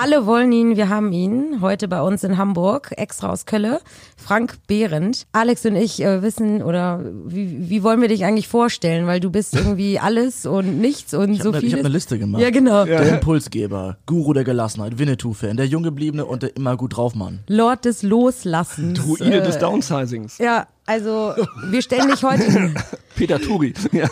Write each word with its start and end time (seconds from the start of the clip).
Alle 0.00 0.26
wollen 0.26 0.52
ihn, 0.52 0.76
wir 0.76 0.90
haben 0.90 1.10
ihn. 1.10 1.60
Heute 1.60 1.88
bei 1.88 2.00
uns 2.00 2.22
in 2.22 2.38
Hamburg, 2.38 2.94
extra 2.96 3.30
aus 3.32 3.46
Kölle. 3.46 3.80
Frank 4.16 4.54
Behrendt. 4.68 5.26
Alex 5.32 5.66
und 5.66 5.74
ich 5.74 6.00
äh, 6.00 6.22
wissen, 6.22 6.62
oder 6.62 7.00
wie, 7.26 7.68
wie 7.68 7.82
wollen 7.82 8.00
wir 8.00 8.06
dich 8.06 8.24
eigentlich 8.24 8.46
vorstellen? 8.46 9.08
Weil 9.08 9.18
du 9.18 9.30
bist 9.32 9.56
irgendwie 9.56 9.98
alles 10.00 10.46
und 10.46 10.78
nichts 10.80 11.14
und 11.14 11.32
Ich 11.32 11.42
so 11.42 11.46
habe 11.48 11.56
ne, 11.56 11.60
viel. 11.62 11.68
ich 11.70 11.74
hab 11.74 11.80
eine 11.80 11.88
Liste 11.88 12.16
gemacht. 12.16 12.40
Ja, 12.40 12.50
genau. 12.50 12.84
Der 12.84 13.14
Impulsgeber, 13.14 13.96
Guru 14.06 14.34
der 14.34 14.44
Gelassenheit, 14.44 15.00
Winnetou-Fan, 15.00 15.56
der 15.56 15.66
Junggebliebene 15.66 16.24
und 16.24 16.44
der 16.44 16.54
immer 16.54 16.76
gut 16.76 16.96
drauf 16.96 17.16
Mann. 17.16 17.40
Lord 17.48 17.84
des 17.84 18.04
Loslassens. 18.04 19.00
Druide 19.00 19.40
Äh, 19.40 19.42
des 19.42 19.58
Downsizings. 19.58 20.38
Ja, 20.38 20.68
also 20.88 21.34
wir 21.66 21.82
stellen 21.82 22.08
dich 22.08 22.22
heute 22.22 22.72
Peter 23.14 23.40
Turi. 23.40 23.74
Ja. 23.92 24.08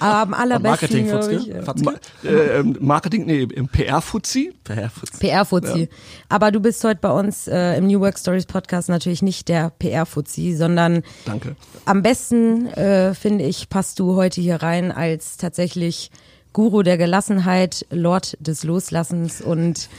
am 0.00 0.32
allerbesten, 0.34 0.70
Marketing, 0.70 1.06
glaub 1.08 1.24
Futzke? 1.24 1.36
ich, 1.36 1.50
äh? 1.54 1.84
Ma- 1.84 1.94
äh, 2.24 2.58
ähm, 2.60 2.76
Marketing, 2.80 3.26
nee, 3.26 3.42
im 3.42 3.68
PR-Fuzzi. 3.68 4.52
Perfekt. 4.64 5.18
PR-Fuzzi. 5.20 5.88
Aber 6.28 6.50
du 6.52 6.60
bist 6.60 6.82
heute 6.84 7.00
bei 7.00 7.10
uns 7.10 7.46
äh, 7.48 7.76
im 7.76 7.86
New 7.86 8.00
Work 8.00 8.18
Stories 8.18 8.46
Podcast 8.46 8.88
natürlich 8.88 9.22
nicht 9.22 9.48
der 9.48 9.70
PR-Fuzzi, 9.78 10.54
sondern 10.56 11.02
Danke. 11.24 11.56
am 11.84 12.02
besten, 12.02 12.66
äh, 12.68 13.14
finde 13.14 13.44
ich, 13.44 13.68
passt 13.68 13.98
du 14.00 14.14
heute 14.16 14.40
hier 14.40 14.56
rein 14.62 14.92
als 14.92 15.36
tatsächlich 15.36 16.10
Guru 16.54 16.82
der 16.82 16.96
Gelassenheit, 16.96 17.84
Lord 17.90 18.38
des 18.40 18.64
Loslassens 18.64 19.42
und 19.42 19.90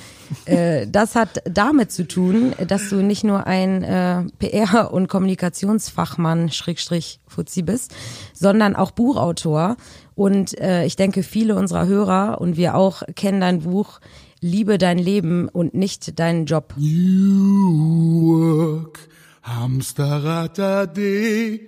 äh, 0.45 0.87
das 0.87 1.13
hat 1.13 1.43
damit 1.45 1.91
zu 1.91 2.07
tun, 2.07 2.53
dass 2.67 2.89
du 2.89 3.03
nicht 3.03 3.23
nur 3.23 3.45
ein 3.45 3.83
äh, 3.83 4.23
PR- 4.39 4.91
und 4.91 5.07
Kommunikationsfachmann, 5.07 6.49
Schrägstrich 6.49 7.19
Fuzzi 7.27 7.61
bist, 7.61 7.93
sondern 8.33 8.75
auch 8.75 8.91
Buchautor. 8.91 9.77
Und 10.15 10.57
äh, 10.59 10.85
ich 10.85 10.95
denke, 10.95 11.21
viele 11.21 11.55
unserer 11.55 11.85
Hörer 11.85 12.39
und 12.41 12.57
wir 12.57 12.75
auch 12.75 13.03
kennen 13.15 13.41
dein 13.41 13.61
Buch 13.61 13.99
Liebe 14.41 14.77
dein 14.77 14.97
Leben 14.97 15.49
und 15.49 15.73
nicht 15.73 16.19
deinen 16.19 16.45
Job. 16.45 16.73
New 16.77 18.21
Work, 18.31 18.99
Hamsterrad 19.43 20.59
AD, 20.59 21.59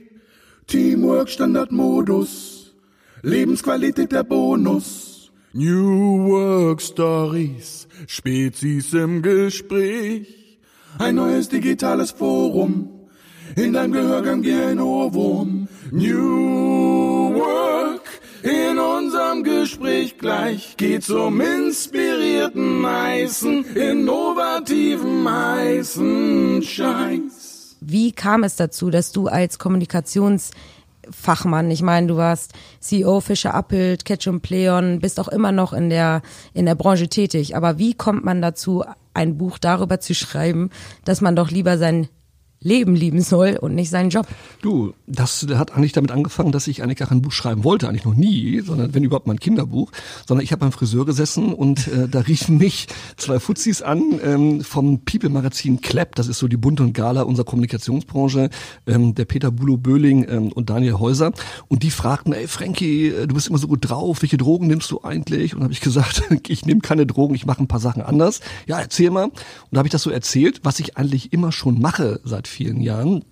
Teamwork 0.68 1.30
Standardmodus, 1.30 2.57
Lebensqualität 3.24 4.12
der 4.12 4.24
Bonus. 4.24 5.32
New 5.54 6.30
Work 6.30 6.82
Stories, 6.82 7.88
Spezies 8.06 8.94
im 8.94 9.24
Gespräch, 9.24 10.60
ein 11.00 11.16
neues 11.16 11.50
digitales 11.50 12.12
Forum, 12.12 12.90
in 13.56 13.74
deinem 13.74 13.94
Gehörgang 13.94 14.44
wie 14.44 14.54
ein 14.54 14.80
Ohrwurm. 14.80 15.68
New 15.90 17.34
Work, 17.34 18.04
in 18.44 18.78
unserem 18.78 19.44
Gespräch 19.44 20.20
gleich 20.20 20.78
geht's 20.78 21.10
um 21.10 21.42
inspirierten 21.42 22.86
heißen, 22.86 23.66
innovativen 23.76 25.28
heißen 25.28 26.62
Scheiß. 26.62 27.78
Wie 27.80 28.12
kam 28.12 28.44
es 28.44 28.58
dazu, 28.58 28.92
dass 28.92 29.12
du 29.12 29.28
als 29.28 29.58
Kommunikationsfachmann, 31.08 31.72
ich 31.72 31.82
meine, 31.82 32.08
du 32.08 32.18
warst 32.18 32.54
CEO 32.80 33.22
Fischer 33.22 33.54
Appelt, 33.54 34.06
Ketchum 34.06 34.42
Pleon, 34.42 35.00
bist 35.00 35.20
auch 35.20 35.28
immer 35.28 35.52
noch 35.52 35.74
in 35.74 35.90
der, 35.90 36.22
in 36.54 36.66
der 36.66 36.76
Branche 36.76 37.08
tätig. 37.08 37.56
Aber 37.56 37.78
wie 37.78 37.94
kommt 37.94 38.24
man 38.24 38.42
dazu, 38.42 38.84
ein 39.14 39.38
Buch 39.38 39.58
darüber 39.58 40.00
zu 40.00 40.14
schreiben, 40.14 40.70
dass 41.06 41.22
man 41.22 41.36
doch 41.36 41.50
lieber 41.50 41.78
sein 41.78 42.08
Leben 42.60 42.96
lieben 42.96 43.22
soll 43.22 43.58
und 43.60 43.76
nicht 43.76 43.90
seinen 43.90 44.10
Job? 44.10 44.28
Du, 44.62 44.94
das 45.06 45.46
hat 45.54 45.74
eigentlich 45.74 45.92
damit 45.92 46.12
angefangen, 46.12 46.52
dass 46.52 46.68
ich 46.68 46.82
eigentlich 46.82 46.98
gar 46.98 47.08
kein 47.08 47.22
Buch 47.22 47.32
schreiben 47.32 47.64
wollte, 47.64 47.88
eigentlich 47.88 48.06
noch 48.06 48.16
nie, 48.16 48.62
sondern 48.62 48.94
wenn 48.94 49.04
überhaupt 49.04 49.28
mal 49.28 49.34
ein 49.34 49.40
Kinderbuch, 49.40 49.92
sondern 50.28 50.44
ich 50.44 50.52
habe 50.52 50.62
beim 50.62 50.72
Friseur 50.72 51.06
gesessen 51.06 51.54
und 51.54 51.88
äh, 51.88 52.08
da 52.08 52.22
riefen 52.22 52.58
mich 52.58 52.88
zwei 53.16 53.40
Fuzis 53.40 53.82
an 53.82 54.20
ähm, 54.24 54.62
vom 54.62 55.02
People-Magazin 55.02 55.82
Klepp, 55.82 56.16
das 56.16 56.28
ist 56.28 56.40
so 56.40 56.48
die 56.48 56.58
Bunte 56.58 56.84
und 56.84 56.94
Gala 56.94 57.22
unserer 57.22 57.46
Kommunikationsbranche, 57.46 58.50
ähm, 58.88 59.14
der 59.14 59.26
Peter 59.26 59.52
Bulow-Böhling 59.52 60.28
ähm, 60.28 60.52
und 60.52 60.70
Daniel 60.70 60.94
Häuser 60.94 61.34
und 61.68 61.84
die 61.84 61.92
fragten, 61.92 62.34
ey 62.34 62.48
Frankie, 62.48 63.10
äh, 63.10 63.28
du 63.28 63.36
bist 63.36 63.48
immer 63.48 63.60
so 63.60 63.68
gut 63.68 63.88
drauf, 63.88 64.22
welche 64.22 64.38
Drogen 64.38 64.68
nimmst 64.68 64.90
du 64.92 65.04
eigentlich? 65.04 65.56
Und 65.56 65.64
habe 65.64 65.74
ich 65.74 65.82
gesagt, 65.82 66.24
ich 66.48 66.66
nehme 66.66 66.82
keine 66.82 67.06
Drogen, 67.06 67.36
ich 67.36 67.46
mache 67.46 67.62
ein 67.62 67.68
paar 67.68 67.80
Sachen 67.80 68.02
anders. 68.02 68.42
Ja, 68.66 68.80
erzähl 68.80 69.12
mal. 69.12 69.26
Und 69.26 69.34
da 69.72 69.80
habe 69.80 69.88
ich 69.88 69.92
das 69.92 70.02
so 70.02 70.10
erzählt, 70.10 70.62
was 70.64 70.80
ich 70.80 70.98
eigentlich 70.98 71.34
immer 71.34 71.52
schon 71.52 71.80
mache 71.80 72.20
seit 72.24 72.47
vielen 72.48 72.82
Jahren. 72.82 73.24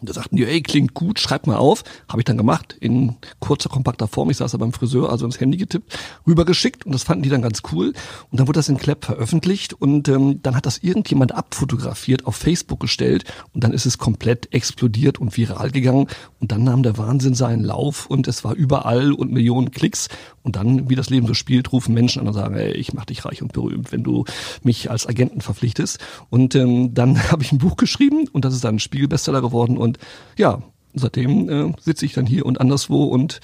Und 0.00 0.08
da 0.08 0.14
sagten 0.14 0.36
die, 0.36 0.44
ey, 0.44 0.62
klingt 0.62 0.94
gut, 0.94 1.18
schreib 1.18 1.46
mal 1.46 1.56
auf. 1.56 1.84
Habe 2.08 2.20
ich 2.20 2.24
dann 2.24 2.36
gemacht, 2.36 2.76
in 2.80 3.16
kurzer, 3.40 3.68
kompakter 3.68 4.08
Form. 4.08 4.30
Ich 4.30 4.36
saß 4.38 4.52
da 4.52 4.58
beim 4.58 4.72
Friseur, 4.72 5.10
also 5.10 5.24
ins 5.24 5.40
Handy 5.40 5.56
getippt, 5.56 5.98
rübergeschickt 6.26 6.86
und 6.86 6.92
das 6.92 7.02
fanden 7.02 7.22
die 7.22 7.28
dann 7.28 7.42
ganz 7.42 7.62
cool. 7.72 7.92
Und 8.30 8.40
dann 8.40 8.46
wurde 8.46 8.58
das 8.58 8.68
in 8.68 8.76
Klepp 8.76 9.04
veröffentlicht 9.04 9.72
und 9.72 10.08
ähm, 10.08 10.42
dann 10.42 10.54
hat 10.56 10.66
das 10.66 10.78
irgendjemand 10.78 11.32
abfotografiert, 11.32 12.26
auf 12.26 12.36
Facebook 12.36 12.80
gestellt 12.80 13.24
und 13.52 13.64
dann 13.64 13.72
ist 13.72 13.86
es 13.86 13.98
komplett 13.98 14.52
explodiert 14.52 15.18
und 15.18 15.36
viral 15.36 15.70
gegangen. 15.70 16.06
Und 16.40 16.52
dann 16.52 16.64
nahm 16.64 16.82
der 16.82 16.98
Wahnsinn 16.98 17.34
seinen 17.34 17.64
Lauf 17.64 18.06
und 18.06 18.28
es 18.28 18.44
war 18.44 18.54
überall 18.54 19.12
und 19.12 19.32
Millionen 19.32 19.70
Klicks. 19.70 20.08
Und 20.42 20.54
dann, 20.54 20.88
wie 20.88 20.94
das 20.94 21.10
Leben 21.10 21.26
so 21.26 21.34
spielt, 21.34 21.72
rufen 21.72 21.92
Menschen 21.92 22.20
an 22.20 22.28
und 22.28 22.34
sagen, 22.34 22.54
ey, 22.54 22.70
ich 22.72 22.94
mach 22.94 23.04
dich 23.04 23.24
reich 23.24 23.42
und 23.42 23.52
berühmt, 23.52 23.90
wenn 23.90 24.04
du 24.04 24.24
mich 24.62 24.90
als 24.90 25.06
Agenten 25.08 25.40
verpflichtest. 25.40 25.98
Und 26.30 26.54
ähm, 26.54 26.94
dann 26.94 27.20
habe 27.32 27.42
ich 27.42 27.52
ein 27.52 27.58
Buch 27.58 27.76
geschrieben 27.76 28.28
und 28.28 28.44
das 28.44 28.54
ist 28.54 28.64
dann 28.64 28.76
ein 28.76 28.80
Spiegelbestseller 28.80 29.40
geworden. 29.40 29.76
Und 29.86 29.98
ja, 30.36 30.62
seitdem 30.94 31.48
äh, 31.48 31.72
sitze 31.80 32.04
ich 32.04 32.12
dann 32.12 32.26
hier 32.26 32.44
und 32.44 32.60
anderswo 32.60 33.04
und 33.04 33.40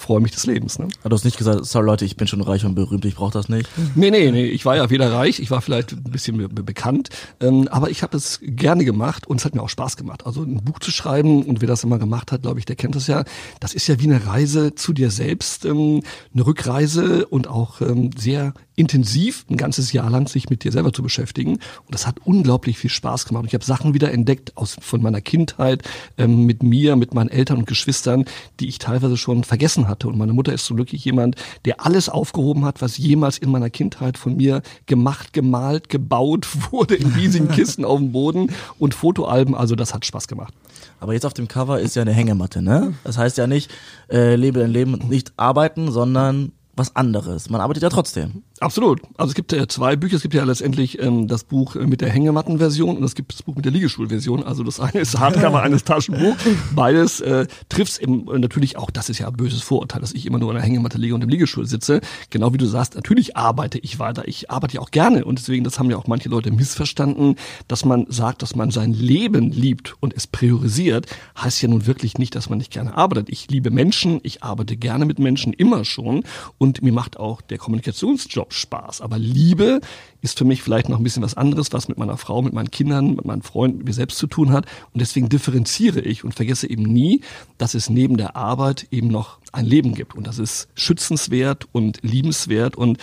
freue 0.00 0.20
mich 0.20 0.32
des 0.32 0.46
Lebens. 0.46 0.78
Ne? 0.78 0.88
Hat 1.04 1.12
du 1.12 1.14
hast 1.14 1.24
nicht 1.24 1.36
gesagt, 1.36 1.64
sorry 1.66 1.86
Leute, 1.86 2.04
ich 2.04 2.16
bin 2.16 2.26
schon 2.26 2.40
reich 2.40 2.64
und 2.64 2.74
berühmt, 2.74 3.04
ich 3.04 3.16
brauche 3.16 3.32
das 3.32 3.48
nicht. 3.48 3.68
Nee, 3.94 4.10
nee, 4.10 4.30
nee, 4.30 4.46
ich 4.46 4.64
war 4.64 4.76
ja 4.76 4.88
weder 4.88 5.12
reich, 5.12 5.40
ich 5.40 5.50
war 5.50 5.60
vielleicht 5.60 5.92
ein 5.92 6.04
bisschen 6.04 6.38
be 6.38 6.48
be 6.48 6.62
bekannt, 6.62 7.10
ähm, 7.40 7.68
aber 7.68 7.90
ich 7.90 8.02
habe 8.02 8.16
es 8.16 8.40
gerne 8.42 8.84
gemacht 8.84 9.26
und 9.26 9.40
es 9.40 9.44
hat 9.44 9.54
mir 9.54 9.62
auch 9.62 9.68
Spaß 9.68 9.96
gemacht. 9.96 10.24
Also 10.24 10.42
ein 10.42 10.64
Buch 10.64 10.78
zu 10.78 10.90
schreiben 10.90 11.42
und 11.42 11.60
wer 11.60 11.68
das 11.68 11.84
immer 11.84 11.98
gemacht 11.98 12.32
hat, 12.32 12.42
glaube 12.42 12.58
ich, 12.58 12.64
der 12.64 12.76
kennt 12.76 12.96
das 12.96 13.06
ja. 13.06 13.24
Das 13.60 13.74
ist 13.74 13.86
ja 13.88 14.00
wie 14.00 14.04
eine 14.04 14.26
Reise 14.26 14.74
zu 14.74 14.92
dir 14.92 15.10
selbst, 15.10 15.66
ähm, 15.66 16.02
eine 16.32 16.46
Rückreise 16.46 17.26
und 17.26 17.46
auch 17.48 17.82
ähm, 17.82 18.10
sehr 18.16 18.54
intensiv 18.80 19.44
ein 19.50 19.58
ganzes 19.58 19.92
Jahr 19.92 20.08
lang 20.08 20.26
sich 20.26 20.48
mit 20.48 20.64
dir 20.64 20.72
selber 20.72 20.92
zu 20.92 21.02
beschäftigen. 21.02 21.52
Und 21.52 21.92
das 21.92 22.06
hat 22.06 22.16
unglaublich 22.24 22.78
viel 22.78 22.88
Spaß 22.88 23.26
gemacht. 23.26 23.42
Und 23.42 23.48
ich 23.48 23.54
habe 23.54 23.64
Sachen 23.64 23.92
wieder 23.92 24.10
entdeckt 24.10 24.56
aus 24.56 24.76
von 24.80 25.02
meiner 25.02 25.20
Kindheit 25.20 25.82
ähm, 26.16 26.46
mit 26.46 26.62
mir, 26.62 26.96
mit 26.96 27.12
meinen 27.12 27.28
Eltern 27.28 27.58
und 27.58 27.66
Geschwistern, 27.66 28.24
die 28.58 28.68
ich 28.68 28.78
teilweise 28.78 29.18
schon 29.18 29.44
vergessen 29.44 29.86
hatte. 29.86 30.08
Und 30.08 30.16
meine 30.16 30.32
Mutter 30.32 30.52
ist 30.52 30.64
zum 30.64 30.76
Glück 30.76 30.92
jemand, 30.92 31.36
der 31.66 31.84
alles 31.84 32.08
aufgehoben 32.08 32.64
hat, 32.64 32.80
was 32.80 32.96
jemals 32.96 33.36
in 33.36 33.50
meiner 33.50 33.68
Kindheit 33.68 34.16
von 34.16 34.36
mir 34.36 34.62
gemacht, 34.86 35.34
gemalt, 35.34 35.90
gebaut 35.90 36.48
wurde 36.70 36.94
in 36.94 37.08
riesigen 37.08 37.48
Kisten 37.52 37.84
auf 37.84 37.98
dem 37.98 38.12
Boden 38.12 38.50
und 38.78 38.94
Fotoalben. 38.94 39.54
Also 39.54 39.76
das 39.76 39.92
hat 39.92 40.06
Spaß 40.06 40.26
gemacht. 40.26 40.54
Aber 41.00 41.12
jetzt 41.12 41.26
auf 41.26 41.34
dem 41.34 41.48
Cover 41.48 41.80
ist 41.80 41.96
ja 41.96 42.02
eine 42.02 42.12
Hängematte, 42.12 42.62
ne? 42.62 42.94
Das 43.04 43.18
heißt 43.18 43.36
ja 43.36 43.46
nicht, 43.46 43.70
äh, 44.10 44.36
lebe 44.36 44.60
dein 44.60 44.70
Leben 44.70 44.94
und 44.94 45.10
nicht 45.10 45.32
arbeiten, 45.36 45.92
sondern 45.92 46.52
was 46.76 46.96
anderes. 46.96 47.50
Man 47.50 47.60
arbeitet 47.60 47.82
ja 47.82 47.90
trotzdem. 47.90 48.42
Absolut. 48.60 49.00
Also 49.16 49.30
es 49.30 49.34
gibt 49.34 49.52
ja 49.52 49.66
zwei 49.68 49.96
Bücher. 49.96 50.16
Es 50.16 50.22
gibt 50.22 50.34
ja 50.34 50.44
letztendlich 50.44 51.00
ähm, 51.00 51.28
das 51.28 51.44
Buch 51.44 51.76
äh, 51.76 51.86
mit 51.86 52.02
der 52.02 52.10
Hängemattenversion 52.10 52.98
und 52.98 53.02
es 53.02 53.14
gibt 53.14 53.32
das 53.32 53.42
Buch 53.42 53.56
mit 53.56 53.64
der 53.64 53.72
Liegestuhlversion. 53.72 54.42
Also 54.42 54.62
das 54.64 54.80
eine 54.80 55.00
ist 55.00 55.18
Hardcover 55.18 55.62
eines 55.62 55.82
Taschenbuch. 55.84 56.36
Beides 56.74 57.22
äh, 57.22 57.46
trifft 57.70 57.98
eben 58.00 58.30
äh, 58.30 58.38
natürlich 58.38 58.76
auch, 58.76 58.90
das 58.90 59.08
ist 59.08 59.18
ja 59.18 59.28
ein 59.28 59.32
böses 59.32 59.62
Vorurteil, 59.62 60.02
dass 60.02 60.12
ich 60.12 60.26
immer 60.26 60.38
nur 60.38 60.50
an 60.50 60.56
der 60.56 60.62
Hängematte 60.62 60.98
liege 60.98 61.14
und 61.14 61.24
im 61.24 61.30
Liegestuhl 61.30 61.64
sitze. 61.64 62.02
Genau 62.28 62.52
wie 62.52 62.58
du 62.58 62.66
sagst, 62.66 62.96
natürlich 62.96 63.34
arbeite 63.34 63.78
ich 63.78 63.98
weiter. 63.98 64.28
Ich 64.28 64.50
arbeite 64.50 64.74
ja 64.74 64.82
auch 64.82 64.90
gerne 64.90 65.24
und 65.24 65.38
deswegen, 65.38 65.64
das 65.64 65.78
haben 65.78 65.90
ja 65.90 65.96
auch 65.96 66.06
manche 66.06 66.28
Leute 66.28 66.50
missverstanden, 66.52 67.36
dass 67.66 67.86
man 67.86 68.04
sagt, 68.10 68.42
dass 68.42 68.54
man 68.54 68.70
sein 68.70 68.92
Leben 68.92 69.52
liebt 69.52 69.94
und 70.00 70.14
es 70.14 70.26
priorisiert, 70.26 71.06
heißt 71.38 71.62
ja 71.62 71.68
nun 71.70 71.86
wirklich 71.86 72.18
nicht, 72.18 72.34
dass 72.34 72.50
man 72.50 72.58
nicht 72.58 72.70
gerne 72.70 72.94
arbeitet. 72.94 73.30
Ich 73.30 73.50
liebe 73.50 73.70
Menschen, 73.70 74.20
ich 74.22 74.42
arbeite 74.42 74.76
gerne 74.76 75.06
mit 75.06 75.18
Menschen, 75.18 75.54
immer 75.54 75.86
schon 75.86 76.24
und 76.58 76.82
mir 76.82 76.92
macht 76.92 77.18
auch 77.18 77.40
der 77.40 77.56
Kommunikationsjob 77.56 78.49
Spaß. 78.52 79.00
Aber 79.00 79.18
Liebe 79.18 79.80
ist 80.22 80.38
für 80.38 80.44
mich 80.44 80.62
vielleicht 80.62 80.88
noch 80.88 80.98
ein 80.98 81.04
bisschen 81.04 81.22
was 81.22 81.36
anderes, 81.36 81.72
was 81.72 81.88
mit 81.88 81.98
meiner 81.98 82.16
Frau, 82.16 82.42
mit 82.42 82.52
meinen 82.52 82.70
Kindern, 82.70 83.14
mit 83.14 83.24
meinen 83.24 83.42
Freunden, 83.42 83.78
mit 83.78 83.86
mir 83.86 83.92
selbst 83.92 84.18
zu 84.18 84.26
tun 84.26 84.52
hat. 84.52 84.66
Und 84.92 85.00
deswegen 85.00 85.28
differenziere 85.28 86.00
ich 86.00 86.24
und 86.24 86.34
vergesse 86.34 86.68
eben 86.68 86.82
nie, 86.82 87.22
dass 87.58 87.74
es 87.74 87.90
neben 87.90 88.16
der 88.16 88.36
Arbeit 88.36 88.86
eben 88.90 89.08
noch 89.08 89.38
ein 89.52 89.66
Leben 89.66 89.94
gibt. 89.94 90.14
Und 90.14 90.26
das 90.26 90.38
ist 90.38 90.68
schützenswert 90.74 91.66
und 91.72 91.98
liebenswert 92.02 92.76
und 92.76 92.98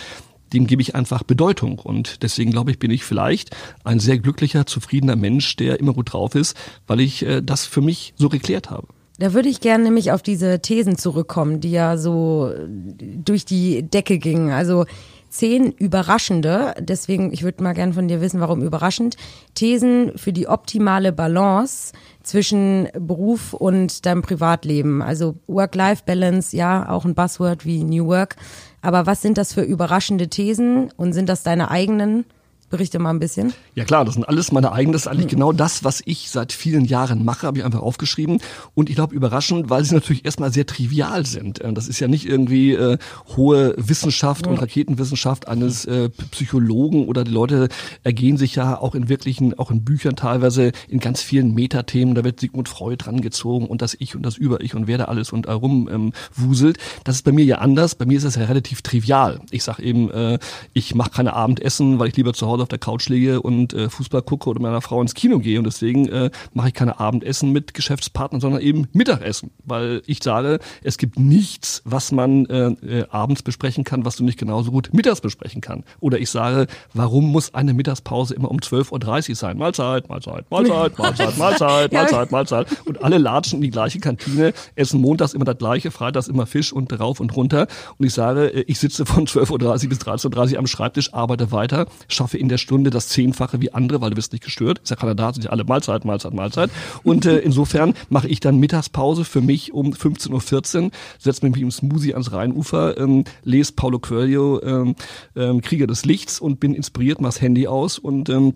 dem 0.52 0.66
gebe 0.66 0.82
ich 0.82 0.94
einfach 0.94 1.22
Bedeutung. 1.22 1.78
Und 1.78 2.22
deswegen 2.22 2.50
glaube 2.50 2.70
ich, 2.70 2.78
bin 2.78 2.90
ich 2.90 3.04
vielleicht 3.04 3.54
ein 3.84 4.00
sehr 4.00 4.18
glücklicher, 4.18 4.66
zufriedener 4.66 5.16
Mensch, 5.16 5.56
der 5.56 5.78
immer 5.80 5.92
gut 5.92 6.12
drauf 6.12 6.34
ist, 6.34 6.56
weil 6.86 7.00
ich 7.00 7.24
äh, 7.24 7.42
das 7.42 7.66
für 7.66 7.80
mich 7.80 8.14
so 8.16 8.28
geklärt 8.28 8.70
habe. 8.70 8.88
Da 9.18 9.34
würde 9.34 9.48
ich 9.48 9.60
gerne 9.60 9.84
nämlich 9.84 10.12
auf 10.12 10.22
diese 10.22 10.60
Thesen 10.60 10.96
zurückkommen, 10.96 11.60
die 11.60 11.72
ja 11.72 11.96
so 11.96 12.52
durch 12.68 13.44
die 13.44 13.82
Decke 13.82 14.18
gingen. 14.18 14.52
Also 14.52 14.86
zehn 15.28 15.72
überraschende, 15.72 16.74
deswegen, 16.78 17.32
ich 17.32 17.42
würde 17.42 17.62
mal 17.62 17.74
gerne 17.74 17.92
von 17.92 18.08
dir 18.08 18.20
wissen, 18.20 18.40
warum 18.40 18.62
überraschend, 18.62 19.16
Thesen 19.54 20.12
für 20.16 20.32
die 20.32 20.48
optimale 20.48 21.12
Balance 21.12 21.92
zwischen 22.22 22.88
Beruf 22.98 23.52
und 23.52 24.06
deinem 24.06 24.22
Privatleben. 24.22 25.02
Also 25.02 25.36
Work-Life-Balance, 25.46 26.56
ja, 26.56 26.88
auch 26.88 27.04
ein 27.04 27.14
Buzzword 27.14 27.64
wie 27.64 27.84
New 27.84 28.06
Work. 28.06 28.36
Aber 28.82 29.06
was 29.06 29.22
sind 29.22 29.38
das 29.38 29.52
für 29.52 29.62
überraschende 29.62 30.28
Thesen 30.28 30.90
und 30.96 31.12
sind 31.12 31.28
das 31.28 31.42
deine 31.42 31.70
eigenen 31.70 32.24
Berichte 32.70 32.98
mal 32.98 33.10
ein 33.10 33.18
bisschen. 33.18 33.54
Ja 33.74 33.84
klar, 33.84 34.04
das 34.04 34.14
sind 34.14 34.28
alles 34.28 34.52
meine 34.52 34.72
eigenen. 34.72 34.92
Das 34.92 35.02
ist 35.02 35.08
eigentlich 35.08 35.26
mhm. 35.26 35.30
genau 35.30 35.52
das, 35.52 35.84
was 35.84 36.02
ich 36.04 36.30
seit 36.30 36.52
vielen 36.52 36.84
Jahren 36.84 37.24
mache, 37.24 37.46
habe 37.46 37.58
ich 37.58 37.64
einfach 37.64 37.80
aufgeschrieben. 37.80 38.40
Und 38.74 38.90
ich 38.90 38.96
glaube 38.96 39.14
überraschend, 39.14 39.70
weil 39.70 39.84
sie 39.84 39.94
natürlich 39.94 40.26
erstmal 40.26 40.52
sehr 40.52 40.66
trivial 40.66 41.24
sind. 41.24 41.60
Äh, 41.60 41.72
das 41.72 41.88
ist 41.88 41.98
ja 42.00 42.08
nicht 42.08 42.26
irgendwie 42.26 42.72
äh, 42.72 42.98
hohe 43.36 43.74
Wissenschaft 43.78 44.44
mhm. 44.44 44.52
und 44.52 44.58
Raketenwissenschaft 44.58 45.48
eines 45.48 45.86
äh, 45.86 46.10
Psychologen 46.30 47.06
oder 47.06 47.24
die 47.24 47.30
Leute 47.30 47.68
ergehen 48.04 48.36
sich 48.36 48.54
ja 48.56 48.78
auch 48.78 48.94
in 48.94 49.08
wirklichen, 49.08 49.58
auch 49.58 49.70
in 49.70 49.84
Büchern 49.84 50.14
teilweise 50.14 50.72
in 50.88 51.00
ganz 51.00 51.22
vielen 51.22 51.54
Metathemen. 51.54 52.14
Da 52.14 52.22
wird 52.22 52.38
Sigmund 52.40 52.68
Freud 52.68 53.02
rangezogen 53.06 53.66
und 53.66 53.80
das 53.80 53.96
Ich 53.98 54.14
und 54.14 54.22
das 54.22 54.36
Über-Ich 54.36 54.74
und 54.74 54.86
wer 54.86 54.98
da 54.98 55.04
alles 55.04 55.32
und 55.32 55.46
herum 55.46 55.88
ähm, 55.90 56.12
wuselt. 56.34 56.76
Das 57.04 57.16
ist 57.16 57.22
bei 57.22 57.32
mir 57.32 57.46
ja 57.46 57.58
anders. 57.58 57.94
Bei 57.94 58.04
mir 58.04 58.18
ist 58.18 58.24
es 58.24 58.34
ja 58.34 58.44
relativ 58.44 58.82
trivial. 58.82 59.40
Ich 59.50 59.64
sage 59.64 59.82
eben, 59.82 60.10
äh, 60.10 60.38
ich 60.74 60.94
mache 60.94 61.10
keine 61.10 61.32
Abendessen, 61.32 61.98
weil 61.98 62.08
ich 62.08 62.16
lieber 62.16 62.34
zu 62.34 62.46
Hause 62.46 62.57
Hause 62.58 62.62
auf 62.62 62.68
der 62.68 62.78
Couch 62.78 63.08
liege 63.08 63.40
und 63.40 63.72
äh, 63.72 63.88
Fußball 63.88 64.22
gucke 64.22 64.50
oder 64.50 64.60
mit 64.60 64.70
meiner 64.70 64.80
Frau 64.80 65.00
ins 65.00 65.14
Kino 65.14 65.38
gehe. 65.38 65.58
Und 65.58 65.64
deswegen 65.64 66.08
äh, 66.08 66.30
mache 66.52 66.68
ich 66.68 66.74
keine 66.74 66.98
Abendessen 66.98 67.52
mit 67.52 67.74
Geschäftspartnern, 67.74 68.40
sondern 68.40 68.60
eben 68.60 68.88
Mittagessen. 68.92 69.50
Weil 69.64 70.02
ich 70.06 70.22
sage, 70.22 70.58
es 70.82 70.98
gibt 70.98 71.18
nichts, 71.18 71.82
was 71.84 72.12
man 72.12 72.46
äh, 72.46 72.68
äh, 72.68 73.06
abends 73.10 73.42
besprechen 73.42 73.84
kann, 73.84 74.04
was 74.04 74.16
du 74.16 74.24
nicht 74.24 74.38
genauso 74.38 74.70
gut 74.70 74.90
mittags 74.92 75.20
besprechen 75.20 75.60
kann. 75.60 75.84
Oder 76.00 76.18
ich 76.18 76.30
sage, 76.30 76.66
warum 76.94 77.30
muss 77.30 77.54
eine 77.54 77.74
Mittagspause 77.74 78.34
immer 78.34 78.50
um 78.50 78.58
12.30 78.58 79.30
Uhr 79.30 79.36
sein? 79.36 79.58
Mahlzeit, 79.58 80.08
Mahlzeit, 80.08 80.50
Mahlzeit, 80.50 80.98
Mahlzeit, 80.98 81.38
Mahlzeit, 81.38 81.92
Mahlzeit, 81.92 82.32
Mahlzeit. 82.32 82.66
Und 82.84 83.02
alle 83.02 83.18
latschen 83.18 83.58
in 83.58 83.62
die 83.62 83.70
gleiche 83.70 84.00
Kantine, 84.00 84.52
essen 84.74 85.00
montags 85.00 85.34
immer 85.34 85.44
das 85.44 85.58
gleiche, 85.58 85.90
freitags 85.90 86.28
immer 86.28 86.46
Fisch 86.46 86.72
und 86.72 86.98
rauf 86.98 87.20
und 87.20 87.36
runter. 87.36 87.66
Und 87.98 88.06
ich 88.06 88.14
sage, 88.14 88.48
äh, 88.48 88.64
ich 88.66 88.78
sitze 88.78 89.06
von 89.06 89.26
12.30 89.26 89.84
Uhr 89.84 89.88
bis 89.88 89.98
13.30 89.98 90.52
Uhr 90.52 90.58
am 90.58 90.66
Schreibtisch, 90.66 91.14
arbeite 91.14 91.52
weiter, 91.52 91.86
schaffe 92.08 92.38
in 92.38 92.47
in 92.48 92.50
der 92.50 92.58
Stunde 92.58 92.88
das 92.88 93.08
Zehnfache 93.08 93.60
wie 93.60 93.74
andere, 93.74 94.00
weil 94.00 94.10
du 94.10 94.16
wirst 94.16 94.32
nicht 94.32 94.42
gestört. 94.42 94.78
Ist 94.78 94.88
ja 94.88 94.96
keiner 94.96 95.14
da, 95.14 95.34
sind 95.34 95.44
ja 95.44 95.50
alle 95.50 95.64
Mahlzeit, 95.64 96.06
Mahlzeit, 96.06 96.32
Mahlzeit. 96.32 96.70
Und 97.02 97.26
äh, 97.26 97.38
insofern 97.40 97.92
mache 98.08 98.26
ich 98.26 98.40
dann 98.40 98.56
Mittagspause 98.56 99.24
für 99.24 99.42
mich 99.42 99.74
um 99.74 99.92
15.14 99.92 100.84
Uhr, 100.84 100.90
setze 101.18 101.44
mich 101.44 101.54
mit 101.54 101.62
dem 101.62 101.70
Smoothie 101.70 102.14
ans 102.14 102.32
Rheinufer, 102.32 102.96
ähm, 102.96 103.24
lese 103.44 103.74
Paulo 103.74 103.98
Coelho, 103.98 104.62
ähm, 104.62 104.94
ähm, 105.36 105.60
Krieger 105.60 105.86
des 105.86 106.06
Lichts 106.06 106.40
und 106.40 106.58
bin 106.58 106.74
inspiriert, 106.74 107.20
mach 107.20 107.28
das 107.28 107.42
Handy 107.42 107.66
aus 107.66 107.98
und 107.98 108.30
ähm, 108.30 108.54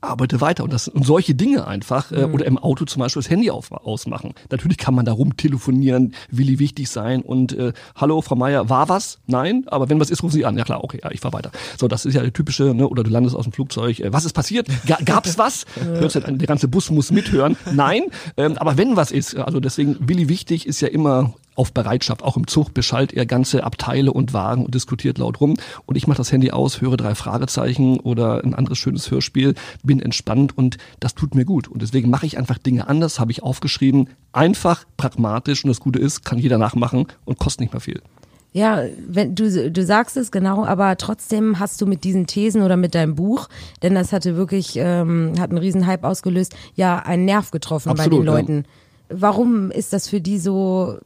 arbeite 0.00 0.40
weiter 0.40 0.64
und 0.64 0.72
das 0.72 0.88
und 0.88 1.04
solche 1.04 1.34
Dinge 1.34 1.66
einfach 1.66 2.12
äh, 2.12 2.26
mhm. 2.26 2.34
oder 2.34 2.46
im 2.46 2.58
Auto 2.58 2.84
zum 2.84 3.00
Beispiel 3.00 3.22
das 3.22 3.30
Handy 3.30 3.50
auf, 3.50 3.72
ausmachen. 3.72 4.34
Natürlich 4.50 4.78
kann 4.78 4.94
man 4.94 5.04
da 5.04 5.12
rumtelefonieren, 5.12 6.14
Willi 6.30 6.58
wichtig 6.58 6.88
sein 6.88 7.22
und 7.22 7.52
äh, 7.52 7.72
hallo 7.96 8.20
Frau 8.22 8.36
Meier, 8.36 8.68
war 8.68 8.88
was? 8.88 9.18
Nein, 9.26 9.64
aber 9.66 9.88
wenn 9.88 10.00
was 10.00 10.10
ist, 10.10 10.22
rufen 10.22 10.34
Sie 10.34 10.44
an. 10.44 10.56
Ja 10.56 10.64
klar, 10.64 10.84
okay, 10.84 11.00
ja, 11.02 11.10
ich 11.10 11.20
fahr 11.20 11.32
weiter. 11.32 11.50
So, 11.78 11.88
das 11.88 12.04
ist 12.04 12.14
ja 12.14 12.22
der 12.22 12.32
typische, 12.32 12.74
ne, 12.74 12.88
oder 12.88 13.02
du 13.02 13.10
landest 13.10 13.36
aus 13.36 13.44
dem 13.44 13.52
Flugzeug. 13.52 14.00
Äh, 14.00 14.12
was 14.12 14.24
ist 14.24 14.32
passiert? 14.32 14.68
Ga, 14.86 14.98
gab's 15.04 15.38
was? 15.38 15.64
Hörst 15.74 16.16
du, 16.16 16.20
der 16.20 16.46
ganze 16.46 16.68
Bus 16.68 16.90
muss 16.90 17.10
mithören. 17.10 17.56
Nein, 17.72 18.04
ähm, 18.36 18.56
aber 18.58 18.76
wenn 18.76 18.96
was 18.96 19.10
ist, 19.10 19.36
also 19.36 19.60
deswegen 19.60 19.96
Willi 20.00 20.28
wichtig 20.28 20.66
ist 20.66 20.80
ja 20.80 20.88
immer 20.88 21.34
auf 21.60 21.74
Bereitschaft. 21.74 22.22
Auch 22.22 22.38
im 22.38 22.46
Zug 22.46 22.72
beschallt 22.72 23.12
er 23.12 23.26
ganze 23.26 23.64
Abteile 23.64 24.14
und 24.14 24.32
Wagen 24.32 24.64
und 24.64 24.74
diskutiert 24.74 25.18
laut 25.18 25.42
rum. 25.42 25.56
Und 25.84 25.96
ich 25.96 26.06
mache 26.06 26.16
das 26.16 26.32
Handy 26.32 26.52
aus, 26.52 26.80
höre 26.80 26.96
drei 26.96 27.14
Fragezeichen 27.14 28.00
oder 28.00 28.42
ein 28.42 28.54
anderes 28.54 28.78
schönes 28.78 29.10
Hörspiel, 29.10 29.54
bin 29.82 30.00
entspannt 30.00 30.56
und 30.56 30.78
das 31.00 31.14
tut 31.14 31.34
mir 31.34 31.44
gut. 31.44 31.68
Und 31.68 31.82
deswegen 31.82 32.08
mache 32.08 32.24
ich 32.24 32.38
einfach 32.38 32.56
Dinge 32.56 32.88
anders, 32.88 33.20
habe 33.20 33.30
ich 33.30 33.42
aufgeschrieben. 33.42 34.08
Einfach, 34.32 34.86
pragmatisch 34.96 35.62
und 35.62 35.68
das 35.68 35.80
Gute 35.80 35.98
ist, 35.98 36.24
kann 36.24 36.38
jeder 36.38 36.56
nachmachen 36.56 37.06
und 37.26 37.38
kostet 37.38 37.60
nicht 37.60 37.74
mehr 37.74 37.80
viel. 37.80 38.00
Ja, 38.52 38.82
wenn 39.06 39.34
du 39.34 39.70
du 39.70 39.84
sagst 39.84 40.16
es 40.16 40.32
genau, 40.32 40.64
aber 40.64 40.96
trotzdem 40.96 41.60
hast 41.60 41.78
du 41.82 41.86
mit 41.86 42.04
diesen 42.04 42.26
Thesen 42.26 42.62
oder 42.62 42.78
mit 42.78 42.94
deinem 42.94 43.14
Buch, 43.16 43.48
denn 43.82 43.94
das 43.94 44.12
hatte 44.12 44.34
wirklich 44.34 44.76
ähm, 44.76 45.34
hat 45.38 45.50
einen 45.50 45.58
riesen 45.58 45.86
Hype 45.86 46.04
ausgelöst, 46.04 46.56
ja 46.74 46.98
einen 46.98 47.26
Nerv 47.26 47.50
getroffen 47.50 47.90
Absolut, 47.90 48.10
bei 48.10 48.16
den 48.16 48.26
Leuten. 48.26 48.56
Ja. 49.10 49.16
Warum 49.20 49.70
ist 49.70 49.92
das 49.92 50.08
für 50.08 50.20
die 50.20 50.38
so 50.38 50.98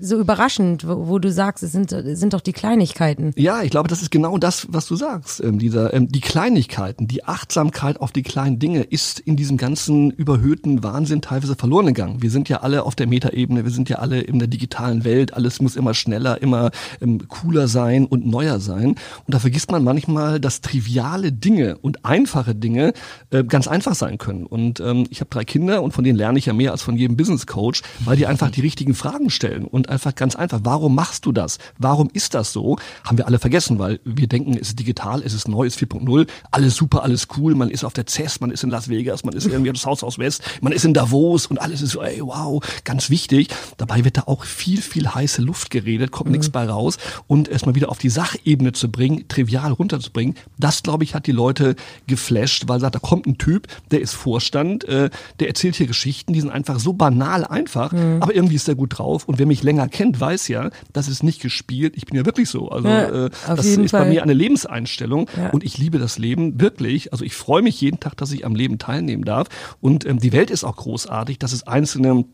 so 0.00 0.18
überraschend, 0.18 0.86
wo, 0.86 1.08
wo, 1.08 1.18
du 1.18 1.30
sagst, 1.30 1.62
es 1.62 1.72
sind, 1.72 1.90
sind 1.90 2.32
doch 2.32 2.40
die 2.40 2.52
Kleinigkeiten. 2.52 3.32
Ja, 3.36 3.62
ich 3.62 3.70
glaube, 3.70 3.88
das 3.88 4.02
ist 4.02 4.10
genau 4.10 4.38
das, 4.38 4.66
was 4.70 4.86
du 4.86 4.96
sagst. 4.96 5.42
Ähm, 5.42 5.58
dieser, 5.58 5.94
ähm, 5.94 6.08
die 6.08 6.20
Kleinigkeiten, 6.20 7.08
die 7.08 7.24
Achtsamkeit 7.24 8.00
auf 8.00 8.12
die 8.12 8.22
kleinen 8.22 8.58
Dinge 8.58 8.82
ist 8.82 9.20
in 9.20 9.36
diesem 9.36 9.56
ganzen 9.56 10.10
überhöhten 10.10 10.82
Wahnsinn 10.82 11.20
teilweise 11.20 11.54
verloren 11.54 11.86
gegangen. 11.86 12.22
Wir 12.22 12.30
sind 12.30 12.48
ja 12.48 12.58
alle 12.58 12.84
auf 12.84 12.94
der 12.94 13.06
Metaebene, 13.06 13.64
wir 13.64 13.70
sind 13.70 13.88
ja 13.88 13.98
alle 13.98 14.20
in 14.20 14.38
der 14.38 14.48
digitalen 14.48 15.04
Welt, 15.04 15.34
alles 15.34 15.60
muss 15.60 15.76
immer 15.76 15.94
schneller, 15.94 16.40
immer 16.40 16.70
ähm, 17.00 17.26
cooler 17.28 17.68
sein 17.68 18.06
und 18.06 18.26
neuer 18.26 18.60
sein. 18.60 18.90
Und 18.90 19.34
da 19.34 19.38
vergisst 19.38 19.70
man 19.70 19.84
manchmal, 19.84 20.40
dass 20.40 20.60
triviale 20.60 21.32
Dinge 21.32 21.78
und 21.78 22.04
einfache 22.04 22.54
Dinge 22.54 22.92
äh, 23.30 23.44
ganz 23.44 23.68
einfach 23.68 23.94
sein 23.94 24.18
können. 24.18 24.46
Und 24.46 24.80
ähm, 24.80 25.06
ich 25.10 25.20
habe 25.20 25.30
drei 25.30 25.44
Kinder 25.44 25.82
und 25.82 25.92
von 25.92 26.04
denen 26.04 26.18
lerne 26.18 26.38
ich 26.38 26.46
ja 26.46 26.52
mehr 26.52 26.72
als 26.72 26.82
von 26.82 26.96
jedem 26.96 27.16
Business 27.16 27.46
Coach, 27.46 27.82
weil 28.04 28.16
die 28.16 28.26
einfach 28.26 28.50
die 28.50 28.60
richtigen 28.60 28.94
Fragen 28.94 29.30
stellen 29.30 29.64
und 29.64 29.87
einfach 29.88 30.14
ganz 30.14 30.36
einfach. 30.36 30.60
Warum 30.62 30.94
machst 30.94 31.26
du 31.26 31.32
das? 31.32 31.58
Warum 31.78 32.10
ist 32.12 32.34
das 32.34 32.52
so? 32.52 32.78
Haben 33.04 33.18
wir 33.18 33.26
alle 33.26 33.38
vergessen, 33.38 33.78
weil 33.78 34.00
wir 34.04 34.26
denken, 34.26 34.54
es 34.54 34.68
ist 34.68 34.78
digital, 34.78 35.22
es 35.22 35.32
ist 35.32 35.48
neu, 35.48 35.66
es 35.66 35.76
ist 35.76 35.92
4.0, 35.92 36.26
alles 36.50 36.76
super, 36.76 37.02
alles 37.02 37.28
cool. 37.36 37.54
Man 37.54 37.70
ist 37.70 37.84
auf 37.84 37.92
der 37.92 38.06
CES, 38.06 38.40
man 38.40 38.50
ist 38.50 38.64
in 38.64 38.70
Las 38.70 38.88
Vegas, 38.88 39.24
man 39.24 39.34
ist 39.34 39.46
irgendwie 39.50 39.72
das 39.72 39.86
Haus 39.86 40.02
aus 40.02 40.18
West, 40.18 40.42
man 40.60 40.72
ist 40.72 40.84
in 40.84 40.94
Davos 40.94 41.46
und 41.46 41.60
alles 41.60 41.82
ist 41.82 41.92
so, 41.92 42.02
ey, 42.02 42.20
wow, 42.20 42.62
ganz 42.84 43.10
wichtig. 43.10 43.48
Dabei 43.76 44.04
wird 44.04 44.16
da 44.16 44.22
auch 44.26 44.44
viel, 44.44 44.82
viel 44.82 45.08
heiße 45.08 45.42
Luft 45.42 45.70
geredet, 45.70 46.10
kommt 46.10 46.26
mhm. 46.26 46.32
nichts 46.32 46.50
bei 46.50 46.68
raus. 46.68 46.98
Und 47.26 47.48
erstmal 47.48 47.74
wieder 47.74 47.90
auf 47.90 47.98
die 47.98 48.10
Sachebene 48.10 48.72
zu 48.72 48.90
bringen, 48.90 49.26
trivial 49.28 49.72
runterzubringen, 49.72 50.34
das, 50.58 50.82
glaube 50.82 51.04
ich, 51.04 51.14
hat 51.14 51.26
die 51.26 51.32
Leute 51.32 51.76
geflasht, 52.06 52.68
weil 52.68 52.80
sagt, 52.80 52.94
da 52.94 52.98
kommt 52.98 53.26
ein 53.26 53.38
Typ, 53.38 53.66
der 53.90 54.00
ist 54.00 54.14
Vorstand, 54.14 54.84
äh, 54.84 55.10
der 55.40 55.48
erzählt 55.48 55.76
hier 55.76 55.86
Geschichten, 55.86 56.32
die 56.32 56.40
sind 56.40 56.50
einfach 56.50 56.78
so 56.78 56.92
banal 56.92 57.44
einfach, 57.44 57.92
mhm. 57.92 58.18
aber 58.20 58.34
irgendwie 58.34 58.56
ist 58.56 58.68
der 58.68 58.74
gut 58.74 58.98
drauf. 58.98 59.26
Und 59.26 59.38
wer 59.38 59.46
mich 59.46 59.62
länger 59.62 59.77
länger 59.78 59.88
kennt, 59.88 60.20
weiß 60.20 60.48
ja, 60.48 60.70
das 60.92 61.08
ist 61.08 61.22
nicht 61.22 61.40
gespielt. 61.40 61.94
Ich 61.96 62.06
bin 62.06 62.16
ja 62.16 62.26
wirklich 62.26 62.48
so. 62.48 62.68
Also 62.68 62.88
ja, 62.88 63.26
äh, 63.26 63.30
das 63.46 63.66
ist 63.66 63.90
Fall. 63.90 64.04
bei 64.04 64.08
mir 64.10 64.22
eine 64.22 64.32
Lebenseinstellung 64.32 65.30
ja. 65.36 65.50
und 65.50 65.64
ich 65.64 65.78
liebe 65.78 65.98
das 65.98 66.18
Leben 66.18 66.60
wirklich. 66.60 67.12
Also 67.12 67.24
ich 67.24 67.34
freue 67.34 67.62
mich 67.62 67.80
jeden 67.80 68.00
Tag, 68.00 68.16
dass 68.16 68.32
ich 68.32 68.44
am 68.44 68.54
Leben 68.54 68.78
teilnehmen 68.78 69.24
darf. 69.24 69.48
Und 69.80 70.04
ähm, 70.04 70.18
die 70.18 70.32
Welt 70.32 70.50
ist 70.50 70.64
auch 70.64 70.76
großartig, 70.76 71.38
dass 71.38 71.52
es 71.52 71.66
einzelne 71.66 72.24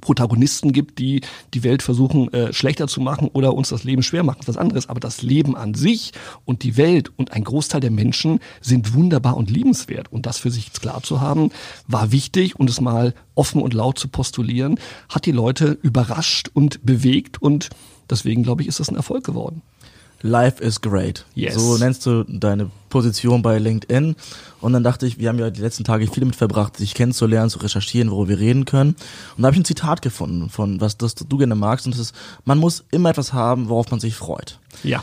Protagonisten 0.00 0.72
gibt, 0.72 0.98
die 0.98 1.20
die 1.54 1.62
Welt 1.62 1.82
versuchen 1.82 2.32
äh, 2.32 2.52
schlechter 2.52 2.88
zu 2.88 3.00
machen 3.00 3.28
oder 3.32 3.54
uns 3.54 3.68
das 3.70 3.84
Leben 3.84 4.02
schwer 4.02 4.22
machen, 4.22 4.42
was 4.46 4.56
anderes. 4.56 4.88
Aber 4.88 5.00
das 5.00 5.22
Leben 5.22 5.56
an 5.56 5.74
sich 5.74 6.12
und 6.44 6.62
die 6.62 6.76
Welt 6.76 7.10
und 7.16 7.32
ein 7.32 7.44
Großteil 7.44 7.80
der 7.80 7.90
Menschen 7.90 8.40
sind 8.60 8.94
wunderbar 8.94 9.36
und 9.36 9.50
liebenswert. 9.50 10.12
Und 10.12 10.26
das 10.26 10.38
für 10.38 10.50
sich 10.50 10.72
klar 10.72 11.02
zu 11.02 11.20
haben, 11.20 11.50
war 11.86 12.12
wichtig 12.12 12.58
und 12.58 12.70
es 12.70 12.80
mal 12.80 13.14
offen 13.34 13.62
und 13.62 13.74
laut 13.74 13.98
zu 13.98 14.08
postulieren, 14.08 14.78
hat 15.08 15.26
die 15.26 15.32
Leute 15.32 15.78
überrascht 15.82 16.50
und 16.52 16.84
bewegt 16.84 17.40
und 17.40 17.70
deswegen 18.10 18.42
glaube 18.42 18.62
ich, 18.62 18.68
ist 18.68 18.80
das 18.80 18.90
ein 18.90 18.96
Erfolg 18.96 19.24
geworden. 19.24 19.62
Life 20.22 20.62
is 20.62 20.80
great. 20.80 21.24
Yes. 21.34 21.54
So 21.54 21.76
nennst 21.78 22.06
du 22.06 22.24
deine 22.24 22.70
Position 22.88 23.42
bei 23.42 23.58
LinkedIn. 23.58 24.16
Und 24.60 24.72
dann 24.72 24.84
dachte 24.84 25.06
ich, 25.06 25.18
wir 25.18 25.28
haben 25.28 25.38
ja 25.38 25.50
die 25.50 25.60
letzten 25.60 25.84
Tage 25.84 26.06
viel 26.06 26.20
damit 26.20 26.36
verbracht, 26.36 26.76
sich 26.76 26.94
kennenzulernen, 26.94 27.50
zu 27.50 27.58
recherchieren, 27.58 28.10
worüber 28.10 28.30
wir 28.30 28.38
reden 28.38 28.64
können. 28.64 28.96
Und 29.36 29.42
da 29.42 29.46
habe 29.46 29.54
ich 29.54 29.60
ein 29.60 29.64
Zitat 29.64 30.02
gefunden 30.02 30.48
von 30.48 30.80
was 30.80 30.96
das 30.96 31.14
du 31.16 31.36
gerne 31.36 31.56
magst. 31.56 31.86
Und 31.86 31.94
das 31.94 32.00
ist, 32.00 32.14
man 32.44 32.58
muss 32.58 32.84
immer 32.90 33.10
etwas 33.10 33.32
haben, 33.32 33.68
worauf 33.68 33.90
man 33.90 33.98
sich 33.98 34.14
freut. 34.14 34.58
Ja. 34.84 35.02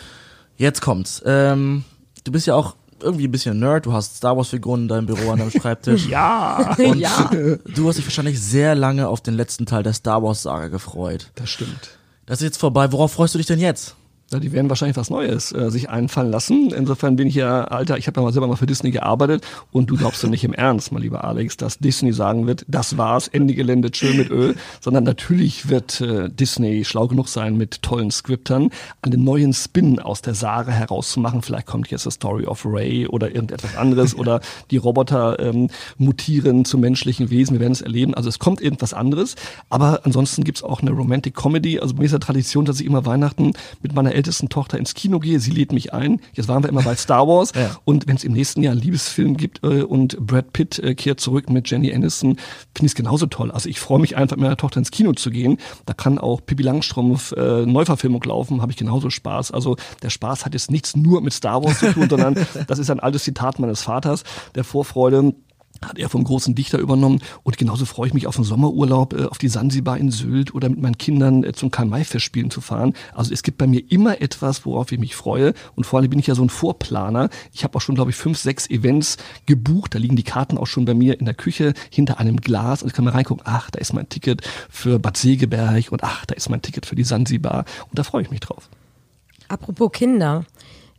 Jetzt 0.57 0.81
kommt's. 0.81 1.21
Ähm, 1.25 1.83
du 2.23 2.31
bist 2.31 2.47
ja 2.47 2.55
auch 2.55 2.75
irgendwie 3.01 3.27
ein 3.27 3.31
bisschen 3.31 3.59
Nerd, 3.59 3.85
du 3.85 3.93
hast 3.93 4.17
Star 4.17 4.35
Wars 4.35 4.49
Figuren 4.49 4.83
in 4.83 4.87
deinem 4.87 5.05
Büro 5.05 5.31
an 5.31 5.39
deinem 5.39 5.51
Schreibtisch. 5.51 6.05
ja. 6.09 6.75
Und 6.77 6.99
ja. 6.99 7.29
du 7.75 7.87
hast 7.87 7.97
dich 7.97 8.05
wahrscheinlich 8.05 8.41
sehr 8.41 8.75
lange 8.75 9.07
auf 9.07 9.21
den 9.21 9.33
letzten 9.33 9.65
Teil 9.65 9.83
der 9.83 9.93
Star 9.93 10.21
Wars 10.23 10.43
Saga 10.43 10.67
gefreut. 10.67 11.31
Das 11.35 11.49
stimmt. 11.49 11.97
Das 12.25 12.39
ist 12.39 12.43
jetzt 12.43 12.57
vorbei. 12.57 12.91
Worauf 12.91 13.13
freust 13.13 13.33
du 13.33 13.39
dich 13.39 13.47
denn 13.47 13.59
jetzt? 13.59 13.95
Ja, 14.31 14.39
die 14.39 14.51
werden 14.51 14.69
wahrscheinlich 14.69 14.95
was 14.95 15.09
Neues 15.09 15.51
äh, 15.51 15.71
sich 15.71 15.89
einfallen 15.89 16.29
lassen. 16.29 16.71
Insofern 16.71 17.15
bin 17.15 17.27
ich 17.27 17.35
ja, 17.35 17.63
Alter, 17.63 17.97
ich 17.97 18.05
habe 18.05 18.19
ja 18.19 18.25
mal 18.25 18.31
selber 18.31 18.47
mal 18.47 18.57
für 18.57 18.67
Disney 18.67 18.91
gearbeitet 18.91 19.43
und 19.71 19.89
du 19.89 19.97
glaubst 19.97 20.21
ja 20.21 20.29
nicht 20.29 20.43
im 20.43 20.53
Ernst, 20.53 20.91
mein 20.91 21.01
lieber 21.01 21.23
Alex, 21.23 21.57
dass 21.57 21.79
Disney 21.79 22.13
sagen 22.13 22.45
wird, 22.45 22.63
das 22.67 22.97
war's, 22.97 23.27
Ende 23.27 23.55
Gelände, 23.55 23.89
chill 23.89 24.13
mit 24.13 24.29
Öl, 24.29 24.55
sondern 24.81 25.03
natürlich 25.03 25.69
wird 25.69 26.01
äh, 26.01 26.29
Disney 26.29 26.85
schlau 26.85 27.07
genug 27.07 27.27
sein, 27.27 27.57
mit 27.57 27.81
tollen 27.81 28.11
Scriptern 28.11 28.69
einen 29.01 29.23
neuen 29.23 29.53
Spin 29.53 29.99
aus 29.99 30.21
der 30.21 30.35
Sage 30.35 30.71
herauszumachen. 30.71 31.41
Vielleicht 31.41 31.65
kommt 31.65 31.89
jetzt 31.89 32.05
die 32.05 32.11
Story 32.11 32.45
of 32.45 32.65
Ray 32.65 33.07
oder 33.07 33.33
irgendetwas 33.33 33.77
anderes 33.77 34.15
oder 34.15 34.41
die 34.69 34.77
Roboter 34.77 35.39
ähm, 35.39 35.69
mutieren 35.97 36.65
zu 36.65 36.77
menschlichen 36.77 37.31
Wesen. 37.31 37.53
Wir 37.53 37.61
werden 37.61 37.73
es 37.73 37.81
erleben. 37.81 38.13
Also 38.13 38.29
es 38.29 38.37
kommt 38.37 38.61
irgendwas 38.61 38.93
anderes. 38.93 39.35
Aber 39.69 40.01
ansonsten 40.03 40.43
gibt's 40.43 40.61
auch 40.61 40.81
eine 40.81 40.91
Romantic 40.91 41.35
Comedy. 41.35 41.79
Also 41.79 41.95
bei 41.95 42.03
ja 42.03 42.19
Tradition, 42.19 42.65
dass 42.65 42.79
ich 42.79 42.85
immer 42.85 43.05
Weihnachten 43.05 43.53
mit 43.81 43.93
meiner 43.93 44.18
ältesten 44.19 44.49
Tochter 44.49 44.77
ins 44.77 44.95
Kino 44.95 45.19
gehe. 45.19 45.39
Sie 45.39 45.51
lädt 45.51 45.71
mich 45.71 45.93
ein. 45.93 46.19
Jetzt 46.33 46.49
waren 46.49 46.61
wir 46.61 46.69
immer 46.69 46.83
bei 46.83 46.95
Star 46.95 47.25
Wars. 47.25 47.53
ja. 47.55 47.77
Und 47.85 48.05
wenn 48.05 48.17
es 48.17 48.25
im 48.25 48.33
nächsten 48.33 48.61
Jahr 48.61 48.73
einen 48.73 48.81
Liebesfilm 48.81 49.37
gibt 49.37 49.63
äh, 49.63 49.83
und 49.83 50.17
Brad 50.19 50.51
Pitt 50.51 50.77
äh, 50.79 50.93
kehrt 50.93 51.21
zurück 51.21 51.49
mit 51.49 51.69
Jenny 51.69 51.93
Aniston, 51.93 52.31
finde 52.31 52.85
ich 52.85 52.91
es 52.91 52.95
genauso 52.95 53.27
toll. 53.27 53.49
Also 53.49 53.69
ich 53.69 53.79
freue 53.79 53.99
mich 53.99 54.17
einfach, 54.17 54.35
mit 54.35 54.43
meiner 54.43 54.57
Tochter 54.57 54.79
ins 54.79 54.91
Kino 54.91 55.13
zu 55.13 55.31
gehen. 55.31 55.57
Da 55.85 55.93
kann 55.93 56.19
auch 56.19 56.45
Pippi 56.45 56.63
Langstrumpf 56.63 57.31
äh, 57.31 57.65
Neuverfilmung 57.65 58.21
laufen, 58.23 58.61
habe 58.61 58.73
ich 58.73 58.77
genauso 58.77 59.09
Spaß. 59.09 59.51
Also 59.51 59.77
der 60.03 60.09
Spaß 60.09 60.45
hat 60.45 60.53
jetzt 60.53 60.69
nichts 60.69 60.97
nur 60.97 61.21
mit 61.21 61.31
Star 61.31 61.63
Wars 61.63 61.79
zu 61.79 61.93
tun, 61.93 62.09
sondern 62.09 62.35
das 62.67 62.77
ist 62.77 62.89
ein 62.89 62.99
altes 62.99 63.23
Zitat 63.23 63.57
meines 63.59 63.83
Vaters, 63.83 64.23
der 64.55 64.65
Vorfreude 64.65 65.33
hat 65.83 65.97
er 65.97 66.09
vom 66.09 66.23
großen 66.23 66.55
Dichter 66.55 66.79
übernommen. 66.79 67.21
Und 67.43 67.57
genauso 67.57 67.85
freue 67.85 68.07
ich 68.07 68.13
mich 68.13 68.27
auf 68.27 68.35
den 68.35 68.43
Sommerurlaub, 68.43 69.13
äh, 69.13 69.25
auf 69.25 69.37
die 69.37 69.47
Sansibar 69.47 69.97
in 69.97 70.11
Sylt 70.11 70.53
oder 70.53 70.69
mit 70.69 70.81
meinen 70.81 70.97
Kindern 70.97 71.43
äh, 71.43 71.53
zum 71.53 71.71
Karl-May-Festspielen 71.71 72.51
zu 72.51 72.61
fahren. 72.61 72.93
Also 73.13 73.33
es 73.33 73.43
gibt 73.43 73.57
bei 73.57 73.67
mir 73.67 73.83
immer 73.91 74.21
etwas, 74.21 74.65
worauf 74.65 74.91
ich 74.91 74.99
mich 74.99 75.15
freue. 75.15 75.53
Und 75.75 75.85
vor 75.85 75.99
allem 75.99 76.09
bin 76.09 76.19
ich 76.19 76.27
ja 76.27 76.35
so 76.35 76.43
ein 76.43 76.49
Vorplaner. 76.49 77.29
Ich 77.53 77.63
habe 77.63 77.75
auch 77.77 77.81
schon, 77.81 77.95
glaube 77.95 78.11
ich, 78.11 78.17
fünf, 78.17 78.37
sechs 78.37 78.69
Events 78.69 79.17
gebucht. 79.45 79.95
Da 79.95 79.99
liegen 79.99 80.15
die 80.15 80.23
Karten 80.23 80.57
auch 80.57 80.67
schon 80.67 80.85
bei 80.85 80.93
mir 80.93 81.19
in 81.19 81.25
der 81.25 81.35
Küche 81.35 81.73
hinter 81.89 82.19
einem 82.19 82.37
Glas. 82.37 82.83
Und 82.83 82.89
ich 82.89 82.93
kann 82.93 83.05
mal 83.05 83.11
reingucken, 83.11 83.43
ach, 83.45 83.71
da 83.71 83.79
ist 83.79 83.93
mein 83.93 84.09
Ticket 84.09 84.41
für 84.69 84.99
Bad 84.99 85.17
Segeberg 85.17 85.91
und 85.91 86.03
ach, 86.03 86.25
da 86.25 86.35
ist 86.35 86.49
mein 86.49 86.61
Ticket 86.61 86.85
für 86.85 86.95
die 86.95 87.03
Sansibar. 87.03 87.65
Und 87.89 87.99
da 87.99 88.03
freue 88.03 88.23
ich 88.23 88.31
mich 88.31 88.39
drauf. 88.39 88.69
Apropos 89.47 89.91
Kinder. 89.91 90.45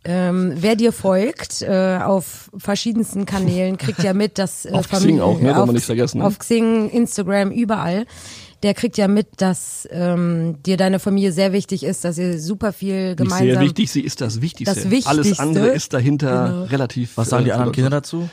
Ähm, 0.03 0.55
wer 0.57 0.77
dir 0.77 0.93
folgt 0.93 1.61
äh, 1.61 1.99
auf 2.03 2.51
verschiedensten 2.57 3.27
Kanälen, 3.27 3.77
kriegt 3.77 4.03
ja 4.03 4.15
mit, 4.15 4.39
dass 4.39 4.65
äh, 4.65 4.71
auf 4.71 4.89
Xing 4.89 5.21
auch, 5.21 5.41
ne, 5.41 5.57
auf, 5.57 5.67
man 5.67 5.75
nicht 5.75 5.85
vergessen. 5.85 6.19
Ne? 6.19 6.25
Auf 6.25 6.39
Xing, 6.39 6.89
Instagram, 6.89 7.51
überall. 7.51 8.07
Der 8.63 8.75
kriegt 8.75 8.99
ja 8.99 9.09
mit, 9.09 9.29
dass 9.39 9.89
ähm, 9.91 10.63
dir 10.65 10.77
deine 10.77 10.99
Familie 10.99 11.33
sehr 11.33 11.53
wichtig 11.53 11.83
ist, 11.83 12.05
dass 12.05 12.19
ihr 12.19 12.39
super 12.39 12.73
viel 12.73 13.15
gemeinsam. 13.15 13.47
Nicht 13.47 13.55
sehr 13.55 13.61
wichtig, 13.63 13.91
sie 13.91 14.01
ist 14.01 14.21
das 14.21 14.41
Wichtigste. 14.41 14.75
Das 14.75 14.91
Wichtigste. 14.91 15.11
Alles 15.11 15.39
andere 15.39 15.69
ist 15.69 15.93
dahinter 15.93 16.49
genau. 16.49 16.65
relativ. 16.65 17.17
Was 17.17 17.31
sagen 17.31 17.45
die 17.45 17.51
äh, 17.51 17.55
anderen 17.55 17.73
Kinder 17.73 17.91
dazu? 17.91 18.29